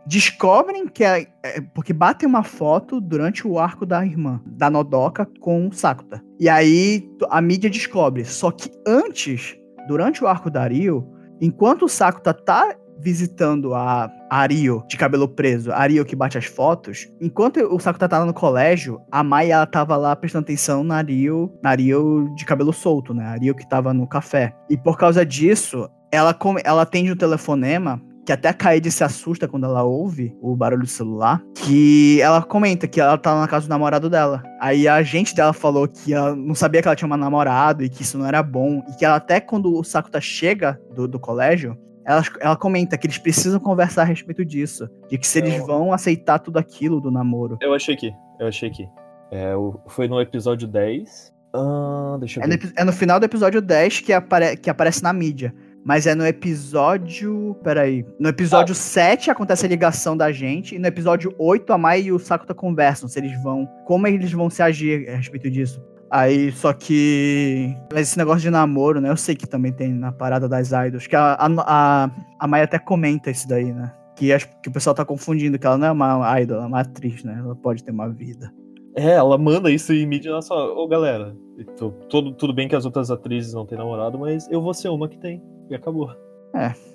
[0.08, 5.28] descobrem que é, é porque batem uma foto durante o arco da irmã, da Nodoka
[5.40, 6.24] com o Sakuta.
[6.40, 8.24] E aí a mídia descobre.
[8.26, 9.56] Só que antes,
[9.88, 11.08] durante o arco da Rio,
[11.42, 16.38] enquanto o Sakuta tá visitando a a Rio de cabelo preso, a Rio que bate
[16.38, 20.44] as fotos, enquanto o Sakuta tá lá no colégio, a Mai ela tava lá prestando
[20.44, 23.26] atenção na Rio, na Rio de cabelo solto, né?
[23.26, 24.54] A Rio que tava no café.
[24.70, 29.06] E por causa disso, ela, come- ela atende um telefonema que até a Kaede se
[29.06, 33.48] assusta quando ela ouve o barulho do celular, que ela comenta que ela tá na
[33.48, 34.44] casa do namorado dela.
[34.60, 37.90] Aí a agente dela falou que ela não sabia que ela tinha um namorado e
[37.90, 41.18] que isso não era bom, e que ela até quando o Sakuta chega do, do
[41.18, 45.56] colégio, ela, ela comenta que eles precisam conversar a respeito disso, de que se eles
[45.60, 47.58] Eu- vão aceitar tudo aquilo do namoro.
[47.62, 48.12] Eu achei aqui,
[48.42, 48.86] eu achei aqui.
[49.32, 49.54] É,
[49.88, 51.32] foi no episódio 10.
[51.54, 52.60] Ah, deixa eu É no, ver.
[52.66, 55.54] epi- é no final do episódio 10 que, apare- que aparece na mídia.
[55.88, 57.56] Mas é no episódio.
[57.64, 58.06] Peraí.
[58.20, 60.76] No episódio 7 acontece a ligação da gente.
[60.76, 63.08] E no episódio 8 a Mai e o Sakuta conversam.
[63.08, 63.66] Se eles vão.
[63.86, 65.82] Como eles vão se agir a respeito disso.
[66.12, 67.74] Aí, só que.
[67.90, 69.10] Mas esse negócio de namoro, né?
[69.10, 71.08] Eu sei que também tem na parada das idols.
[71.08, 73.94] Que a, a, a, Mai até comenta isso daí, né?
[74.18, 76.68] Que, acho que o pessoal tá confundindo, que ela não é uma idol, ela é
[76.68, 77.38] uma atriz, né?
[77.40, 78.54] Ela pode ter uma vida.
[78.94, 80.66] É, ela manda isso em mídia na sua.
[80.74, 84.62] Ô, galera, então, tudo, tudo bem que as outras atrizes não têm namorado, mas eu
[84.62, 85.42] vou ser uma que tem.
[85.70, 86.10] E acabou.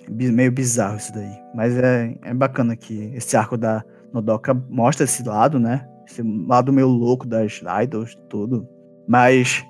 [0.09, 1.31] Bi- meio bizarro isso daí.
[1.55, 5.87] Mas é, é bacana que esse arco da Nodoka mostra esse lado, né?
[6.09, 8.67] Esse lado meio louco das idols, tudo.
[9.07, 9.65] Mas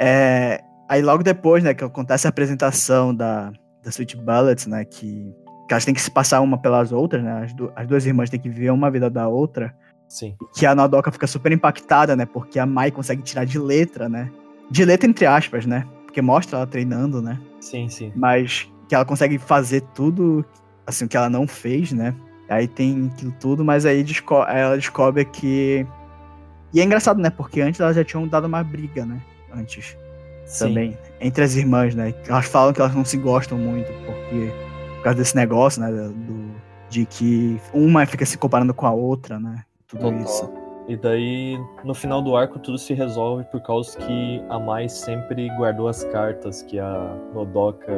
[0.00, 3.50] é, aí logo depois, né, que acontece a apresentação da,
[3.82, 4.84] da Sweet Bullets, né?
[4.84, 5.30] Que,
[5.68, 7.44] que elas têm que se passar uma pelas outras, né?
[7.44, 9.74] As, du- as duas irmãs têm que ver uma vida da outra.
[10.08, 10.34] Sim.
[10.56, 12.24] Que a Nodoka fica super impactada, né?
[12.24, 14.30] Porque a Mai consegue tirar de letra, né?
[14.70, 15.84] De letra entre aspas, né?
[16.14, 17.40] Porque mostra ela treinando, né?
[17.60, 18.12] Sim, sim.
[18.14, 20.44] mas que ela consegue fazer tudo
[20.86, 22.14] assim o que ela não fez, né?
[22.48, 25.84] Aí tem aquilo tudo, mas aí desco- ela descobre que
[26.72, 27.30] e é engraçado, né?
[27.30, 29.20] Porque antes elas já tinham dado uma briga, né?
[29.52, 29.98] Antes
[30.46, 30.68] Sim.
[30.68, 32.14] também entre as irmãs, né?
[32.28, 34.52] Elas falam que elas não se gostam muito porque
[34.98, 35.90] por causa desse negócio, né?
[35.90, 36.54] Do,
[36.90, 39.64] de que uma fica se comparando com a outra, né?
[39.88, 40.20] Tudo Total.
[40.20, 40.48] isso.
[40.86, 45.48] E daí, no final do arco, tudo se resolve por causa que a Mai sempre
[45.56, 47.92] guardou as cartas que a Nodoka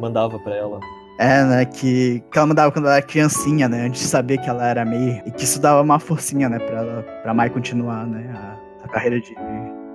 [0.00, 0.80] mandava pra ela.
[1.18, 1.64] É, né?
[1.64, 3.86] Que, que ela mandava quando ela era criancinha, né?
[3.86, 5.22] Antes de saber que ela era meio.
[5.24, 6.58] E que isso dava uma forcinha, né?
[6.58, 8.28] Pra, ela, pra Mai continuar, né?
[8.34, 9.34] A, a carreira de,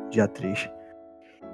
[0.10, 0.70] de atriz.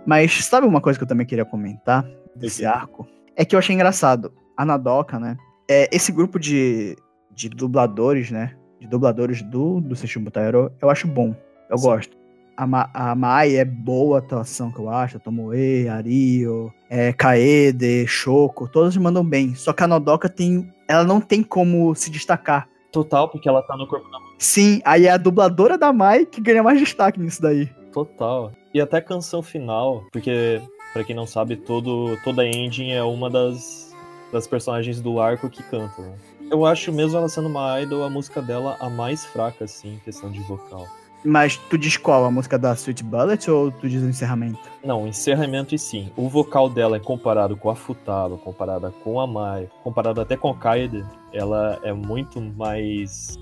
[0.05, 2.05] Mas sabe uma coisa que eu também queria comentar
[2.35, 3.07] desse arco?
[3.35, 4.31] É que eu achei engraçado.
[4.55, 5.35] A Nadoka, né?
[5.69, 6.95] É, esse grupo de,
[7.31, 8.55] de dubladores, né?
[8.79, 11.35] De dubladores do, do Seishun Butaero, eu acho bom.
[11.69, 11.87] Eu Sim.
[11.87, 12.17] gosto.
[12.55, 15.17] A, Ma, a Mai é boa atuação que eu acho.
[15.17, 19.53] A Tomoe, Ario, é, Kaede, Shoko, todas mandam bem.
[19.55, 20.71] Só que a Nodoka tem.
[20.87, 22.67] Ela não tem como se destacar.
[22.91, 26.39] Total, porque ela tá no corpo da Sim, aí é a dubladora da Mai que
[26.39, 27.67] ganha mais destaque nisso daí.
[27.91, 28.51] Total.
[28.73, 30.61] E até a canção final, porque,
[30.93, 33.91] pra quem não sabe, todo, toda engine é uma das,
[34.31, 36.13] das personagens do arco que canta, né?
[36.49, 39.99] Eu acho, mesmo ela sendo uma idol, a música dela a mais fraca, assim, em
[39.99, 40.87] questão de vocal.
[41.25, 42.23] Mas tu diz qual?
[42.23, 44.59] A música da Sweet Bullet ou tu diz o encerramento?
[44.83, 46.09] Não, o encerramento e sim.
[46.15, 50.49] O vocal dela é comparado com a Futaba, comparada com a Mai, comparado até com
[50.49, 53.37] a Kaede, ela é muito mais,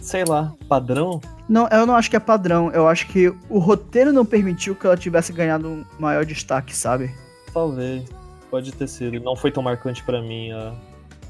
[0.00, 1.20] sei lá, padrão.
[1.48, 2.70] Não, eu não acho que é padrão.
[2.70, 7.12] Eu acho que o roteiro não permitiu que ela tivesse ganhado um maior destaque, sabe?
[7.52, 8.04] Talvez,
[8.50, 9.18] pode ter sido.
[9.20, 10.72] Não foi tão marcante pra mim a,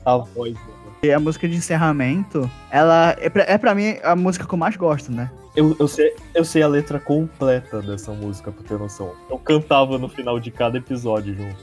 [0.05, 0.84] a voz dela.
[1.05, 4.57] E a música de encerramento, ela é pra, é pra mim a música que eu
[4.57, 5.31] mais gosto, né?
[5.55, 9.13] Eu, eu, sei, eu sei a letra completa dessa música, pra ter noção.
[9.29, 11.57] Eu cantava no final de cada episódio junto.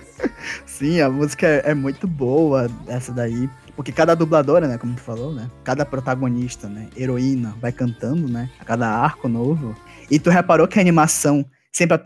[0.64, 3.50] Sim, a música é, é muito boa, essa daí.
[3.76, 5.50] Porque cada dubladora, né, como tu falou, né?
[5.62, 6.88] Cada protagonista, né?
[6.96, 8.48] Heroína, vai cantando, né?
[8.58, 9.76] A cada arco novo.
[10.10, 11.98] E tu reparou que a animação sempre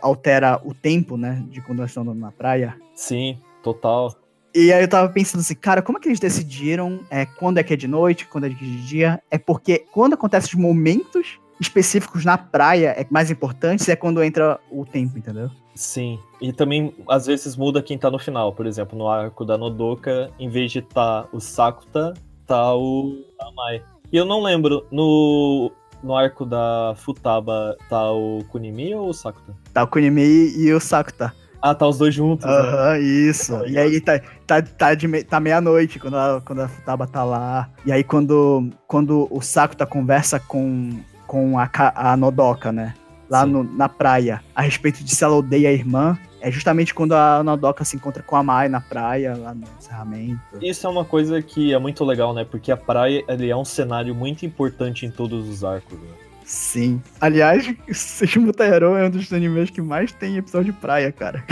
[0.00, 1.44] altera o tempo, né?
[1.50, 2.74] De quando elas estão andando na praia.
[2.94, 4.21] Sim, total.
[4.54, 7.62] E aí eu tava pensando assim, cara, como é que eles decidiram é, quando é
[7.62, 9.22] que é de noite, quando é de dia?
[9.30, 14.58] É porque quando acontecem os momentos específicos na praia é mais importante é quando entra
[14.70, 15.50] o tempo, entendeu?
[15.74, 16.18] Sim.
[16.40, 18.52] E também, às vezes, muda quem tá no final.
[18.52, 22.12] Por exemplo, no arco da Nodoka, em vez de tá o Sakuta,
[22.46, 23.82] tá o Amai.
[24.12, 25.72] E eu não lembro, no,
[26.02, 29.56] no arco da Futaba, tá o Kunimi ou o Sakuta?
[29.72, 31.32] Tá o Kunimi e o Sakuta.
[31.62, 32.52] Ah, tá os dois juntos, né?
[32.52, 33.56] Aham, isso.
[33.56, 37.22] Tá E aí tá, tá, tá, de tá meia-noite quando a, quando a Futaba tá
[37.22, 37.70] lá.
[37.86, 40.90] E aí quando, quando o Sakuta conversa com,
[41.26, 42.94] com a, a Nodoka, né?
[43.30, 47.14] Lá no- na praia, a respeito de se ela odeia a irmã, É justamente quando
[47.14, 50.40] a Nodoka se encontra com a Mai na praia, lá no encerramento.
[50.60, 52.44] Isso é uma coisa que é muito legal, né?
[52.44, 55.96] Porque a praia ele é um cenário muito importante em todos os arcos.
[55.96, 56.08] Né?
[56.52, 57.02] Sim.
[57.18, 61.42] Aliás, Seishimo Hero é um dos animes que mais tem episódio de praia, cara.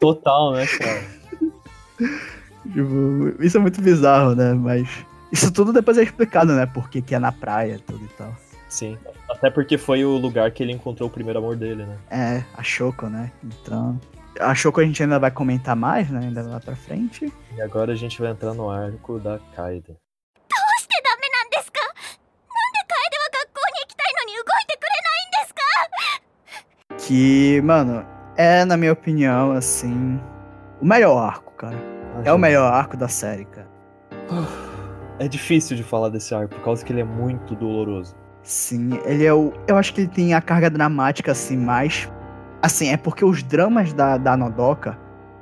[0.00, 1.04] Total, né, cara?
[2.66, 4.52] tipo, isso é muito bizarro, né?
[4.52, 4.88] Mas
[5.30, 6.66] isso tudo depois é explicado, né?
[6.66, 8.34] Por que, que é na praia tudo e tal.
[8.68, 8.98] Sim.
[9.30, 11.96] Até porque foi o lugar que ele encontrou o primeiro amor dele, né?
[12.10, 13.30] É, a Shoko, né?
[13.44, 14.00] Então.
[14.40, 16.22] A Shoko a gente ainda vai comentar mais, né?
[16.24, 17.32] Ainda lá pra frente.
[17.56, 19.96] E agora a gente vai entrar no arco da Kaida.
[27.10, 28.04] Que, mano,
[28.36, 30.20] é, na minha opinião, assim.
[30.80, 31.76] O melhor arco, cara.
[32.24, 33.66] É o melhor arco da série, cara.
[35.18, 38.14] É difícil de falar desse arco, por causa que ele é muito doloroso.
[38.44, 39.52] Sim, ele é o.
[39.66, 42.08] Eu acho que ele tem a carga dramática, assim, mais.
[42.62, 44.96] Assim, é porque os dramas da, da Nodoka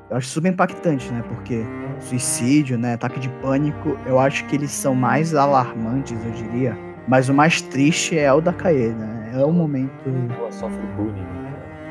[0.09, 1.23] eu acho super impactante, né?
[1.29, 1.67] Porque
[2.01, 2.95] suicídio, né?
[2.95, 6.79] Ataque de pânico, eu acho que eles são mais alarmantes, eu diria.
[7.07, 9.33] Mas o mais triste é o da Kae, né?
[9.35, 10.09] É o momento.
[10.39, 11.48] Ela sofre bullying, né?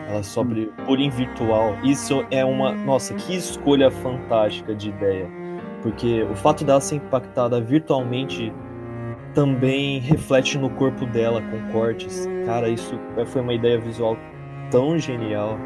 [0.08, 1.76] Ela sofre bullying virtual.
[1.84, 2.72] Isso é uma.
[2.74, 5.28] Nossa, que escolha fantástica de ideia.
[5.82, 8.53] Porque o fato dela ser impactada virtualmente
[9.34, 12.28] também reflete no corpo dela com cortes.
[12.45, 12.97] Cara, isso
[13.28, 14.18] foi uma ideia visual
[14.72, 15.58] tão genial.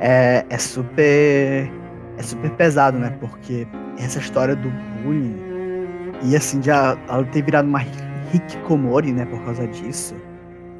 [0.00, 1.70] É, é super.
[2.18, 3.16] É super pesado, né?
[3.20, 3.66] Porque
[3.98, 4.70] essa história do
[5.02, 5.36] bullying.
[6.22, 7.82] E assim, já ela ter virado uma
[8.32, 9.26] hikikomori, né?
[9.26, 10.14] Por causa disso.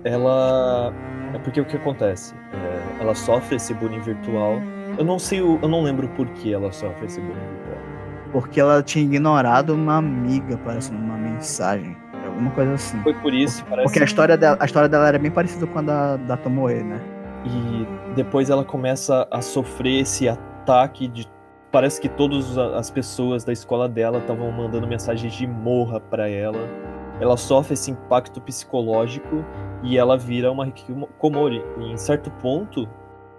[0.04, 0.92] Ela.
[1.34, 2.34] É porque o que acontece?
[2.52, 4.60] É, ela sofre esse bullying virtual.
[4.98, 7.78] Eu não sei, o- eu não lembro por que ela sofre esse bullying virtual.
[8.32, 11.96] Porque ela tinha ignorado uma amiga, parece, numa mensagem.
[12.26, 12.98] Alguma coisa assim.
[13.02, 13.86] Foi por isso, parece.
[13.88, 16.82] Porque a história dela, a história dela era bem parecida com a da, da Tomoe,
[16.82, 16.98] né?
[17.44, 21.26] E depois ela começa a sofrer esse ataque de.
[21.70, 26.58] Parece que todas as pessoas da escola dela estavam mandando mensagens de morra pra ela.
[27.20, 29.44] Ela sofre esse impacto psicológico
[29.82, 31.62] e ela vira uma hikikomori.
[31.78, 32.88] E em certo ponto,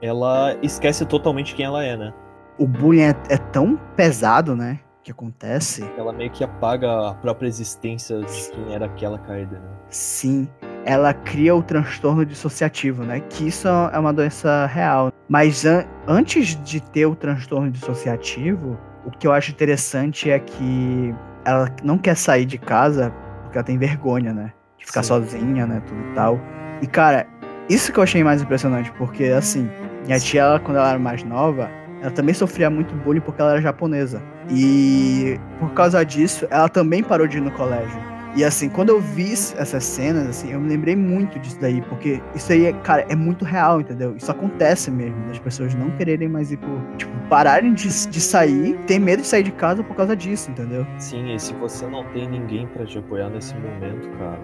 [0.01, 2.13] ela esquece totalmente quem ela é, né?
[2.57, 4.80] O bullying é, é tão pesado, né?
[5.01, 5.84] Que acontece.
[5.97, 9.69] Ela meio que apaga a própria existência de quem era aquela Kaede, né?
[9.89, 10.47] Sim,
[10.86, 13.19] ela cria o transtorno dissociativo, né?
[13.21, 15.11] Que isso é uma doença real.
[15.28, 21.13] Mas an- antes de ter o transtorno dissociativo, o que eu acho interessante é que
[21.43, 23.13] ela não quer sair de casa
[23.54, 24.51] porque ela tem vergonha, né?
[24.80, 25.10] De ficar Sim.
[25.10, 25.82] sozinha, né?
[25.86, 26.39] Tudo e tal.
[26.82, 27.28] E, cara,
[27.70, 29.70] isso que eu achei mais impressionante, porque, assim,
[30.06, 31.70] minha tia, ela, quando ela era mais nova,
[32.01, 34.22] ela também sofria muito bullying porque ela era japonesa.
[34.49, 38.12] E por causa disso, ela também parou de ir no colégio.
[38.36, 42.19] E assim, quando eu vi essas cenas, assim, eu me lembrei muito disso daí, porque
[42.34, 44.15] isso aí, é, cara, é muito real, entendeu?
[44.15, 46.81] Isso acontece mesmo, das pessoas não quererem mais ir por.
[46.97, 50.86] Tipo, pararem de, de sair, ter medo de sair de casa por causa disso, entendeu?
[50.97, 54.39] Sim, e se você não tem ninguém pra te apoiar nesse momento, cara,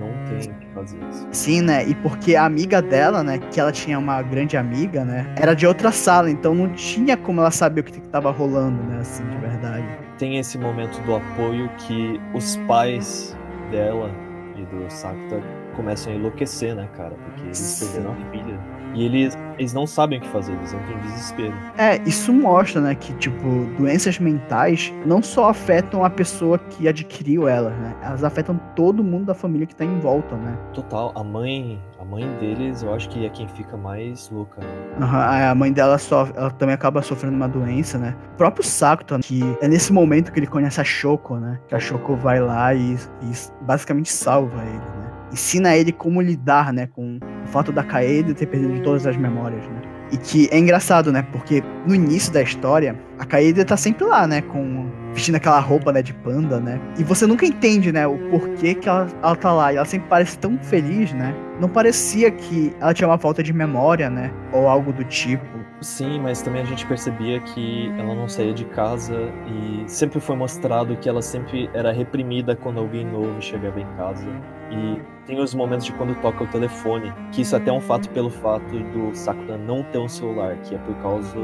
[0.00, 1.28] não tem o que fazer isso.
[1.32, 1.86] Sim, né?
[1.86, 5.66] E porque a amiga dela, né, que ela tinha uma grande amiga, né, era de
[5.66, 9.24] outra sala, então não tinha como ela saber o que, que tava rolando, né, assim,
[9.28, 9.86] de verdade.
[10.22, 13.36] Tem esse momento do apoio que os pais
[13.72, 14.08] dela
[14.54, 15.42] e do Sakuta
[15.74, 17.12] começam a enlouquecer, né, cara?
[17.12, 18.81] Porque eles perderam a filha.
[18.94, 21.54] E eles, eles não sabem o que fazer, eles entram em desespero.
[21.78, 27.48] É, isso mostra, né, que, tipo, doenças mentais não só afetam a pessoa que adquiriu
[27.48, 27.94] elas, né?
[28.02, 30.56] Elas afetam todo mundo da família que tá em volta, né?
[30.74, 34.60] Total, a mãe, a mãe deles, eu acho que é quem fica mais louca.
[34.60, 34.66] Né?
[35.00, 38.14] Aham, a mãe dela sofre, ela também acaba sofrendo uma doença, né?
[38.34, 41.58] O próprio Sakuta, que é nesse momento que ele conhece a Shoko, né?
[41.68, 43.32] Que a Shoko vai lá e, e
[43.62, 45.01] basicamente salva ele, né?
[45.32, 46.86] Ensina ele como lidar, né?
[46.86, 49.80] Com o fato da Kaede ter perdido todas as memórias, né?
[50.12, 51.26] E que é engraçado, né?
[51.32, 54.42] Porque no início da história, a Kaede tá sempre lá, né?
[54.42, 56.02] Com vestindo aquela roupa, né?
[56.02, 56.78] De panda, né?
[56.98, 58.06] E você nunca entende, né?
[58.06, 59.72] O porquê que ela, ela tá lá.
[59.72, 61.34] E ela sempre parece tão feliz, né?
[61.58, 64.30] Não parecia que ela tinha uma falta de memória, né?
[64.52, 65.46] Ou algo do tipo.
[65.82, 70.36] Sim, mas também a gente percebia que ela não saía de casa e sempre foi
[70.36, 74.28] mostrado que ela sempre era reprimida quando alguém novo chegava em casa.
[74.70, 78.08] E tem os momentos de quando toca o telefone, que isso até é um fato
[78.10, 81.36] pelo fato do Sakura não ter um celular, que é por causa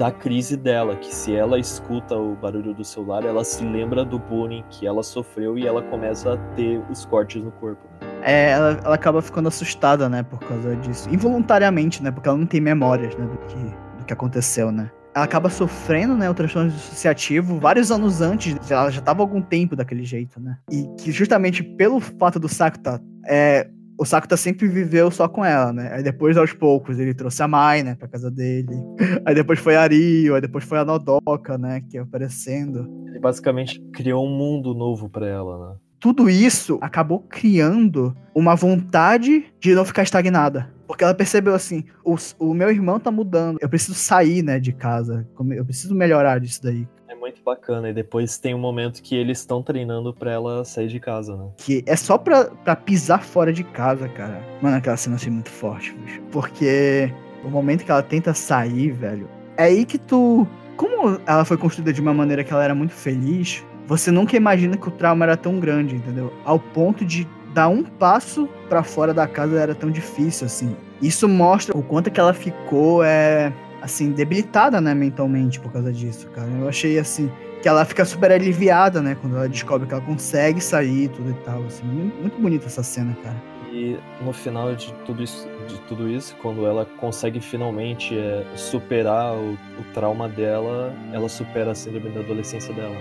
[0.00, 4.18] da crise dela, que se ela escuta o barulho do celular, ela se lembra do
[4.18, 7.86] bullying que ela sofreu e ela começa a ter os cortes no corpo.
[8.00, 8.08] Né?
[8.22, 10.22] É, ela, ela acaba ficando assustada, né?
[10.22, 11.06] Por causa disso.
[11.12, 12.10] Involuntariamente, né?
[12.10, 13.26] Porque ela não tem memórias, né?
[13.26, 14.90] Do que, do que aconteceu, né?
[15.14, 16.30] Ela acaba sofrendo, né?
[16.30, 18.56] O transtorno dissociativo vários anos antes.
[18.70, 20.56] Ela já tava há algum tempo daquele jeito, né?
[20.70, 23.68] E que justamente pelo fato do Sakuta é,
[24.00, 25.90] o Sakuta sempre viveu só com ela, né?
[25.92, 28.74] Aí depois, aos poucos, ele trouxe a Mai, né, pra casa dele.
[29.26, 32.90] Aí depois foi a Rio, aí depois foi a Nodoka, né, que ia aparecendo.
[33.06, 35.76] Ele basicamente criou um mundo novo pra ela, né?
[35.98, 40.72] Tudo isso acabou criando uma vontade de não ficar estagnada.
[40.86, 44.72] Porque ela percebeu assim, o, o meu irmão tá mudando, eu preciso sair, né, de
[44.72, 45.28] casa.
[45.50, 46.88] Eu preciso melhorar disso daí.
[47.30, 47.90] Muito bacana.
[47.90, 51.48] E depois tem um momento que eles estão treinando pra ela sair de casa, né?
[51.56, 54.42] Que é só pra, pra pisar fora de casa, cara.
[54.60, 56.20] Mano, aquela cena assim muito forte, bicho.
[56.30, 57.12] Porque
[57.44, 60.46] o momento que ela tenta sair, velho, é aí que tu.
[60.76, 64.76] Como ela foi construída de uma maneira que ela era muito feliz, você nunca imagina
[64.76, 66.32] que o trauma era tão grande, entendeu?
[66.44, 70.74] Ao ponto de dar um passo para fora da casa era tão difícil, assim.
[71.02, 73.52] Isso mostra o quanto que ela ficou, é,
[73.82, 76.48] assim, debilitada, né, mentalmente por causa disso, cara.
[76.48, 77.30] Eu achei, assim,
[77.62, 81.44] que ela fica super aliviada, né, quando ela descobre que ela consegue sair tudo e
[81.44, 81.84] tal, assim.
[81.84, 83.36] Muito bonita essa cena, cara.
[83.72, 89.32] E no final de tudo isso, de tudo isso quando ela consegue finalmente é, superar
[89.34, 92.96] o, o trauma dela, ela supera a síndrome da adolescência dela.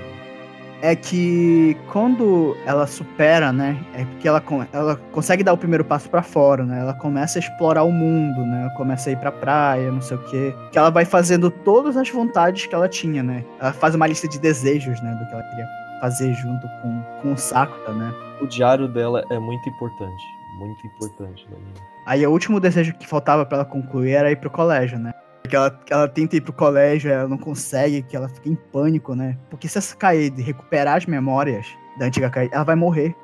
[0.82, 6.10] É que quando ela supera, né, é porque ela, ela consegue dar o primeiro passo
[6.10, 6.80] para fora, né?
[6.80, 8.62] Ela começa a explorar o mundo, né?
[8.62, 10.56] Ela começa a ir pra praia, não sei o quê.
[10.72, 13.44] Que ela vai fazendo todas as vontades que ela tinha, né?
[13.60, 15.68] Ela faz uma lista de desejos, né, do que ela queria
[16.00, 18.14] fazer junto com, com o Sakuta, né?
[18.42, 20.24] O diário dela é muito importante,
[20.60, 21.46] muito importante.
[21.52, 21.58] Né?
[22.06, 25.14] Aí o último desejo que faltava para ela concluir era ir pro colégio, né?
[25.50, 29.16] Que ela, ela tenta ir pro colégio, ela não consegue, que ela fica em pânico,
[29.16, 29.38] né?
[29.50, 31.66] Porque se essa Kaede recuperar as memórias
[31.98, 33.16] da antiga Kaede, ela vai morrer.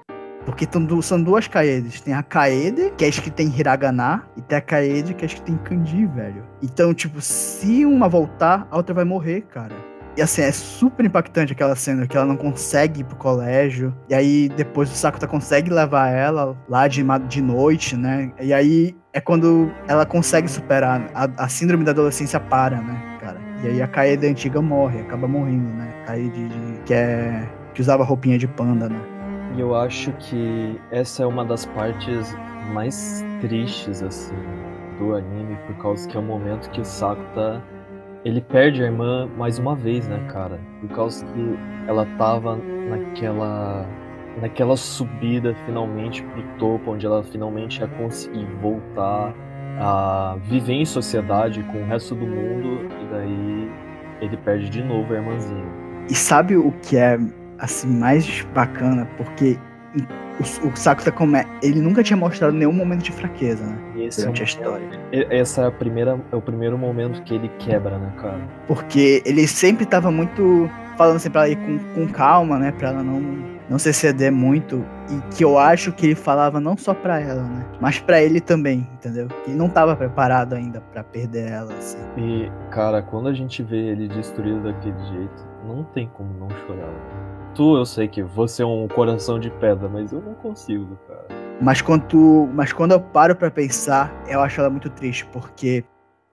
[0.45, 0.67] Porque
[1.01, 2.01] são duas Kaedes.
[2.01, 5.27] Tem a Kaede, que é a que tem Hiragana, e tem a Kaede, que é
[5.27, 6.43] a que tem Kanji, velho.
[6.61, 9.73] Então, tipo, se uma voltar, a outra vai morrer, cara.
[10.17, 13.93] E assim, é super impactante aquela cena que ela não consegue ir pro colégio.
[14.09, 18.31] E aí depois o Sakuta consegue levar ela lá de, de noite, né?
[18.39, 21.09] E aí é quando ela consegue superar.
[21.13, 23.39] A, a síndrome da adolescência para, né, cara?
[23.61, 25.93] E aí a Kaede antiga morre, acaba morrendo, né?
[26.05, 27.45] Kaede de, que é.
[27.73, 28.99] que usava roupinha de panda, né?
[29.57, 32.35] E eu acho que essa é uma das partes
[32.73, 34.35] mais tristes, assim,
[34.97, 37.61] do anime, por causa que é o momento que o Sakuta
[38.25, 40.59] ele perde a irmã mais uma vez, né, cara?
[40.81, 41.57] Por causa que
[41.87, 42.57] ela tava
[42.89, 43.85] naquela
[44.41, 49.33] naquela subida finalmente pro topo, onde ela finalmente ia conseguir voltar
[49.79, 53.71] a viver em sociedade com o resto do mundo, e daí
[54.19, 55.65] ele perde de novo a irmãzinha.
[56.09, 57.17] E sabe o que é
[57.59, 59.07] assim mais bacana?
[59.15, 59.57] Porque
[60.39, 63.77] o, o Sakuta come, ele nunca tinha mostrado nenhum momento de fraqueza, né?
[63.97, 64.89] Esse durante é a história.
[65.11, 68.41] Essa é a primeira, é o primeiro momento que ele quebra, né, cara?
[68.67, 72.71] Porque ele sempre tava muito falando assim pra ela ir com, com calma, né?
[72.71, 73.21] Pra ela não,
[73.69, 74.85] não se exceder muito.
[75.09, 77.65] E que eu acho que ele falava não só pra ela, né?
[77.79, 79.27] Mas pra ele também, entendeu?
[79.45, 81.99] Ele não tava preparado ainda pra perder ela, assim.
[82.17, 86.87] E, cara, quando a gente vê ele destruído daquele jeito, não tem como não chorar.
[86.87, 87.34] Né?
[87.55, 91.25] Tu, eu sei que você é um coração de pedra, mas eu não consigo, cara.
[91.61, 95.83] Mas quando, mas quando eu paro para pensar, eu acho ela muito triste, porque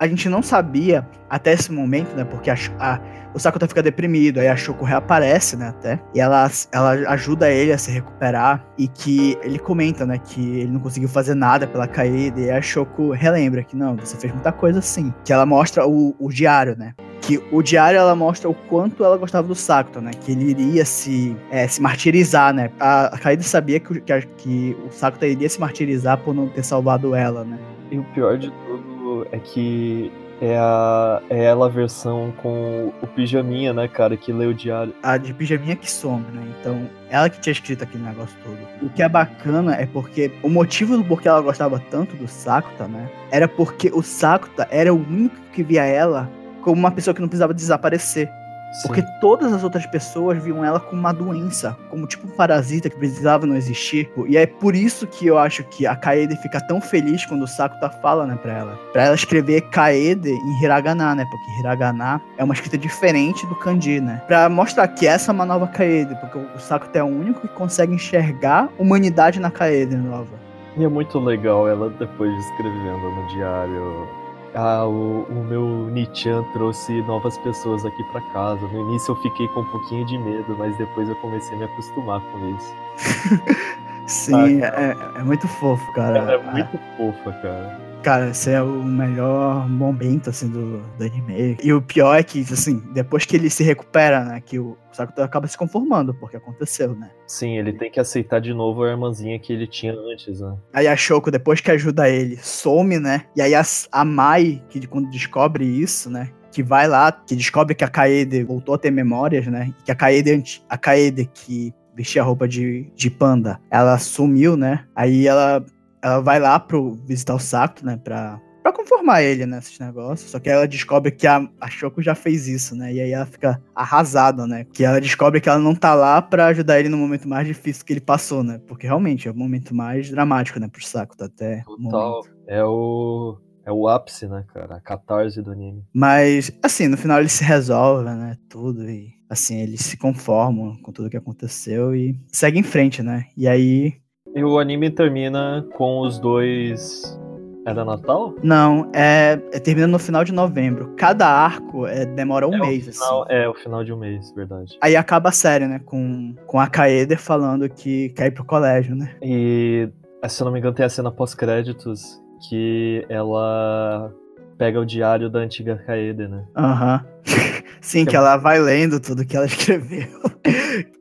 [0.03, 2.25] a gente não sabia até esse momento, né?
[2.25, 3.01] Porque a, a,
[3.33, 5.69] o Sakuta fica deprimido, aí a Shoko reaparece, né?
[5.69, 6.01] Até.
[6.13, 8.67] E ela, ela ajuda ele a se recuperar.
[8.77, 10.19] E que ele comenta, né?
[10.19, 12.41] Que ele não conseguiu fazer nada pela caída.
[12.41, 15.15] E a Shoko relembra que não, você fez muita coisa sim.
[15.25, 16.95] Que ela mostra o, o diário, né?
[17.23, 20.11] Que o diário ela mostra o quanto ela gostava do Sakuta, né?
[20.13, 22.71] Que ele iria se, é, se martirizar, né?
[22.79, 26.65] A, a Kaede sabia que, que, que o Sakuta iria se martirizar por não ter
[26.65, 27.59] salvado ela, né?
[27.91, 30.11] E o pior de tudo é que
[30.41, 34.93] é, a, é ela a versão com o pijaminha, né, cara, que lê o diário.
[35.01, 36.43] A de pijaminha que some, né?
[36.59, 38.59] Então, ela que tinha escrito aquele negócio todo.
[38.85, 42.89] O que é bacana é porque o motivo do porquê ela gostava tanto do Sakuta,
[42.89, 43.09] né?
[43.31, 46.29] Era porque o Sakuta era o único que via ela
[46.63, 48.31] como uma pessoa que não precisava desaparecer.
[48.73, 48.89] Sim.
[48.89, 52.97] Porque todas as outras pessoas viam ela como uma doença, como tipo um parasita que
[52.97, 54.11] precisava não existir.
[54.27, 57.47] E é por isso que eu acho que a Kaede fica tão feliz quando o
[57.47, 58.79] Sakuta fala, né, pra ela.
[58.93, 61.27] Pra ela escrever Kaede em Hiragana, né?
[61.31, 64.23] Porque Hiragana é uma escrita diferente do kanji, né?
[64.27, 67.49] Pra mostrar que essa é uma nova Kaede, porque o Sakuta é o único que
[67.49, 70.41] consegue enxergar humanidade na Kaede nova.
[70.79, 74.22] E é muito legal ela depois escrevendo no diário
[74.55, 78.67] ah, o, o meu Nichan trouxe novas pessoas aqui para casa.
[78.69, 81.65] No início eu fiquei com um pouquinho de medo, mas depois eu comecei a me
[81.65, 82.75] acostumar com isso.
[84.07, 84.69] Sim, ah,
[85.17, 86.33] é, é, muito fofo, cara.
[86.33, 87.92] É, é muito fofa, cara.
[88.03, 91.57] Cara, esse é o melhor momento, assim, do, do anime.
[91.63, 95.25] E o pior é que, assim, depois que ele se recupera, né, que o Sakuta
[95.25, 97.09] acaba se conformando, porque aconteceu, né.
[97.29, 100.53] Sim, ele tem que aceitar de novo a irmãzinha que ele tinha antes, né.
[100.73, 103.63] Aí a Shoko, depois que ajuda ele, some, né, e aí a,
[103.93, 108.43] a Mai, que quando descobre isso, né, que vai lá, que descobre que a Kaede
[108.43, 112.91] voltou a ter memórias, né, que a Kaede, a Kaede que vestia a roupa de,
[112.97, 115.65] de panda, ela sumiu, né, aí ela
[116.03, 120.31] ela vai lá pro visitar o Sato, né, pra, pra conformar ele nesses né, negócios.
[120.31, 122.93] Só que ela descobre que a, a Shoko já fez isso, né?
[122.93, 124.65] E aí ela fica arrasada, né?
[124.65, 127.85] Que ela descobre que ela não tá lá pra ajudar ele no momento mais difícil
[127.85, 128.61] que ele passou, né?
[128.67, 131.63] Porque realmente é o momento mais dramático, né, pro Sato tá até.
[131.63, 132.23] Total.
[132.47, 133.39] É o.
[133.65, 134.75] É o ápice, né, cara?
[134.75, 135.85] A catarse do anime.
[135.95, 138.37] Mas, assim, no final ele se resolve, né?
[138.49, 138.91] Tudo.
[138.91, 143.27] E, assim, eles se conformam com tudo que aconteceu e segue em frente, né?
[143.37, 144.02] E aí
[144.35, 147.19] e o anime termina com os dois.
[147.65, 148.35] Era Natal?
[148.43, 150.95] Não, é, é termina no final de novembro.
[150.97, 153.33] Cada arco é, demora um é mês, final, assim.
[153.35, 154.77] É, o final de um mês, verdade.
[154.81, 155.81] Aí acaba a série, né?
[155.85, 159.15] Com, com a Kaede falando que quer ir pro colégio, né?
[159.23, 159.89] E,
[160.27, 164.13] se eu não me engano, tem a cena pós-créditos que ela
[164.59, 166.45] pega o diário da antiga Kaede, né?
[166.57, 167.05] Aham.
[167.29, 167.52] Uhum.
[167.83, 170.09] Sim, que ela vai lendo tudo que ela escreveu.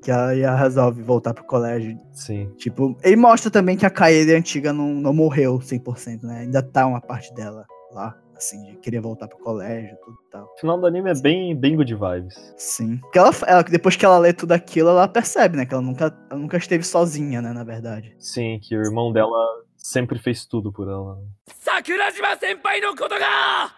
[0.03, 1.95] que ela ia resolve voltar pro colégio.
[2.11, 2.51] Sim.
[2.57, 6.39] Tipo, ele mostra também que a Kaede antiga não, não morreu 100%, né?
[6.41, 10.45] Ainda tá uma parte dela lá, assim, de querer voltar pro colégio, tudo e tal.
[10.45, 12.35] O final do anime é bem, bem good vibes.
[12.57, 12.97] Sim.
[12.97, 15.65] Porque ela, ela, depois que ela lê tudo aquilo, ela percebe, né?
[15.67, 17.53] Que ela nunca, ela nunca esteve sozinha, né?
[17.53, 18.15] Na verdade.
[18.17, 19.37] Sim, que o irmão dela
[19.77, 21.19] sempre fez tudo por ela.
[21.59, 23.71] Sakurajima senpai no koto ga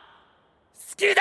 [0.73, 1.13] suki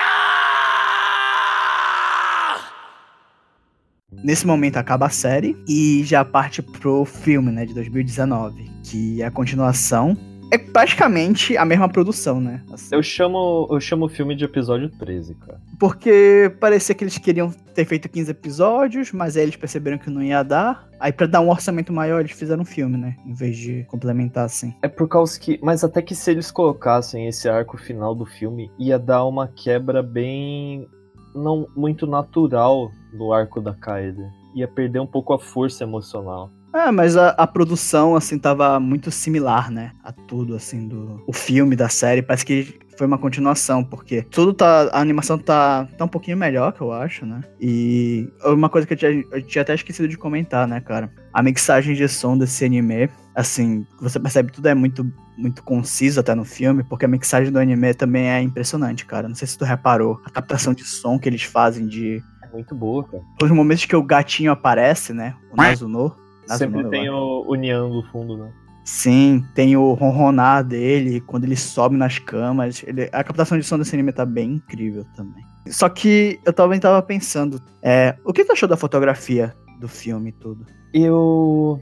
[4.22, 9.26] Nesse momento acaba a série e já parte pro filme, né, de 2019, que é
[9.26, 10.16] a continuação.
[10.52, 12.62] É praticamente a mesma produção, né?
[12.70, 12.94] Assim.
[12.94, 15.58] Eu chamo eu chamo o filme de episódio 13, cara.
[15.80, 20.22] Porque parecia que eles queriam ter feito 15 episódios, mas aí eles perceberam que não
[20.22, 20.86] ia dar.
[21.00, 23.16] Aí para dar um orçamento maior, eles fizeram um filme, né?
[23.24, 24.74] Em vez de complementar assim.
[24.82, 28.70] É por causa que, mas até que se eles colocassem esse arco final do filme,
[28.78, 30.86] ia dar uma quebra bem
[31.34, 34.24] não muito natural no arco da Kaede.
[34.54, 36.50] Ia perder um pouco a força emocional.
[36.74, 39.92] É, mas a, a, produção, assim, tava muito similar, né?
[40.02, 42.22] A tudo, assim, do o filme, da série.
[42.22, 44.88] Parece que foi uma continuação, porque tudo tá.
[44.90, 47.42] A animação tá, tá um pouquinho melhor, que eu acho, né?
[47.60, 51.12] E uma coisa que eu tinha, eu tinha até esquecido de comentar, né, cara?
[51.32, 55.04] A mixagem de som desse anime, assim, você percebe tudo é muito
[55.36, 59.28] muito conciso até no filme, porque a mixagem do anime também é impressionante, cara.
[59.28, 60.20] Não sei se tu reparou.
[60.24, 62.22] A captação de som que eles fazem de.
[62.52, 63.22] Muito boa, cara.
[63.42, 65.34] Os momentos que o gatinho aparece, né?
[65.52, 66.14] O Nazuno.
[66.46, 68.52] Sempre tem o, o Nyan no fundo, né?
[68.84, 72.82] Sim, tem o ronronar dele, quando ele sobe nas camas.
[72.86, 75.44] Ele, a captação de som desse anime tá bem incrível também.
[75.68, 80.30] Só que eu também tava pensando, é, o que tu achou da fotografia do filme
[80.30, 80.66] e tudo?
[80.92, 81.80] Eu.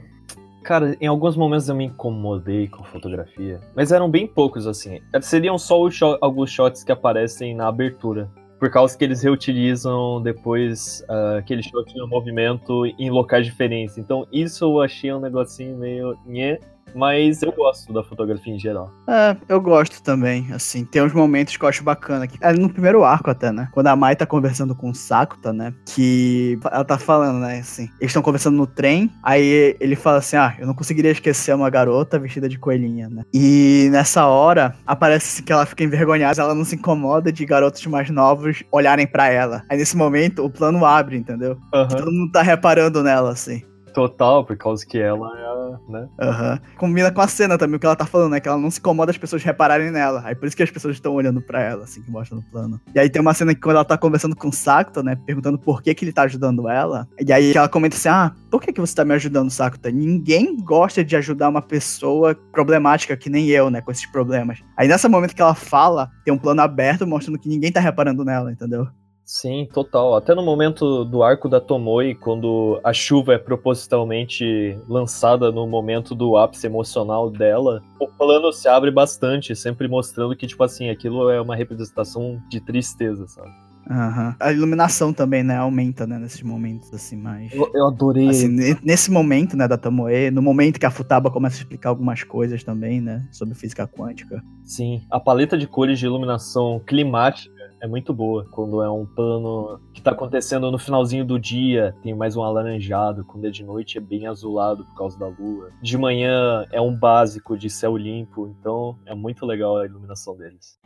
[0.63, 4.99] Cara, em alguns momentos eu me incomodei com a fotografia, mas eram bem poucos assim.
[5.21, 8.29] Seriam só shot, alguns shots que aparecem na abertura
[8.61, 13.97] por causa que eles reutilizam depois uh, aquele shot no movimento em locais diferentes.
[13.97, 16.59] Então isso eu achei um negocinho meio nhé,
[16.95, 18.91] mas eu gosto da fotografia em geral.
[19.07, 22.25] É, eu gosto também, assim, tem uns momentos que eu acho bacana.
[22.25, 22.37] aqui.
[22.41, 23.69] É no primeiro arco até, né?
[23.73, 25.73] Quando a Mai tá conversando com o Sakuta, né?
[25.85, 30.37] Que ela tá falando, né, assim, eles estão conversando no trem, aí ele fala assim,
[30.37, 33.23] ah, eu não conseguiria esquecer uma garota vestida de coelhinha, né?
[33.33, 38.09] E nessa hora, aparece que ela fica envergonhada, ela não se incomoda de garotos mais
[38.09, 39.63] novos olharem para ela.
[39.69, 41.57] Aí nesse momento, o plano abre, entendeu?
[41.73, 41.87] Uhum.
[41.87, 43.63] Todo mundo tá reparando nela, assim.
[43.93, 45.51] Total, por causa que ela é
[45.87, 46.07] né?
[46.19, 46.77] Uhum.
[46.77, 48.39] Combina com a cena também, o que ela tá falando, né?
[48.39, 50.21] Que ela não se incomoda as pessoas repararem nela.
[50.25, 52.79] Aí por isso que as pessoas estão olhando para ela, assim, que mostra no plano.
[52.93, 55.15] E aí tem uma cena que quando ela tá conversando com o Sakuta, né?
[55.25, 57.07] Perguntando por que que ele tá ajudando ela.
[57.19, 59.91] E aí ela comenta assim, ah, por que que você tá me ajudando, Sakuta?
[59.91, 63.81] Ninguém gosta de ajudar uma pessoa problemática que nem eu, né?
[63.81, 64.59] Com esses problemas.
[64.77, 68.23] Aí nesse momento que ela fala, tem um plano aberto mostrando que ninguém tá reparando
[68.23, 68.87] nela, entendeu?
[69.31, 70.13] Sim, total.
[70.13, 76.13] Até no momento do arco da Tomoe, quando a chuva é propositalmente lançada no momento
[76.13, 81.29] do ápice emocional dela, o plano se abre bastante, sempre mostrando que, tipo assim, aquilo
[81.29, 83.49] é uma representação de tristeza, sabe?
[83.89, 84.35] Uhum.
[84.37, 87.53] A iluminação também, né, aumenta, né, nesses momentos, assim, mais...
[87.53, 88.27] Eu, eu adorei.
[88.27, 88.49] Assim,
[88.83, 92.65] nesse momento, né, da Tomoe, no momento que a Futaba começa a explicar algumas coisas
[92.65, 94.43] também, né, sobre física quântica.
[94.65, 98.46] Sim, a paleta de cores de iluminação climática é muito boa.
[98.50, 103.24] Quando é um plano que tá acontecendo no finalzinho do dia, tem mais um alaranjado.
[103.24, 105.70] Quando é de noite, é bem azulado por causa da lua.
[105.82, 108.54] De manhã, é um básico de céu limpo.
[108.58, 110.78] Então, é muito legal a iluminação deles.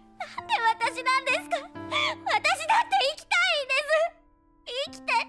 [0.47, 4.21] で私なんですか私だって生きたいんです
[4.67, 5.24] 生きて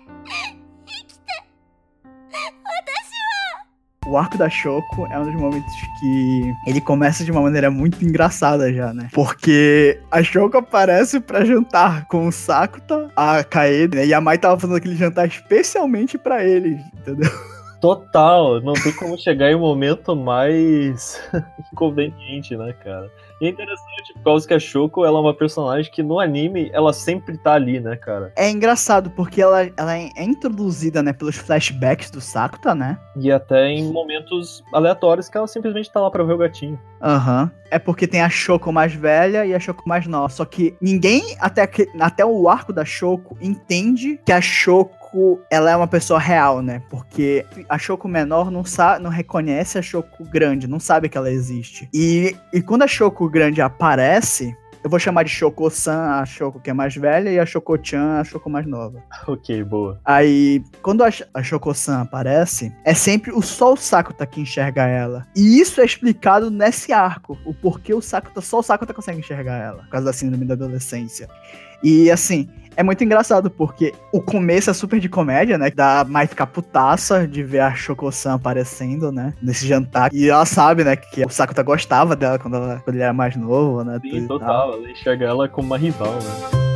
[4.06, 8.04] O arco da Shoko é um dos momentos que ele começa de uma maneira muito
[8.04, 9.08] engraçada já, né?
[9.12, 14.06] Porque a Shoko aparece pra jantar com o Sakuta, a Kaede, né?
[14.06, 17.30] E a Mai tava fazendo aquele jantar especialmente pra eles, entendeu?
[17.80, 21.20] Total, não tem como chegar em um momento mais
[21.72, 23.10] inconveniente, né, cara?
[23.40, 26.70] E é interessante por causa que a Shoko ela é uma personagem que no anime
[26.72, 28.32] ela sempre tá ali, né, cara?
[28.36, 32.98] É engraçado porque ela, ela é introduzida, né, pelos flashbacks do Sakuta, né?
[33.16, 36.80] E até em momentos aleatórios que ela simplesmente tá lá pra ver o gatinho.
[37.02, 37.50] Aham.
[37.70, 40.28] É porque tem a Shoko mais velha e a Shoko mais nova.
[40.28, 44.96] Só que ninguém, até, que- até o arco da Shoko, entende que a Shoko
[45.50, 46.82] ela é uma pessoa real, né?
[46.90, 51.30] Porque a Shoko menor não, sa não reconhece a Shoko grande, não sabe que ela
[51.30, 51.88] existe.
[51.92, 54.56] E, e quando a Shoko grande aparece,
[54.86, 58.24] eu vou chamar de Shoko-san, a Shoko que é mais velha, e a Shoko-chan, a
[58.24, 59.02] Shoko mais nova.
[59.26, 60.00] Ok, boa.
[60.04, 65.26] Aí, quando a, a Shoko-san aparece, é sempre o só o Sakuta que enxerga ela.
[65.34, 67.36] E isso é explicado nesse arco.
[67.44, 69.82] O porquê o Sakuta, só o Sakuta consegue enxergar ela.
[69.82, 71.28] Por causa da síndrome da adolescência.
[71.82, 75.70] E assim, é muito engraçado, porque o começo é super de comédia, né?
[75.70, 79.34] Da Mai ficar putaça de ver a Shoko-san aparecendo, né?
[79.42, 80.12] Nesse jantar.
[80.12, 80.94] E ela sabe, né?
[80.94, 83.98] Que o Sakuta gostava dela quando, ela, quando ele era mais novo, né?
[84.02, 84.38] Sim, tal.
[84.38, 84.72] total.
[84.74, 86.66] Ela enxerga ela como uma rival, né?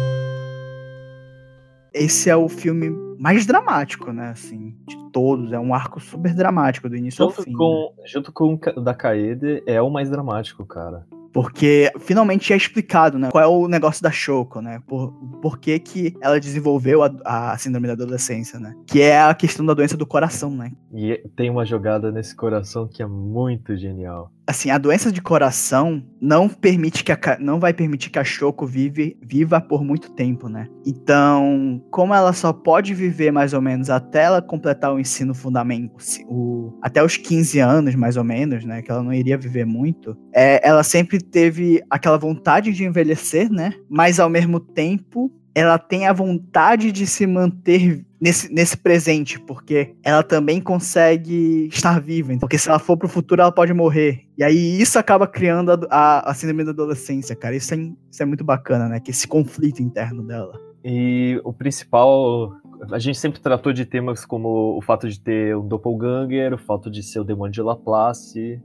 [1.93, 4.31] esse é o filme mais dramático, né?
[4.31, 5.53] Assim, de todos.
[5.53, 7.51] É um arco super dramático, do início ao Junto fim.
[7.51, 7.57] né?
[7.59, 11.07] com, junto com o da Kaede, é o mais dramático, cara.
[11.33, 13.31] Porque finalmente é explicado, né?
[13.31, 14.81] Qual é o negócio da Shoko, né?
[14.87, 18.75] Por, por que, que ela desenvolveu a, a síndrome da adolescência, né?
[18.87, 20.73] Que é a questão da doença do coração, né?
[20.93, 24.33] E tem uma jogada nesse coração que é muito genial.
[24.47, 28.67] Assim, a doença de coração não permite que a, não vai permitir que a Shoko
[28.67, 30.67] vive, viva por muito tempo, né?
[30.85, 35.97] Então, como ela só pode viver mais ou menos até ela completar o ensino fundamental,
[36.29, 38.83] o, até os 15 anos mais ou menos, né?
[38.83, 40.17] Que ela não iria viver muito.
[40.35, 43.73] É, ela sempre teve aquela vontade de envelhecer, né?
[43.89, 49.95] Mas ao mesmo tempo, ela tem a vontade de se manter nesse, nesse presente, porque
[50.03, 52.37] ela também consegue estar viva.
[52.39, 54.27] Porque se ela for pro futuro, ela pode morrer.
[54.39, 57.57] E aí isso acaba criando a, a, a síndrome da adolescência, cara.
[57.57, 57.79] Isso é,
[58.11, 59.01] isso é muito bacana, né?
[59.01, 60.59] Que esse conflito interno dela.
[60.85, 62.53] E o principal.
[62.91, 66.91] A gente sempre tratou de temas como o fato de ter um doppelganger, o fato
[66.91, 68.59] de ser o demônio de Laplace,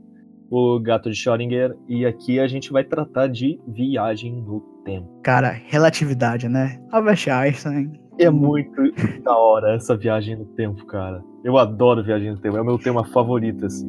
[0.50, 5.08] o gato de Schrödinger, e aqui a gente vai tratar de viagem no tempo.
[5.22, 6.80] Cara, relatividade, né?
[6.90, 7.92] Albert Einstein.
[8.18, 8.72] É muito
[9.22, 11.22] da hora essa viagem no tempo, cara.
[11.44, 13.86] Eu adoro viagem no tempo, é o meu tema favorito, assim.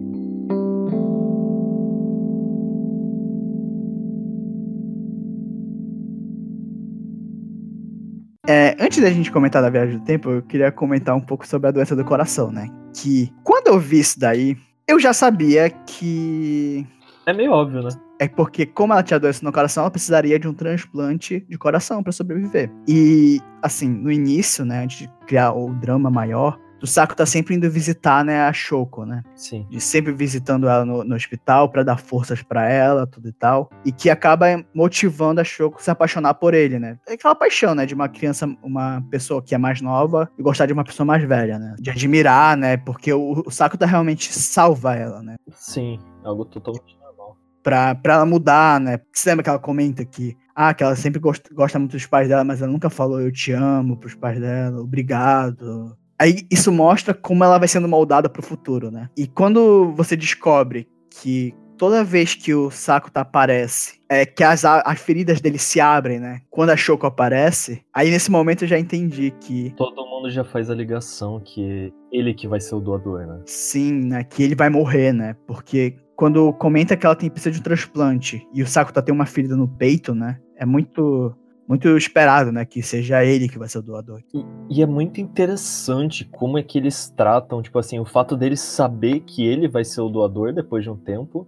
[8.50, 11.68] É, antes da gente comentar da viagem do tempo, eu queria comentar um pouco sobre
[11.68, 12.70] a doença do coração, né?
[12.96, 14.56] Que quando eu vi isso daí,
[14.88, 16.86] eu já sabia que
[17.26, 17.90] É meio óbvio, né?
[18.20, 22.02] É porque, como ela tinha doença no coração, ela precisaria de um transplante de coração
[22.02, 22.72] para sobreviver.
[22.88, 27.56] E, assim, no início, né, antes de criar o drama maior, o Saco tá sempre
[27.56, 29.24] indo visitar, né, a Shoko, né?
[29.36, 29.66] Sim.
[29.70, 33.70] De sempre visitando ela no, no hospital para dar forças para ela, tudo e tal.
[33.86, 36.98] E que acaba motivando a Shoko a se apaixonar por ele, né?
[37.08, 40.66] É aquela paixão, né, de uma criança, uma pessoa que é mais nova e gostar
[40.66, 41.76] de uma pessoa mais velha, né?
[41.80, 42.78] De admirar, né?
[42.78, 45.36] Porque o, o Saco tá realmente salva ela, né?
[45.52, 47.38] Sim, algo totalmente normal.
[47.64, 49.00] pra, pra ela mudar, né?
[49.12, 52.28] Você lembra que ela comenta que, ah, que ela sempre gosta, gosta muito dos pais
[52.28, 55.98] dela, mas ela nunca falou eu te amo pros pais dela, obrigado.
[56.20, 59.10] Aí isso mostra como ela vai sendo moldada pro futuro, né?
[59.16, 65.00] E quando você descobre que toda vez que o Sakuta aparece, é que as, as
[65.00, 66.42] feridas dele se abrem, né?
[66.50, 70.70] Quando a Shoko aparece, aí nesse momento eu já entendi que Todo mundo já faz
[70.70, 73.42] a ligação que ele que vai ser o doador, né?
[73.46, 74.24] sim, né?
[74.24, 75.36] Que ele vai morrer, né?
[75.46, 79.26] Porque quando comenta que ela tem precisa de um transplante e o Sakuta tem uma
[79.26, 80.40] ferida no peito, né?
[80.56, 81.36] É muito
[81.68, 82.66] muito esperado, né?
[82.66, 84.22] Que seja ele que vai ser o doador.
[84.34, 88.62] E, e é muito interessante como é que eles tratam, tipo assim, o fato deles
[88.62, 91.48] saber que ele vai ser o doador depois de um tempo,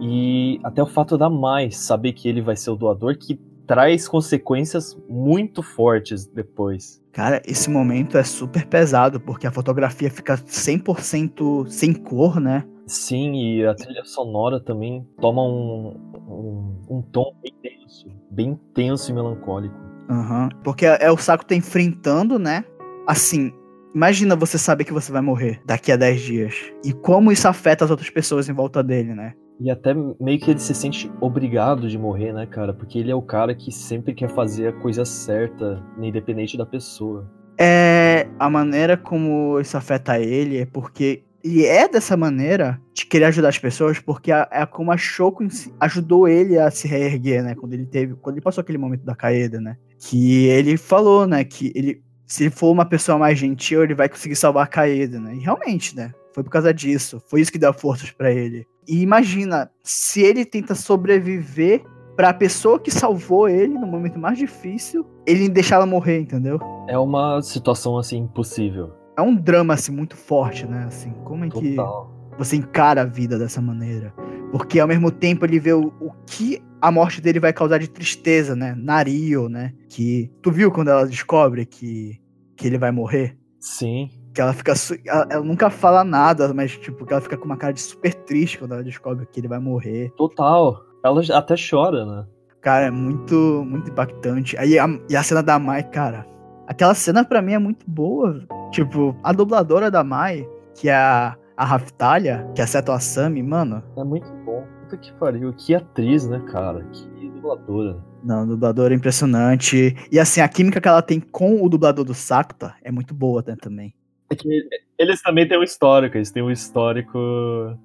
[0.00, 4.06] e até o fato da Mai saber que ele vai ser o doador, que traz
[4.06, 7.02] consequências muito fortes depois.
[7.12, 12.64] Cara, esse momento é super pesado porque a fotografia fica 100% sem cor, né?
[12.86, 15.96] Sim, e a trilha sonora também toma um,
[16.28, 19.74] um, um tom bem tenso, bem tenso e melancólico.
[20.10, 20.50] Aham.
[20.62, 22.64] Porque é, é o Saco tá enfrentando, né?
[23.06, 23.52] Assim,
[23.94, 26.54] imagina você saber que você vai morrer daqui a 10 dias.
[26.84, 29.34] E como isso afeta as outras pessoas em volta dele, né?
[29.60, 32.74] E até meio que ele se sente obrigado de morrer, né, cara?
[32.74, 37.30] Porque ele é o cara que sempre quer fazer a coisa certa, independente da pessoa.
[37.58, 38.26] É.
[38.38, 43.50] A maneira como isso afeta ele é porque ele é dessa maneira de querer ajudar
[43.50, 45.46] as pessoas, porque é como a Shoko
[45.78, 47.54] ajudou ele a se reerguer, né?
[47.54, 48.14] Quando ele teve.
[48.14, 49.76] Quando ele passou aquele momento da caída, né?
[49.98, 51.44] Que ele falou, né?
[51.44, 52.02] Que ele.
[52.26, 55.34] Se ele for uma pessoa mais gentil, ele vai conseguir salvar a caída, né?
[55.34, 56.12] E realmente, né?
[56.32, 57.22] Foi por causa disso.
[57.28, 58.66] Foi isso que deu forças pra ele.
[58.88, 61.84] E imagina, se ele tenta sobreviver
[62.16, 66.58] pra pessoa que salvou ele no momento mais difícil, ele deixar ela morrer, entendeu?
[66.88, 69.03] É uma situação, assim, impossível.
[69.16, 70.84] É um drama, assim, muito forte, né?
[70.86, 72.10] Assim, como é que Total.
[72.36, 74.12] você encara a vida dessa maneira?
[74.50, 77.88] Porque ao mesmo tempo ele vê o, o que a morte dele vai causar de
[77.88, 78.74] tristeza, né?
[78.76, 79.72] Na Rio, né?
[79.88, 80.30] Que.
[80.42, 82.20] Tu viu quando ela descobre que,
[82.56, 83.36] que ele vai morrer?
[83.58, 84.10] Sim.
[84.34, 84.74] Que ela fica.
[85.06, 88.12] Ela, ela nunca fala nada, mas, tipo, que ela fica com uma cara de super
[88.12, 90.12] triste quando ela descobre que ele vai morrer.
[90.16, 90.76] Total.
[91.04, 92.26] Ela até chora, né?
[92.60, 94.56] Cara, é muito, muito impactante.
[94.56, 96.26] Aí a, e a cena da Mai, cara.
[96.66, 98.46] Aquela cena pra mim é muito boa.
[98.74, 100.44] Tipo, a dubladora da Mai,
[100.74, 103.80] que é a, a Raftalia, que é a Seto Asami, mano.
[103.96, 104.66] É muito bom.
[104.80, 105.52] Puta que pariu.
[105.52, 106.84] Que atriz, né, cara?
[106.92, 108.02] Que dubladora.
[108.24, 109.94] Não, dubladora é impressionante.
[110.10, 113.44] E assim, a química que ela tem com o dublador do Sakuta é muito boa
[113.46, 113.94] né, também.
[114.28, 114.68] É que
[114.98, 116.16] eles também têm um histórico.
[116.16, 117.16] Eles têm um histórico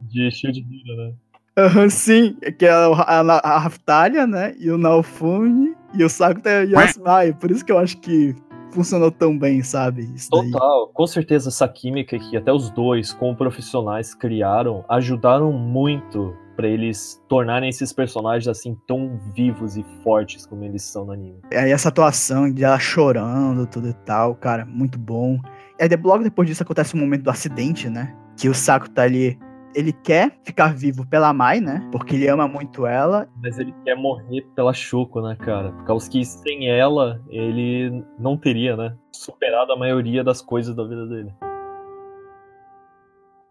[0.01, 1.13] de Shield Hero, né?
[1.55, 2.35] Aham, sim.
[2.57, 4.55] Que é a, a, a Raftalia, né?
[4.57, 5.75] E o Naofumi.
[5.93, 7.31] E o Sakuta e o Asmai.
[7.31, 8.35] Por isso que eu acho que
[8.71, 10.07] funcionou tão bem, sabe?
[10.29, 10.87] Total.
[10.93, 17.21] Com certeza essa química que até os dois, como profissionais, criaram, ajudaram muito pra eles
[17.29, 21.39] tornarem esses personagens assim tão vivos e fortes como eles são no anime.
[21.53, 25.39] Aí essa atuação de ela chorando, tudo e tal, cara, muito bom.
[25.79, 28.13] Aí de- logo depois disso acontece o momento do acidente, né?
[28.37, 29.39] Que o Saco tá ali.
[29.75, 31.87] Ele quer ficar vivo pela Mai, né?
[31.91, 33.27] Porque ele ama muito ela.
[33.41, 35.71] Mas ele quer morrer pela Shoko, né, cara?
[35.71, 38.95] Por causa que sem ela, ele não teria, né?
[39.11, 41.31] Superado a maioria das coisas da vida dele.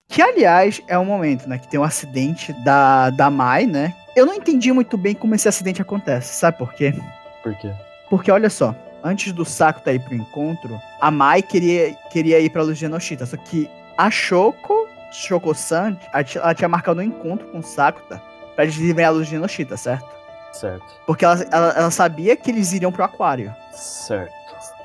[0.09, 1.59] Que, aliás, é um momento, né?
[1.59, 3.95] Que tem um acidente da, da Mai, né?
[4.17, 6.35] Eu não entendi muito bem como esse acidente acontece.
[6.35, 6.93] Sabe por quê?
[7.43, 7.71] Por quê?
[8.11, 8.75] Porque, olha só,
[9.05, 12.87] antes do Saco tá ir pro encontro, a Mai queria, queria ir pra Luz de
[12.87, 13.27] Enoshita.
[13.27, 18.21] Só que a Shoko, Shoko-san, ela tinha- marcado um encontro com o Sakuta
[18.55, 20.09] pra eles irem à Luz de Enoshita, certo?
[20.53, 20.85] Certo.
[21.07, 23.55] Porque ela, ela, ela sabia que eles iriam pro aquário.
[23.73, 24.33] Certo.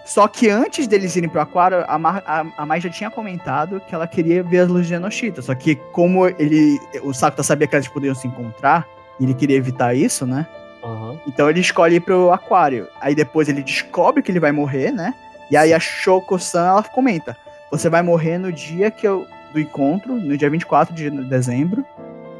[0.05, 3.79] Só que antes deles irem pro aquário, a, Mar, a, a Mai já tinha comentado
[3.87, 5.41] que ela queria ver as luzes de Enoshita.
[5.41, 6.77] Só que como ele.
[7.03, 8.85] O Sakuta sabia que eles poderiam se encontrar,
[9.19, 10.45] e ele queria evitar isso, né?
[10.83, 11.17] Aham.
[11.25, 12.87] Então ele escolhe ir pro aquário.
[12.99, 15.13] Aí depois ele descobre que ele vai morrer, né?
[15.49, 17.37] E aí a Shoko-san, ela comenta:
[17.71, 21.85] Você vai morrer no dia que eu, do encontro, no dia 24 de dezembro,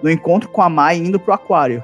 [0.02, 1.84] no encontro com a Mai indo pro aquário.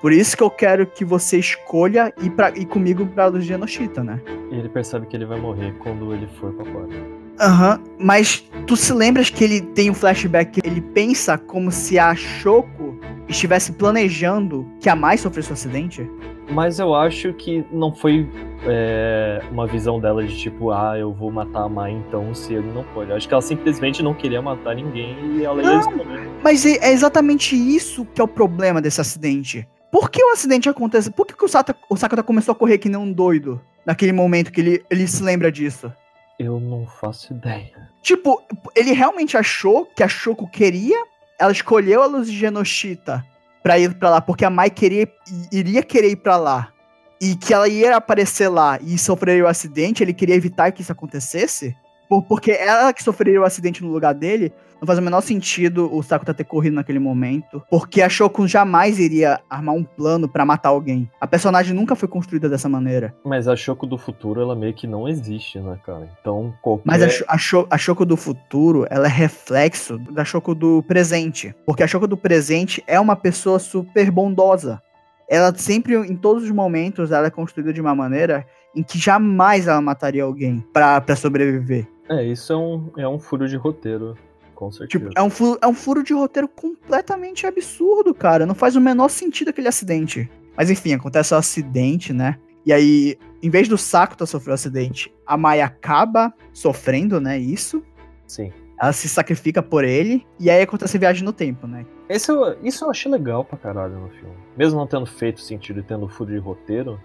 [0.00, 3.56] Por isso que eu quero que você escolha ir, pra, ir comigo pra luz de
[4.02, 4.20] né?
[4.50, 7.21] E ele percebe que ele vai morrer quando ele for pro aquário.
[7.42, 11.98] Aham, mas tu se lembras que ele tem um flashback que ele pensa como se
[11.98, 12.96] a Shoko
[13.28, 16.08] estivesse planejando que a Mai sofresse um acidente?
[16.52, 18.28] Mas eu acho que não foi
[18.64, 22.70] é, uma visão dela de tipo, ah, eu vou matar a Mai então se ele
[22.72, 23.10] não pode.
[23.10, 25.80] Eu acho que ela simplesmente não queria matar ninguém e ela ia Não.
[25.80, 26.30] escolher.
[26.44, 29.66] Mas é é exatamente isso que é o problema desse acidente.
[29.90, 31.10] Por que o acidente acontece?
[31.10, 34.12] Por que, que o, Sata, o Sakata começou a correr que nem um doido naquele
[34.12, 35.92] momento que ele, ele se lembra disso?
[36.38, 37.88] Eu não faço ideia.
[38.02, 38.42] Tipo,
[38.74, 40.96] ele realmente achou que a Shoko queria,
[41.38, 43.24] ela escolheu a luz de Genoshita
[43.62, 45.08] pra ir pra lá, porque a Mai queria,
[45.52, 46.72] iria querer ir pra lá.
[47.20, 50.90] E que ela ia aparecer lá e sofrer o acidente, ele queria evitar que isso
[50.90, 51.76] acontecesse?
[52.12, 55.88] Por- Porque ela que sofreria o acidente no lugar dele, não faz o menor sentido
[55.90, 57.62] o Sakuta ter corrido naquele momento.
[57.70, 61.10] Porque a Shoko jamais iria armar um plano pra matar alguém.
[61.18, 63.14] A personagem nunca foi construída dessa maneira.
[63.24, 66.06] Mas a Choco do futuro, ela meio que não existe, né, cara?
[66.20, 66.82] Então, qualquer...
[66.84, 67.36] Mas a, a,
[67.70, 71.54] a Choco do futuro, ela é reflexo da Choco do presente.
[71.64, 74.82] Porque a Choco do presente é uma pessoa super bondosa.
[75.30, 78.44] Ela sempre, em todos os momentos, ela é construída de uma maneira
[78.76, 81.86] em que jamais ela mataria alguém pra sobreviver.
[82.08, 84.16] É, isso é um, é um furo de roteiro,
[84.54, 85.04] com certeza.
[85.06, 88.46] Tipo, é um, furo, é um furo de roteiro completamente absurdo, cara.
[88.46, 90.30] Não faz o menor sentido aquele acidente.
[90.56, 92.38] Mas enfim, acontece o acidente, né?
[92.64, 97.38] E aí, em vez do Sakuta sofrer o acidente, a Mai acaba sofrendo, né?
[97.38, 97.82] Isso.
[98.26, 98.52] Sim.
[98.80, 100.26] Ela se sacrifica por ele.
[100.38, 101.86] E aí acontece a viagem no tempo, né?
[102.08, 102.30] Esse
[102.62, 104.34] isso eu achei legal pra caralho no filme.
[104.56, 107.00] Mesmo não tendo feito sentido e tendo furo de roteiro,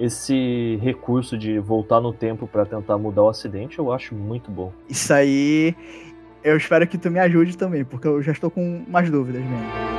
[0.00, 4.72] esse recurso de voltar no tempo pra tentar mudar o acidente, eu acho muito bom.
[4.88, 5.76] Isso aí,
[6.42, 9.90] eu espero que tu me ajude também, porque eu já estou com umas dúvidas mesmo.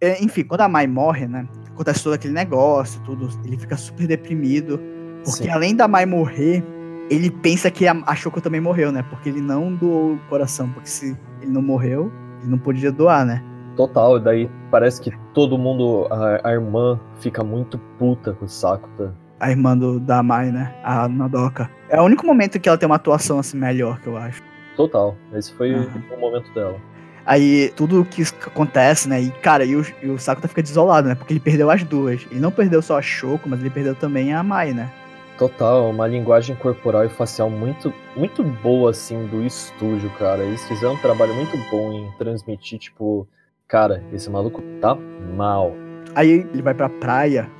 [0.00, 1.46] É, Enfim, quando a Mai morre, né?
[1.68, 3.28] Acontece todo aquele negócio, tudo.
[3.44, 4.80] Ele fica super deprimido.
[5.24, 5.50] Porque Sim.
[5.50, 6.64] além da Mai morrer,
[7.10, 9.04] ele pensa que a, a Shoko também morreu, né?
[9.08, 10.68] Porque ele não doou o coração.
[10.70, 12.10] Porque se ele não morreu,
[12.42, 13.42] ele não podia doar, né?
[13.76, 19.14] Total, daí parece que todo mundo, a, a irmã fica muito puta com o Sakuta.
[19.40, 20.74] A irmã do, da Mai, né?
[20.84, 21.70] A Nodoka.
[21.88, 24.42] É o único momento que ela tem uma atuação assim melhor, que eu acho.
[24.76, 26.02] Total, esse foi Aham.
[26.16, 26.76] o momento dela.
[27.24, 29.20] Aí tudo que acontece, né?
[29.20, 31.14] E, cara, e o, e o Sakuta fica desolado, né?
[31.14, 32.26] Porque ele perdeu as duas.
[32.30, 34.90] Ele não perdeu só a Shoko, mas ele perdeu também a Mai, né?
[35.38, 40.42] Total, uma linguagem corporal e facial muito, muito boa, assim, do estúdio, cara.
[40.44, 43.26] Eles fizeram um trabalho muito bom em transmitir, tipo,
[43.66, 45.72] cara, esse maluco tá mal.
[46.14, 47.50] Aí ele vai pra praia,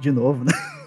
[0.00, 0.52] de novo, né?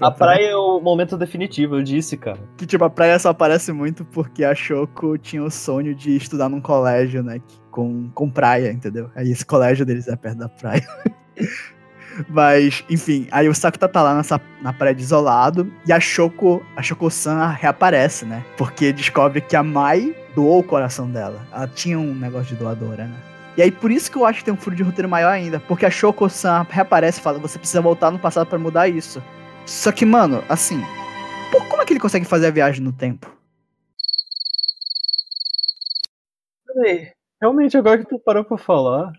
[0.00, 2.38] A praia é o momento definitivo, eu disse, cara.
[2.56, 6.48] Que, tipo, a praia só aparece muito porque a Shoko tinha o sonho de estudar
[6.48, 7.40] num colégio, né?
[7.70, 9.10] Com, com praia, entendeu?
[9.14, 10.86] Aí esse colégio deles é perto da praia.
[12.28, 16.64] Mas, enfim, aí o Sakuta tá lá nessa, na praia de isolado e a Shoko,
[16.76, 18.44] a Shoko-san reaparece, né?
[18.56, 21.40] Porque descobre que a Mai doou o coração dela.
[21.52, 23.16] Ela tinha um negócio de doadora, né?
[23.56, 25.60] E aí por isso que eu acho que tem um furo de roteiro maior ainda.
[25.60, 29.22] Porque a Shoko-san reaparece e fala, você precisa voltar no passado pra mudar isso.
[29.66, 30.82] Só que, mano, assim,
[31.52, 33.30] Pô, como é que ele consegue fazer a viagem no tempo?
[36.64, 39.12] Peraí, realmente, agora que tu parou pra falar.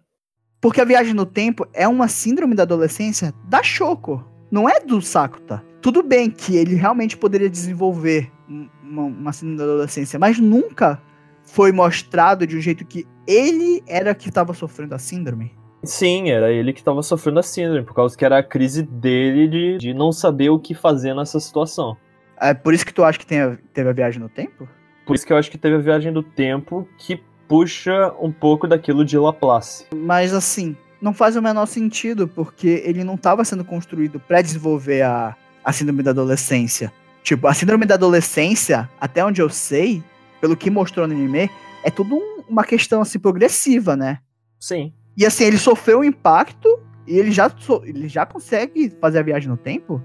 [0.64, 5.02] Porque a viagem no tempo é uma síndrome da adolescência da Shoko, não é do
[5.02, 5.61] Sakuta.
[5.81, 11.02] Tudo bem que ele realmente poderia desenvolver um- uma, uma síndrome da adolescência, mas nunca
[11.44, 15.52] foi mostrado de um jeito que ele era que estava sofrendo a síndrome.
[15.84, 19.49] Sim, era ele que tava sofrendo a síndrome, por causa que era a crise dele
[19.49, 21.98] de, de não saber o que fazer nessa situação.
[22.40, 24.65] É por isso que tu acha que tem a- teve a viagem no tempo?
[25.06, 28.68] Por isso que eu acho que teve a viagem do tempo que puxa um pouco
[28.68, 29.86] daquilo de Laplace.
[29.95, 35.02] Mas assim, não faz o menor sentido, porque ele não estava sendo construído para desenvolver
[35.02, 36.91] a, a síndrome da adolescência.
[37.24, 40.03] Tipo, a síndrome da adolescência, até onde eu sei,
[40.41, 41.49] pelo que mostrou no anime,
[41.84, 44.20] é tudo um- uma questão assim progressiva, né?
[44.60, 44.94] Sim.
[45.18, 46.68] E assim, ele sofreu um impacto
[47.07, 50.02] e ele já, so- ele já consegue fazer a viagem no tempo?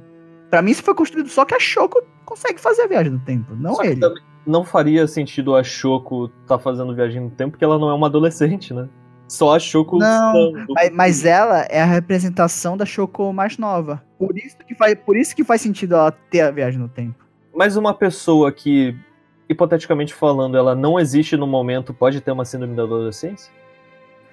[0.51, 3.55] Pra mim, isso foi construído só que a Shoko consegue fazer a viagem no tempo,
[3.56, 4.01] não Só que ele.
[4.01, 7.94] também não faria sentido a Shoko tá fazendo viagem no tempo, porque ela não é
[7.94, 8.88] uma adolescente, né?
[9.28, 14.02] Só a Shoko Não, Mas, mas ela é a representação da Shoko mais nova.
[14.18, 17.26] Por isso que faz, por isso que faz sentido ela ter a viagem no tempo.
[17.54, 18.96] Mas uma pessoa que,
[19.46, 23.52] hipoteticamente falando, ela não existe no momento, pode ter uma síndrome da adolescência?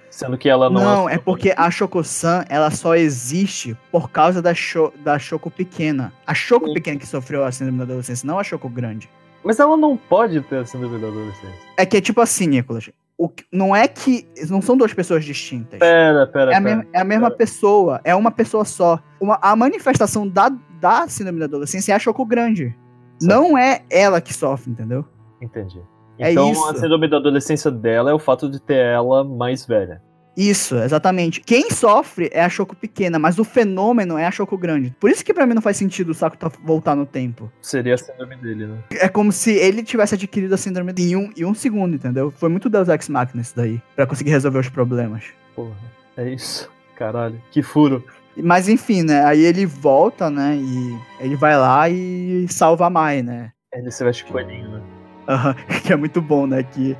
[0.09, 4.53] Sendo que ela não, Não, é porque a Shoko-san, ela só existe por causa da,
[4.53, 6.13] Sho, da Shoko pequena.
[6.25, 6.73] A Shoko Sim.
[6.73, 9.09] pequena que sofreu a síndrome da adolescência, não a Shoko grande.
[9.45, 11.59] Mas ela não pode ter a síndrome da adolescência.
[11.77, 12.89] É que é tipo assim, Nicolas.
[13.17, 14.27] O, que- não é que.
[14.49, 15.79] Não são duas pessoas distintas.
[15.79, 16.87] Pera, pera, É a, pera.
[16.91, 18.99] é a mesma pessoa, é uma pessoa só.
[19.21, 20.49] Uma- a manifestação da,
[20.81, 22.75] da síndrome da adolescência é a Shoko grande.
[23.19, 23.31] Certo.
[23.31, 25.05] Não é ela que sofre, entendeu?
[25.41, 25.79] Entendi.
[26.19, 26.65] É Então isso.
[26.69, 30.01] a síndrome da adolescência dela é o fato de ter ela mais velha.
[30.35, 31.41] Isso, exatamente.
[31.41, 34.93] Quem sofre é a Choco pequena, mas o fenômeno é a Choco grande.
[34.99, 37.51] Por isso que pra mim não faz sentido o Sakuta voltar no tempo.
[37.61, 38.77] Seria a síndrome dele, né?
[38.91, 42.31] É como se ele tivesse adquirido a síndrome em um, em um segundo, entendeu?
[42.31, 45.23] Foi muito Deus Ex Machina isso daí, pra conseguir resolver os problemas.
[45.55, 45.75] Porra,
[46.17, 46.69] é isso.
[46.95, 48.03] Caralho, que furo.
[48.37, 49.23] Mas enfim, né?
[49.25, 50.57] Aí ele volta, né?
[50.57, 53.51] E ele vai lá e salva a Mai, né?
[53.73, 54.81] Ele se veste coelhinho, né?
[55.27, 56.63] Aham, que é muito bom, né?
[56.63, 56.95] Que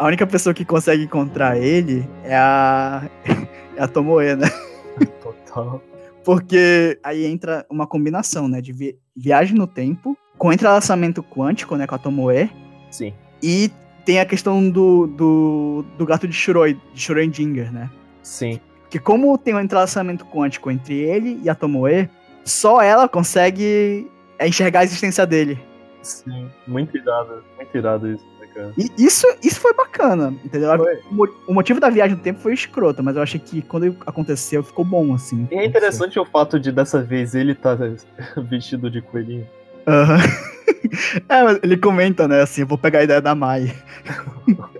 [0.00, 3.02] a única pessoa que consegue encontrar ele é a.
[3.76, 4.48] é a Tomoe, né?
[5.22, 5.82] Total.
[6.24, 8.62] Porque aí entra uma combinação, né?
[8.62, 11.86] De vi- viagem no tempo, com entrelaçamento quântico, né?
[11.86, 12.50] Com a Tomoe.
[12.90, 13.12] Sim.
[13.42, 13.70] E
[14.06, 17.90] tem a questão do, do, do gato de, Shuroi, de Schrödinger, né?
[18.22, 18.58] Sim.
[18.88, 22.08] Que como tem um entrelaçamento quântico entre ele e a Tomoe,
[22.42, 24.10] só ela consegue
[24.40, 25.58] enxergar a existência dele.
[26.00, 26.48] Sim.
[26.66, 27.44] Muito irado.
[27.56, 28.24] Muito irado isso,
[28.54, 28.72] cara?
[28.76, 30.76] E isso, isso foi bacana, entendeu?
[30.76, 30.96] Foi.
[31.10, 33.96] O, mo- o motivo da viagem no tempo foi escroto, mas eu achei que quando
[34.06, 35.48] aconteceu ficou bom, assim.
[35.50, 37.76] E é interessante o fato de dessa vez ele tá
[38.50, 39.46] vestido de coelhinho.
[39.86, 40.18] Aham.
[41.28, 43.74] é, ele comenta, né, assim, eu vou pegar a ideia da Mai.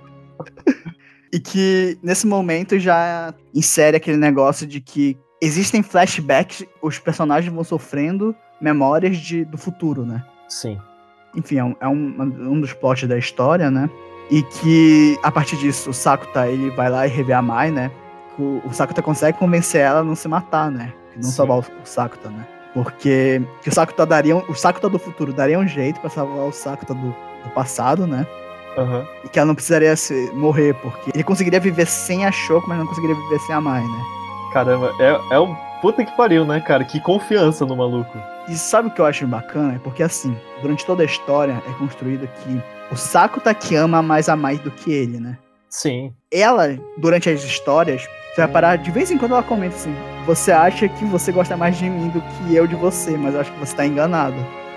[1.33, 7.65] e que nesse momento já insere aquele negócio de que existem flashbacks, os personagens vão
[7.65, 10.23] sofrendo memórias de, do futuro, né?
[10.49, 10.79] Sim.
[11.35, 12.15] Enfim, é, um, é um,
[12.53, 13.89] um dos plots da história, né?
[14.31, 17.91] E que, a partir disso, o Sakuta, ele vai lá e revê a Mai, né?
[18.39, 20.93] O, o Sakuta consegue convencer ela a não se matar, né?
[21.17, 21.33] Não Sim.
[21.33, 22.47] salvar o, o Sakuta, né?
[22.73, 26.47] Porque que o Sakuta daria um, o Sakuta do futuro daria um jeito pra salvar
[26.47, 28.27] o Sakuta do, do passado, né?
[28.79, 29.05] Aham.
[29.25, 32.79] E que ela não precisaria se, morrer, porque ele conseguiria viver sem a Shoko, mas
[32.79, 34.03] não conseguiria viver sem a Mai, né?
[34.53, 36.85] Caramba, é, é um puta que pariu, né, cara?
[36.85, 38.19] Que confiança no maluco.
[38.49, 39.75] E sabe o que eu acho bacana?
[39.75, 42.63] É porque assim, durante toda a história é construído que
[42.93, 45.39] o Sakuta que ama mais a Mai do que ele, né?
[45.69, 46.13] Sim.
[46.33, 48.03] Ela, durante as histórias,
[48.35, 49.95] você vai parar, de vez em quando ela comenta assim,
[50.27, 53.41] você acha que você gosta mais de mim do que eu de você, mas eu
[53.41, 54.35] acho que você tá enganado.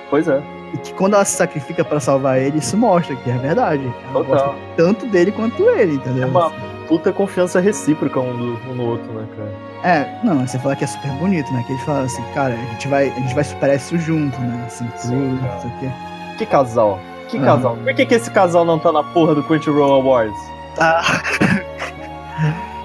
[0.10, 0.42] Pois é.
[0.74, 3.92] E que quando ela se sacrifica pra salvar ele, isso mostra que é verdade.
[4.10, 4.60] Ela gosta Total.
[4.78, 6.24] tanto dele quanto ele, entendeu?
[6.24, 6.52] É uma
[6.88, 9.52] puta confiança recíproca um, do, um no outro, né, cara?
[9.84, 11.64] É, não, você fala que é super bonito, né?
[11.68, 14.64] Que eles falam assim, cara, a gente vai, a gente vai superar isso junto, né?
[14.66, 15.54] Assim, tudo, Sim, cara.
[15.54, 15.90] não sei o quê.
[16.38, 17.00] Que casal.
[17.28, 17.46] Que Aham.
[17.46, 17.78] casal.
[17.78, 20.40] Por que, que esse casal não tá na porra do Crunchyroll Awards?
[20.76, 21.02] Tá.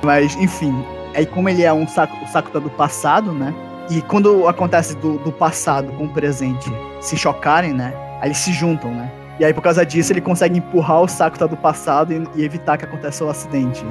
[0.02, 0.84] Mas, enfim,
[1.14, 3.54] aí como ele é um saco, o saco tá do passado, né?
[3.90, 6.70] E quando acontece do, do passado com o presente
[7.00, 7.94] se chocarem, né?
[8.20, 9.10] Aí eles se juntam, né?
[9.38, 12.44] E aí, por causa disso, ele consegue empurrar o saco tá do passado e, e
[12.44, 13.84] evitar que aconteça o acidente.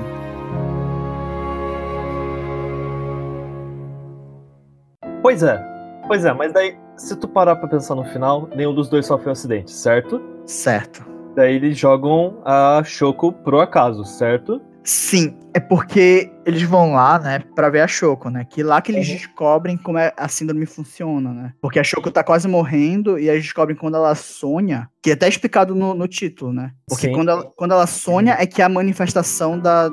[5.22, 5.62] Pois é.
[6.08, 9.28] Pois é, mas daí, se tu parar pra pensar no final, nenhum dos dois sofre
[9.28, 10.22] um acidente, certo?
[10.46, 11.06] Certo.
[11.36, 14.62] Daí eles jogam a Shoko pro acaso, certo?
[14.88, 18.46] Sim, é porque eles vão lá, né, pra ver a Shoko, né?
[18.46, 19.16] Que lá que eles Uhum.
[19.16, 21.54] descobrem como é a síndrome funciona, né?
[21.60, 25.28] Porque a Shoko tá quase morrendo e eles descobrem quando ela sonha, que é até
[25.28, 26.72] explicado no, no título, né?
[26.88, 27.12] Porque Sim.
[27.12, 29.90] quando ela, quando ela sonha é que a manifestação da,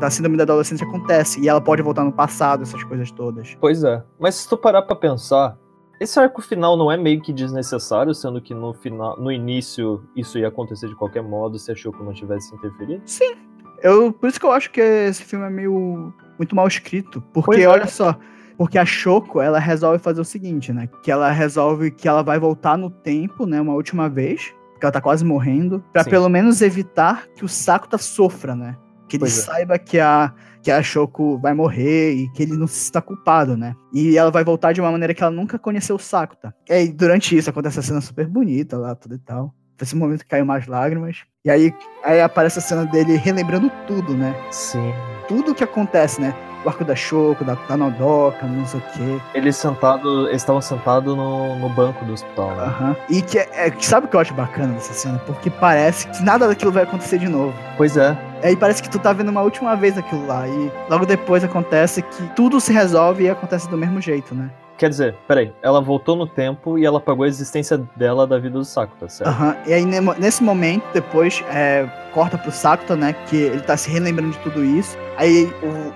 [0.00, 3.56] da síndrome da adolescência acontece e ela pode voltar no passado, essas coisas todas.
[3.60, 4.02] Pois é.
[4.18, 5.56] Mas se tu parar pra pensar,
[6.00, 10.36] esse arco final não é meio que desnecessário, sendo que no final, no início isso
[10.36, 13.00] ia acontecer de qualquer modo se a Shoko não tivesse interferido?
[13.06, 13.36] Sim.
[13.82, 17.62] Eu, por isso que eu acho que esse filme é meio muito mal escrito, porque
[17.62, 17.68] é.
[17.68, 18.16] olha só,
[18.56, 20.88] porque a Shoko, ela resolve fazer o seguinte, né?
[21.02, 24.92] Que ela resolve que ela vai voltar no tempo, né, uma última vez, porque ela
[24.92, 26.10] tá quase morrendo, pra Sim.
[26.10, 28.76] pelo menos evitar que o Sakuta sofra, né?
[29.08, 29.42] Que ele Pois é.
[29.42, 30.32] saiba que a
[30.62, 33.74] que a Shoko vai morrer e que ele não se está culpado, né?
[33.92, 36.54] E ela vai voltar de uma maneira que ela nunca conheceu o Sakuta.
[36.70, 39.52] E aí, durante isso, acontece a cena super bonita lá, tudo e tal.
[39.76, 41.18] Foi esse momento que caiu mais lágrimas.
[41.44, 41.74] E aí,
[42.04, 44.34] aí aparece a cena dele relembrando tudo, né?
[44.50, 44.92] Sim.
[45.26, 46.34] Tudo que acontece, né?
[46.64, 49.20] O arco da Shoko, da, da Nodoka, não sei o quê.
[49.34, 52.62] Eles sentados, eles estavam sentados no, no banco do hospital, né?
[52.64, 52.96] Aham.
[53.10, 55.18] E que é, é- sabe o que eu acho bacana dessa cena?
[55.26, 57.52] Porque parece que nada daquilo vai acontecer de novo.
[57.76, 58.16] Pois é.
[58.44, 60.46] Aí parece que tu tá vendo uma última vez aquilo lá.
[60.46, 64.48] E logo depois acontece que tudo se resolve e acontece do mesmo jeito, né?
[64.82, 68.58] Quer dizer, peraí, ela voltou no tempo e ela apagou a existência dela da vida
[68.58, 69.30] do saco, tá certo?
[69.30, 69.56] Aham.
[69.64, 69.84] E aí,
[70.18, 73.14] nesse momento, depois, é, corta pro Sakuta, né?
[73.28, 74.98] Que ele tá se relembrando de tudo isso.
[75.16, 75.52] Aí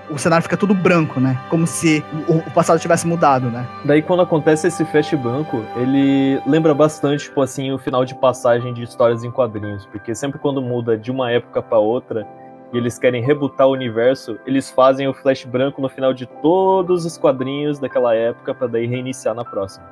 [0.09, 1.37] o, o cenário fica tudo branco, né?
[1.49, 3.67] Como se o, o passado tivesse mudado, né?
[3.83, 8.73] Daí quando acontece esse flash branco, ele lembra bastante, tipo assim, o final de passagem
[8.73, 12.25] de histórias em quadrinhos, porque sempre quando muda de uma época pra outra
[12.73, 17.05] e eles querem rebutar o universo, eles fazem o flash branco no final de todos
[17.05, 19.87] os quadrinhos daquela época pra daí reiniciar na próxima.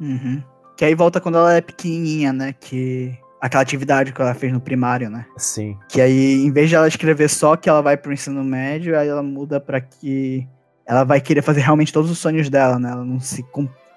[0.00, 0.42] Uhum.
[0.76, 2.54] Que aí volta quando ela é pequenininha, né?
[2.58, 5.26] Que aquela atividade que ela fez no primário, né?
[5.36, 5.76] Sim.
[5.88, 9.08] Que aí, em vez de ela escrever só que ela vai pro ensino médio, aí
[9.08, 10.46] ela muda pra que
[10.86, 12.90] ela vai querer fazer realmente todos os sonhos dela, né?
[12.90, 13.44] Ela não se,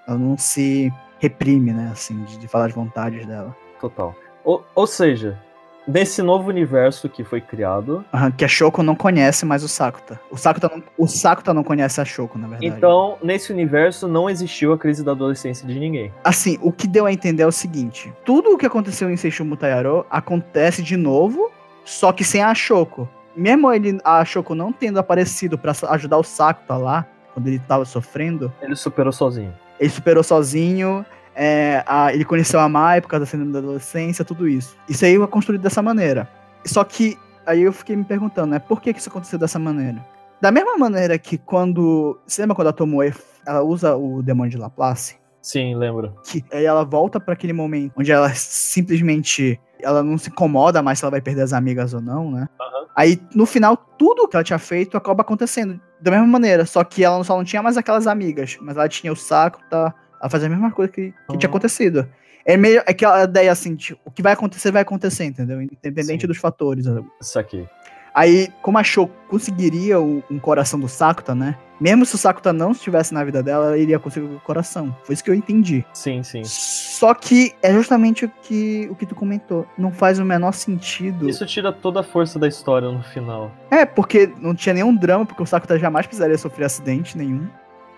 [0.06, 1.90] ela não se reprime, né?
[1.92, 3.54] Assim, de, de falar as vontades dela.
[3.80, 4.14] Total.
[4.44, 5.38] Ou, ou seja,
[5.86, 10.20] nesse novo universo que foi criado, Aham, que a Shoko não conhece mais o Sakuta.
[10.30, 12.66] O Sakuta não, o Sakuta não conhece a Shoko, na verdade.
[12.76, 16.12] então nesse universo não existiu a crise da adolescência de ninguém.
[16.22, 19.44] Assim, o que deu a entender é o seguinte: tudo o que aconteceu em Seishu
[19.44, 21.50] Mutayaro acontece de novo,
[21.84, 23.08] só que sem a Shoko.
[23.36, 27.04] Mesmo ele, a Shoko não tendo aparecido pra ajudar o Sakuta lá,
[27.34, 29.52] quando ele tava sofrendo, Ele superou sozinho.
[29.80, 31.04] ele superou sozinho,
[31.34, 34.76] é, a- ele conheceu a Mai por causa da síndrome da adolescência, tudo isso.
[34.88, 36.28] Isso aí é construído dessa maneira.
[36.64, 40.04] Só que aí eu fiquei me perguntando, né, por que, que isso aconteceu dessa maneira?
[40.40, 42.18] Da mesma maneira que quando.
[42.26, 43.12] Você lembra quando a Tomoe
[43.46, 45.16] ela usa o demônio de Laplace?
[45.40, 46.14] Sim, lembro.
[46.24, 50.98] que aí ela volta pra aquele momento onde ela simplesmente ela não se incomoda mais
[50.98, 52.48] se ela vai perder as amigas ou não, né?
[52.60, 52.86] Aham.
[52.96, 57.02] Aí no final tudo que ela tinha feito acaba acontecendo da mesma maneira, só que
[57.04, 59.94] ela só não tinha mais aquelas amigas, mas ela tinha o saco, tá?
[60.24, 61.50] Ela fazia a mesma coisa que, que tinha Ah.
[61.50, 62.08] acontecido.
[62.46, 63.76] É meio aquela ideia assim,
[64.06, 65.60] o que vai acontecer vai acontecer, entendeu?
[65.60, 66.26] Independente Sim.
[66.26, 66.86] dos fatores.
[67.20, 67.66] Isso aqui.
[68.14, 68.82] Aí, como a
[69.28, 71.56] conseguiria o- um coração do Sakuta, né?
[71.80, 74.96] mesmo se o Sakuta não estivesse na vida dela, ela iria conseguir o coração.
[75.02, 75.84] Foi isso que eu entendi.
[75.92, 76.42] Sim, sim.
[76.44, 79.66] Só que é justamente o que, o que tu comentou.
[79.76, 81.28] Não faz o menor sentido.
[81.28, 83.50] Isso tira toda a força da história no final.
[83.70, 87.46] É, porque não tinha nenhum drama, porque o Sakuta jamais precisaria sofrer acidente nenhum.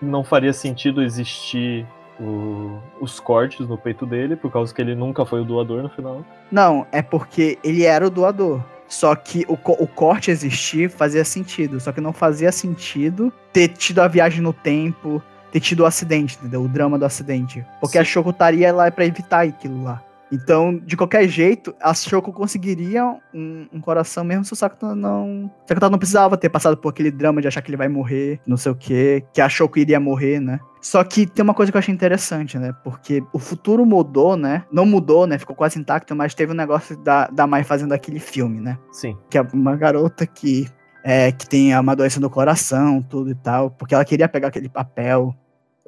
[0.01, 1.85] Não faria sentido existir
[2.19, 5.89] o- os cortes no peito dele, por causa que ele nunca foi o doador no
[5.89, 6.25] final.
[6.51, 8.61] Não, é porque ele era o doador.
[8.87, 11.79] Só que o, o corte existir fazia sentido.
[11.79, 15.21] Só que não fazia sentido ter tido a viagem no tempo,
[15.51, 16.61] ter tido o acidente, entendeu?
[16.63, 17.65] O drama do acidente.
[17.81, 20.01] Porque a Shoko estaria lá pra evitar aquilo lá.
[20.31, 25.45] Então, de qualquer jeito, a Shoko conseguiria um, um coração mesmo se o Sakuta não.
[25.45, 28.39] O Sakuta não precisava ter passado por aquele drama de achar que ele vai morrer,
[28.45, 30.59] não sei o quê, que a Shoko iria morrer, né?
[30.81, 32.73] Só que tem uma coisa que eu achei interessante, né?
[32.83, 34.63] Porque o futuro mudou, né?
[34.71, 35.37] Não mudou, né?
[35.37, 38.77] Ficou quase intacto, mas teve um negócio da, da Mai fazendo aquele filme, né?
[38.91, 39.17] Sim.
[39.29, 40.67] Que é uma garota que,
[41.03, 44.69] é, que tem uma doença no coração, tudo e tal, porque ela queria pegar aquele
[44.69, 45.35] papel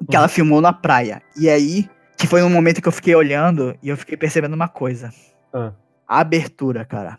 [0.08, 1.22] que ela filmou na praia.
[1.36, 1.88] E aí,
[2.20, 5.10] que foi um momento que eu fiquei olhando e eu fiquei percebendo uma coisa.
[5.54, 5.72] Ah.
[6.06, 7.18] A abertura, cara.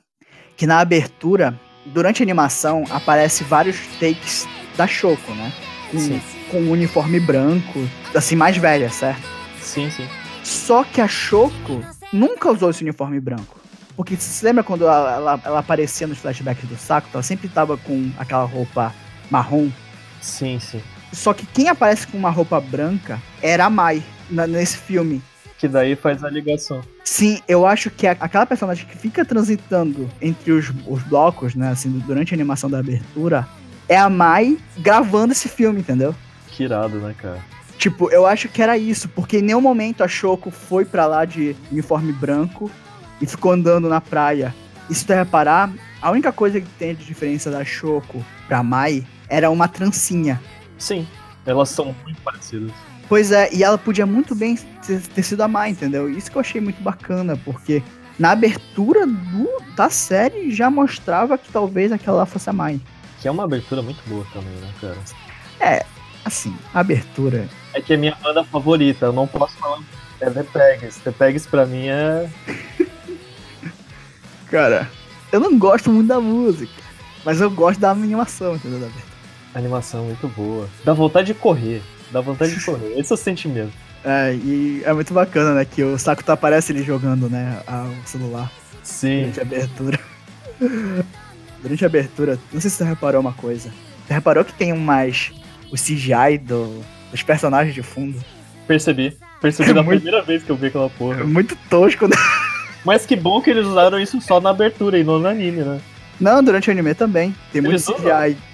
[0.56, 4.48] Que na abertura, durante a animação, aparece vários takes
[4.78, 5.52] da Choco, né?
[5.90, 6.22] Com, Sim.
[6.52, 7.80] com um uniforme branco,
[8.14, 9.24] assim, mais velha, certo?
[9.60, 10.08] Sim, sim.
[10.44, 11.84] Só que a Choco
[12.14, 13.60] nunca usou esse uniforme branco.
[13.96, 17.10] Porque você se lembra quando ela, ela- ela aparecia nos flashbacks do saco?
[17.14, 18.94] Ela sempre tava com aquela roupa
[19.32, 19.70] marrom.
[20.22, 20.82] Sim, sim.
[21.14, 25.22] Só que quem aparece com uma roupa branca era a Mai na- nesse filme.
[25.58, 26.82] Que daí faz a ligação.
[27.04, 31.70] Sim, eu acho que a- aquela personagem que fica transitando entre os, os blocos, né,
[31.70, 33.48] assim, durante a animação da abertura,
[33.88, 36.16] é a Mai gravando esse filme, entendeu?
[36.48, 37.40] Que irado, né, cara?
[37.78, 41.26] Tipo, eu acho que era isso, porque em nenhum momento a Shoko foi pra lá
[41.26, 42.70] de uniforme branco
[43.20, 44.54] e ficou andando na praia.
[44.90, 45.72] E se tu reparar,
[46.02, 50.40] a única coisa que tem de diferença da Shoko pra Mai era uma trancinha.
[50.82, 51.08] Sim.
[51.46, 52.72] Elas são muito parecidas.
[53.08, 56.10] Pois é, e ela podia muito bem ter, sido a Mai, entendeu?
[56.10, 57.84] Isso que eu achei muito bacana, porque
[58.18, 62.80] na abertura do- da série já mostrava que talvez aquela lá fosse a Mai.
[63.22, 64.98] Que é uma abertura muito boa também, né, cara?
[66.24, 67.48] Assim, a abertura.
[67.74, 69.80] É que é minha banda favorita, eu não posso falar.
[70.20, 71.00] É The Pegs.
[71.00, 72.30] The Pegs pra mim é.
[74.50, 74.90] Cara,
[75.32, 76.72] eu não gosto muito da música,
[77.26, 78.80] mas eu gosto da animação, entendeu?
[78.80, 79.11] Da abertura.
[79.54, 80.68] Animação muito boa.
[80.84, 81.82] Dá vontade de correr.
[82.12, 82.94] Dá vontade de correr.
[82.98, 83.72] Esse é o sentimento.
[84.04, 85.66] É, e é muito bacana, né?
[85.66, 87.60] Que o Sakuta aparece ele jogando, né?
[87.68, 88.52] a- o celular
[88.84, 89.20] Sim.
[89.32, 90.00] durante a abertura.
[91.62, 93.70] durante a abertura, não sei se você reparou uma coisa.
[94.08, 95.32] Você reparou que tem mais
[95.72, 98.18] o CGI do, dos personagens de fundo?
[98.68, 99.18] Percebi.
[99.40, 101.24] Percebi da Muito- primeira vez que eu vi aquela É porra.
[101.24, 102.16] muito tosco, né?
[102.84, 105.80] Mas que bom que eles usaram isso só na abertura e não no anime, né?
[106.20, 107.36] Não, durante o anime também.
[107.52, 107.98] Tem muito Eles usam?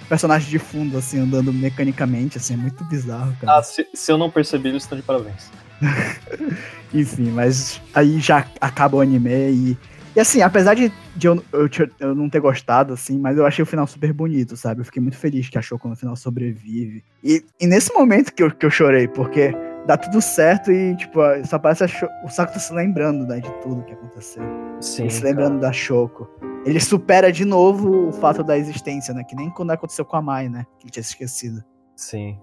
[0.08, 3.60] CGI, personagens de fundo, assim, andando mecanicamente, assim, é muito bizarro, cara.
[3.60, 5.52] Ah, se, se eu não percebi, eles estão de parabéns.
[6.94, 9.78] Enfim, mas aí já acaba o anime e.
[10.16, 11.70] E assim, apesar de, de eu, eu,
[12.00, 14.82] eu não ter gostado, assim, mas eu achei o final super bonito, sabe?
[14.82, 17.04] Eu fiquei muito feliz que a Shoko no final sobrevive.
[17.24, 19.54] E, e nesse momento que eu, que eu chorei, porque
[19.87, 23.41] dá tudo certo e, tipo, só parece a Sho- o Saco tá se lembrando, né,
[23.41, 24.43] de tudo que aconteceu.
[24.81, 25.03] Sim.
[25.03, 26.29] Ele se lembrando da Shoko.
[26.65, 29.25] Ele supera de novo o fato da existência, né?
[29.25, 30.65] Que nem quando aconteceu com a Mai, né?
[30.79, 31.63] Que ele tinha se esquecido.
[31.97, 32.39] Sim.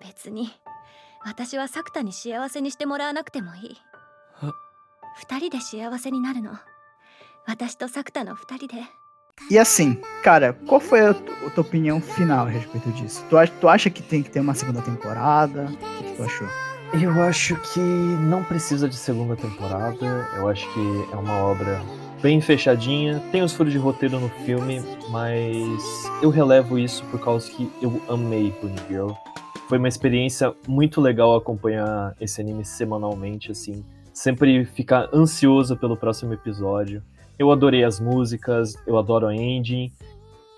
[0.00, 0.48] 別に
[1.24, 3.76] 私は作田に幸せにしてもらわなくてもいい
[4.34, 4.52] は
[5.16, 6.52] 二人で幸せになるの
[7.46, 8.74] 私と作田の二人で
[9.51, 13.23] e assim, cara, qual foi a, a tua opinião final a respeito disso?
[13.29, 15.65] Tu tu acha que tem que ter uma segunda temporada?
[15.65, 16.47] O que, que tu achou?
[16.93, 20.27] Eu acho que não precisa de segunda temporada.
[20.35, 21.81] Eu acho que é uma obra
[22.21, 23.21] bem fechadinha.
[23.31, 25.83] Tem os furos de roteiro no filme, mas
[26.21, 29.11] eu relevo isso por causa que eu amei Bunny Girl.
[29.67, 33.83] Foi uma experiência muito legal acompanhar esse anime semanalmente, assim.
[34.13, 37.03] Sempre ficar ansioso pelo próximo episódio.
[37.37, 39.91] Eu adorei as músicas, eu adoro a ending.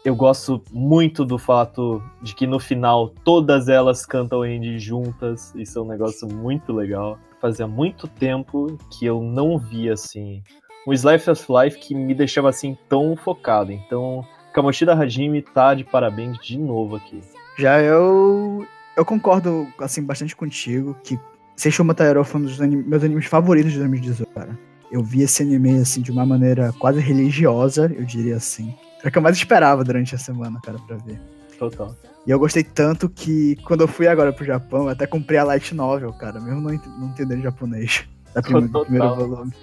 [0.03, 5.53] Eu gosto muito do fato de que no final todas elas cantam ending juntas.
[5.55, 7.17] Isso é um negócio muito legal.
[7.41, 10.43] Fazia muito tempo que eu não via assim
[10.87, 13.71] um Slice of Life que me deixava assim tão focado.
[13.71, 17.21] Então, Kamoshida Hajime tá de parabéns de novo aqui.
[17.57, 18.65] Já eu.
[18.95, 21.19] Eu concordo, assim, bastante contigo que
[21.55, 24.57] Seishun Mataero foi um dos meus animes favoritos de 2018, cara.
[24.91, 28.73] Eu vi esse anime, assim, de uma maneira quase religiosa, eu diria assim.
[28.99, 31.19] Era o que eu mais esperava durante a semana, cara, pra ver.
[31.57, 31.95] Total.
[32.25, 35.43] E eu gostei tanto que quando eu fui agora pro Japão, eu até comprei a
[35.43, 38.03] Light Novel, cara, mesmo não, não entendendo japonês.
[38.33, 39.53] da prime- do primeiro volume.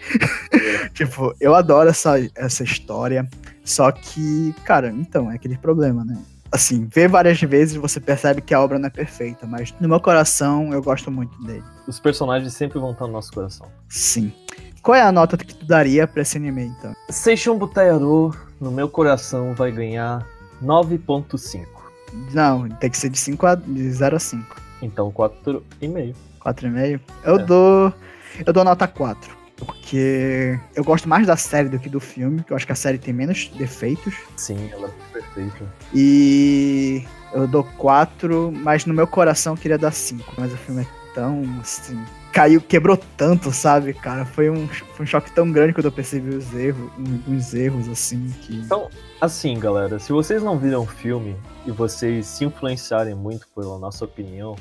[0.95, 3.29] tipo, eu adoro essa, essa história.
[3.65, 6.17] Só que, cara, então, é aquele problema, né?
[6.51, 9.99] Assim, ver várias vezes você percebe que a obra não é perfeita, mas no meu
[10.01, 11.65] coração eu gosto muito dele.
[11.87, 13.67] Os personagens sempre vão estar no nosso coração.
[13.89, 14.33] Sim.
[14.83, 16.95] Qual é a nota que tu daria pra esse anime, então?
[17.09, 20.27] Seishun Butayaro, no meu coração, vai ganhar
[20.63, 21.67] 9.5.
[22.35, 24.57] Não, tem que ser de, 5 a, de 0 a 5.
[24.83, 26.15] Então 4,5.
[26.45, 27.01] 4,5?
[27.25, 27.45] Eu É.
[27.45, 27.95] dou.
[28.45, 29.43] Eu dou nota 4.
[29.57, 32.77] Porque eu gosto mais da série do que do filme, que eu acho que a
[32.77, 34.15] série tem menos defeitos.
[34.37, 35.65] Sim, ela é perfeita.
[35.95, 40.35] E eu dou 4, mas no meu coração eu queria dar 5.
[40.37, 41.97] Mas o filme é tão assim.
[42.33, 44.25] Caiu, quebrou tanto, sabe, cara?
[44.25, 46.91] Foi um, foi um choque tão grande quando eu percebi os erros,
[47.29, 48.57] uns erros, assim, que.
[48.57, 48.89] Então,
[49.21, 51.37] assim, galera, se vocês não viram o filme
[51.67, 54.57] e vocês se influenciarem muito pela nossa opinião,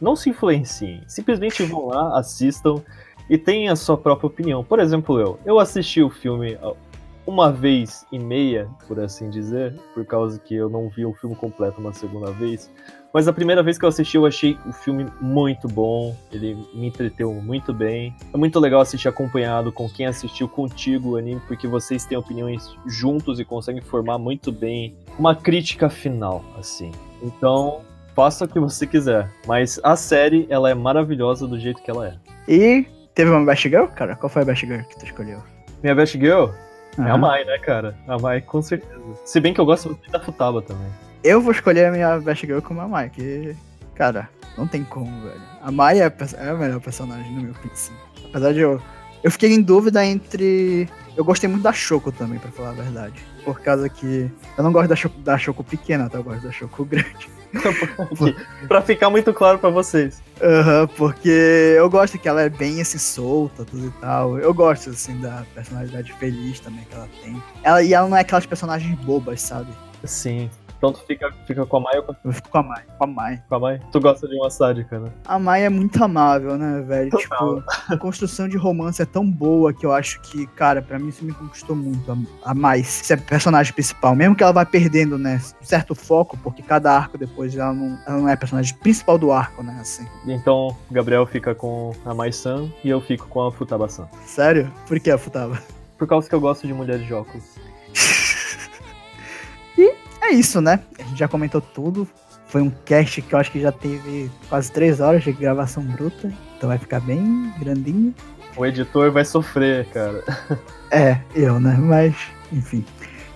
[0.00, 1.02] não se influenciem.
[1.08, 2.82] Simplesmente vão lá, assistam
[3.28, 4.62] e tenham a sua própria opinião.
[4.62, 5.40] Por exemplo, eu.
[5.44, 6.56] Eu assisti o filme
[7.26, 11.36] uma vez e meia, por assim dizer, por causa que eu não vi o filme
[11.36, 12.70] completo uma segunda vez.
[13.12, 16.14] Mas a primeira vez que eu assisti, eu achei o filme muito bom.
[16.32, 18.14] Ele me entreteu muito bem.
[18.32, 22.76] É muito legal assistir acompanhado com quem assistiu contigo o anime, porque vocês têm opiniões
[22.86, 26.92] juntos e conseguem formar muito bem uma crítica final, assim.
[27.22, 27.80] Então,
[28.14, 29.30] faça o que você quiser.
[29.46, 32.14] Mas a série, ela é maravilhosa do jeito que ela é.
[32.46, 34.16] E teve uma Best Girl, cara?
[34.16, 35.42] Qual foi a Best Girl que tu escolheu?
[35.82, 36.48] Minha best girl
[36.98, 37.16] é a.
[37.16, 37.96] Mai, né, cara?
[38.08, 39.00] A Mai, com certeza.
[39.24, 40.88] Se bem que eu gosto muito da Futaba também.
[41.22, 43.54] Eu vou escolher a minha Best Girl como a Mai, que,
[43.94, 45.40] cara, não tem como, velho.
[45.62, 47.92] A Mai é, a é a melhor personagem no meu PC.
[48.24, 48.80] Apesar de eu.
[49.22, 50.88] Eu fiquei em dúvida entre.
[51.16, 53.20] Eu gostei muito da Choco também, pra falar a verdade.
[53.44, 54.30] Por causa que.
[54.56, 56.18] Eu não gosto da Choco, da Choco pequena, tá?
[56.18, 57.28] Eu gosto da Choco grande.
[58.68, 60.22] pra ficar muito claro pra vocês.
[60.40, 64.38] Aham, porque eu gosto que ela é bem assim, solta, tudo e tal.
[64.38, 67.42] Eu gosto, assim, da personalidade feliz também que ela tem.
[67.62, 69.72] Ela, e ela não é aquelas personagens bobas, sabe?
[70.04, 70.50] Sim.
[70.78, 73.04] Então tu fica, fica com a Mai ou com Eu fico com a Mai, com
[73.04, 73.42] a Mai.
[73.50, 73.80] a Mai?
[73.90, 75.10] Tu gosta de uma sádica, né?
[75.26, 77.10] A Mai é muito amável, né, velho?
[77.10, 77.56] Total.
[77.56, 81.08] Tipo, a construção de romance é tão boa que eu acho que, cara, pra mim
[81.08, 82.10] isso me conquistou muito.
[82.10, 84.14] A, a Mai ser a personagem principal.
[84.14, 88.18] Mesmo que ela vai perdendo, né, certo foco, porque cada arco depois ela não, ela
[88.18, 90.06] não é a personagem principal do arco, né, assim.
[90.26, 94.08] Então, o Gabriel fica com a Mai-san e eu fico com a Futaba-san.
[94.24, 94.72] Sério?
[94.86, 95.60] Por que a Futaba?
[95.98, 97.44] Por causa que eu gosto de mulheres de óculos.
[100.28, 100.80] É isso, né?
[100.98, 102.06] A gente já comentou tudo.
[102.48, 106.30] Foi um cast que eu acho que já teve quase três horas de gravação bruta.
[106.56, 108.14] Então vai ficar bem grandinho.
[108.54, 110.22] O editor vai sofrer, cara.
[110.90, 111.76] É, eu, né?
[111.78, 112.14] Mas,
[112.50, 112.82] enfim.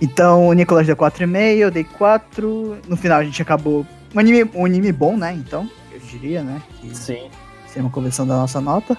[0.01, 2.79] Então, o Nicolas deu 4,5, eu dei 4.
[2.87, 3.85] No final a gente acabou.
[4.13, 5.33] Um anime, um anime bom, né?
[5.33, 6.59] Então, eu diria, né?
[6.81, 7.29] Que Sim.
[7.67, 8.97] ser uma conversão da nossa nota.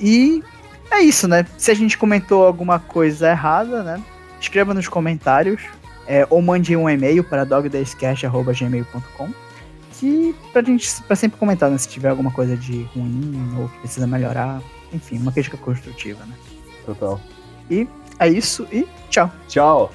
[0.00, 0.42] E
[0.90, 1.46] é isso, né?
[1.58, 4.02] Se a gente comentou alguma coisa errada, né?
[4.40, 5.60] Escreva nos comentários.
[6.06, 9.30] É, ou mande um e-mail para dogdayscast.gmail.com
[10.02, 11.78] que pra gente pra sempre comentar, né?
[11.78, 14.60] Se tiver alguma coisa de ruim ou que precisa melhorar.
[14.92, 16.34] Enfim, uma crítica construtiva, né?
[16.84, 17.20] Total.
[18.18, 19.30] É isso e tchau!
[19.48, 19.92] Tchau.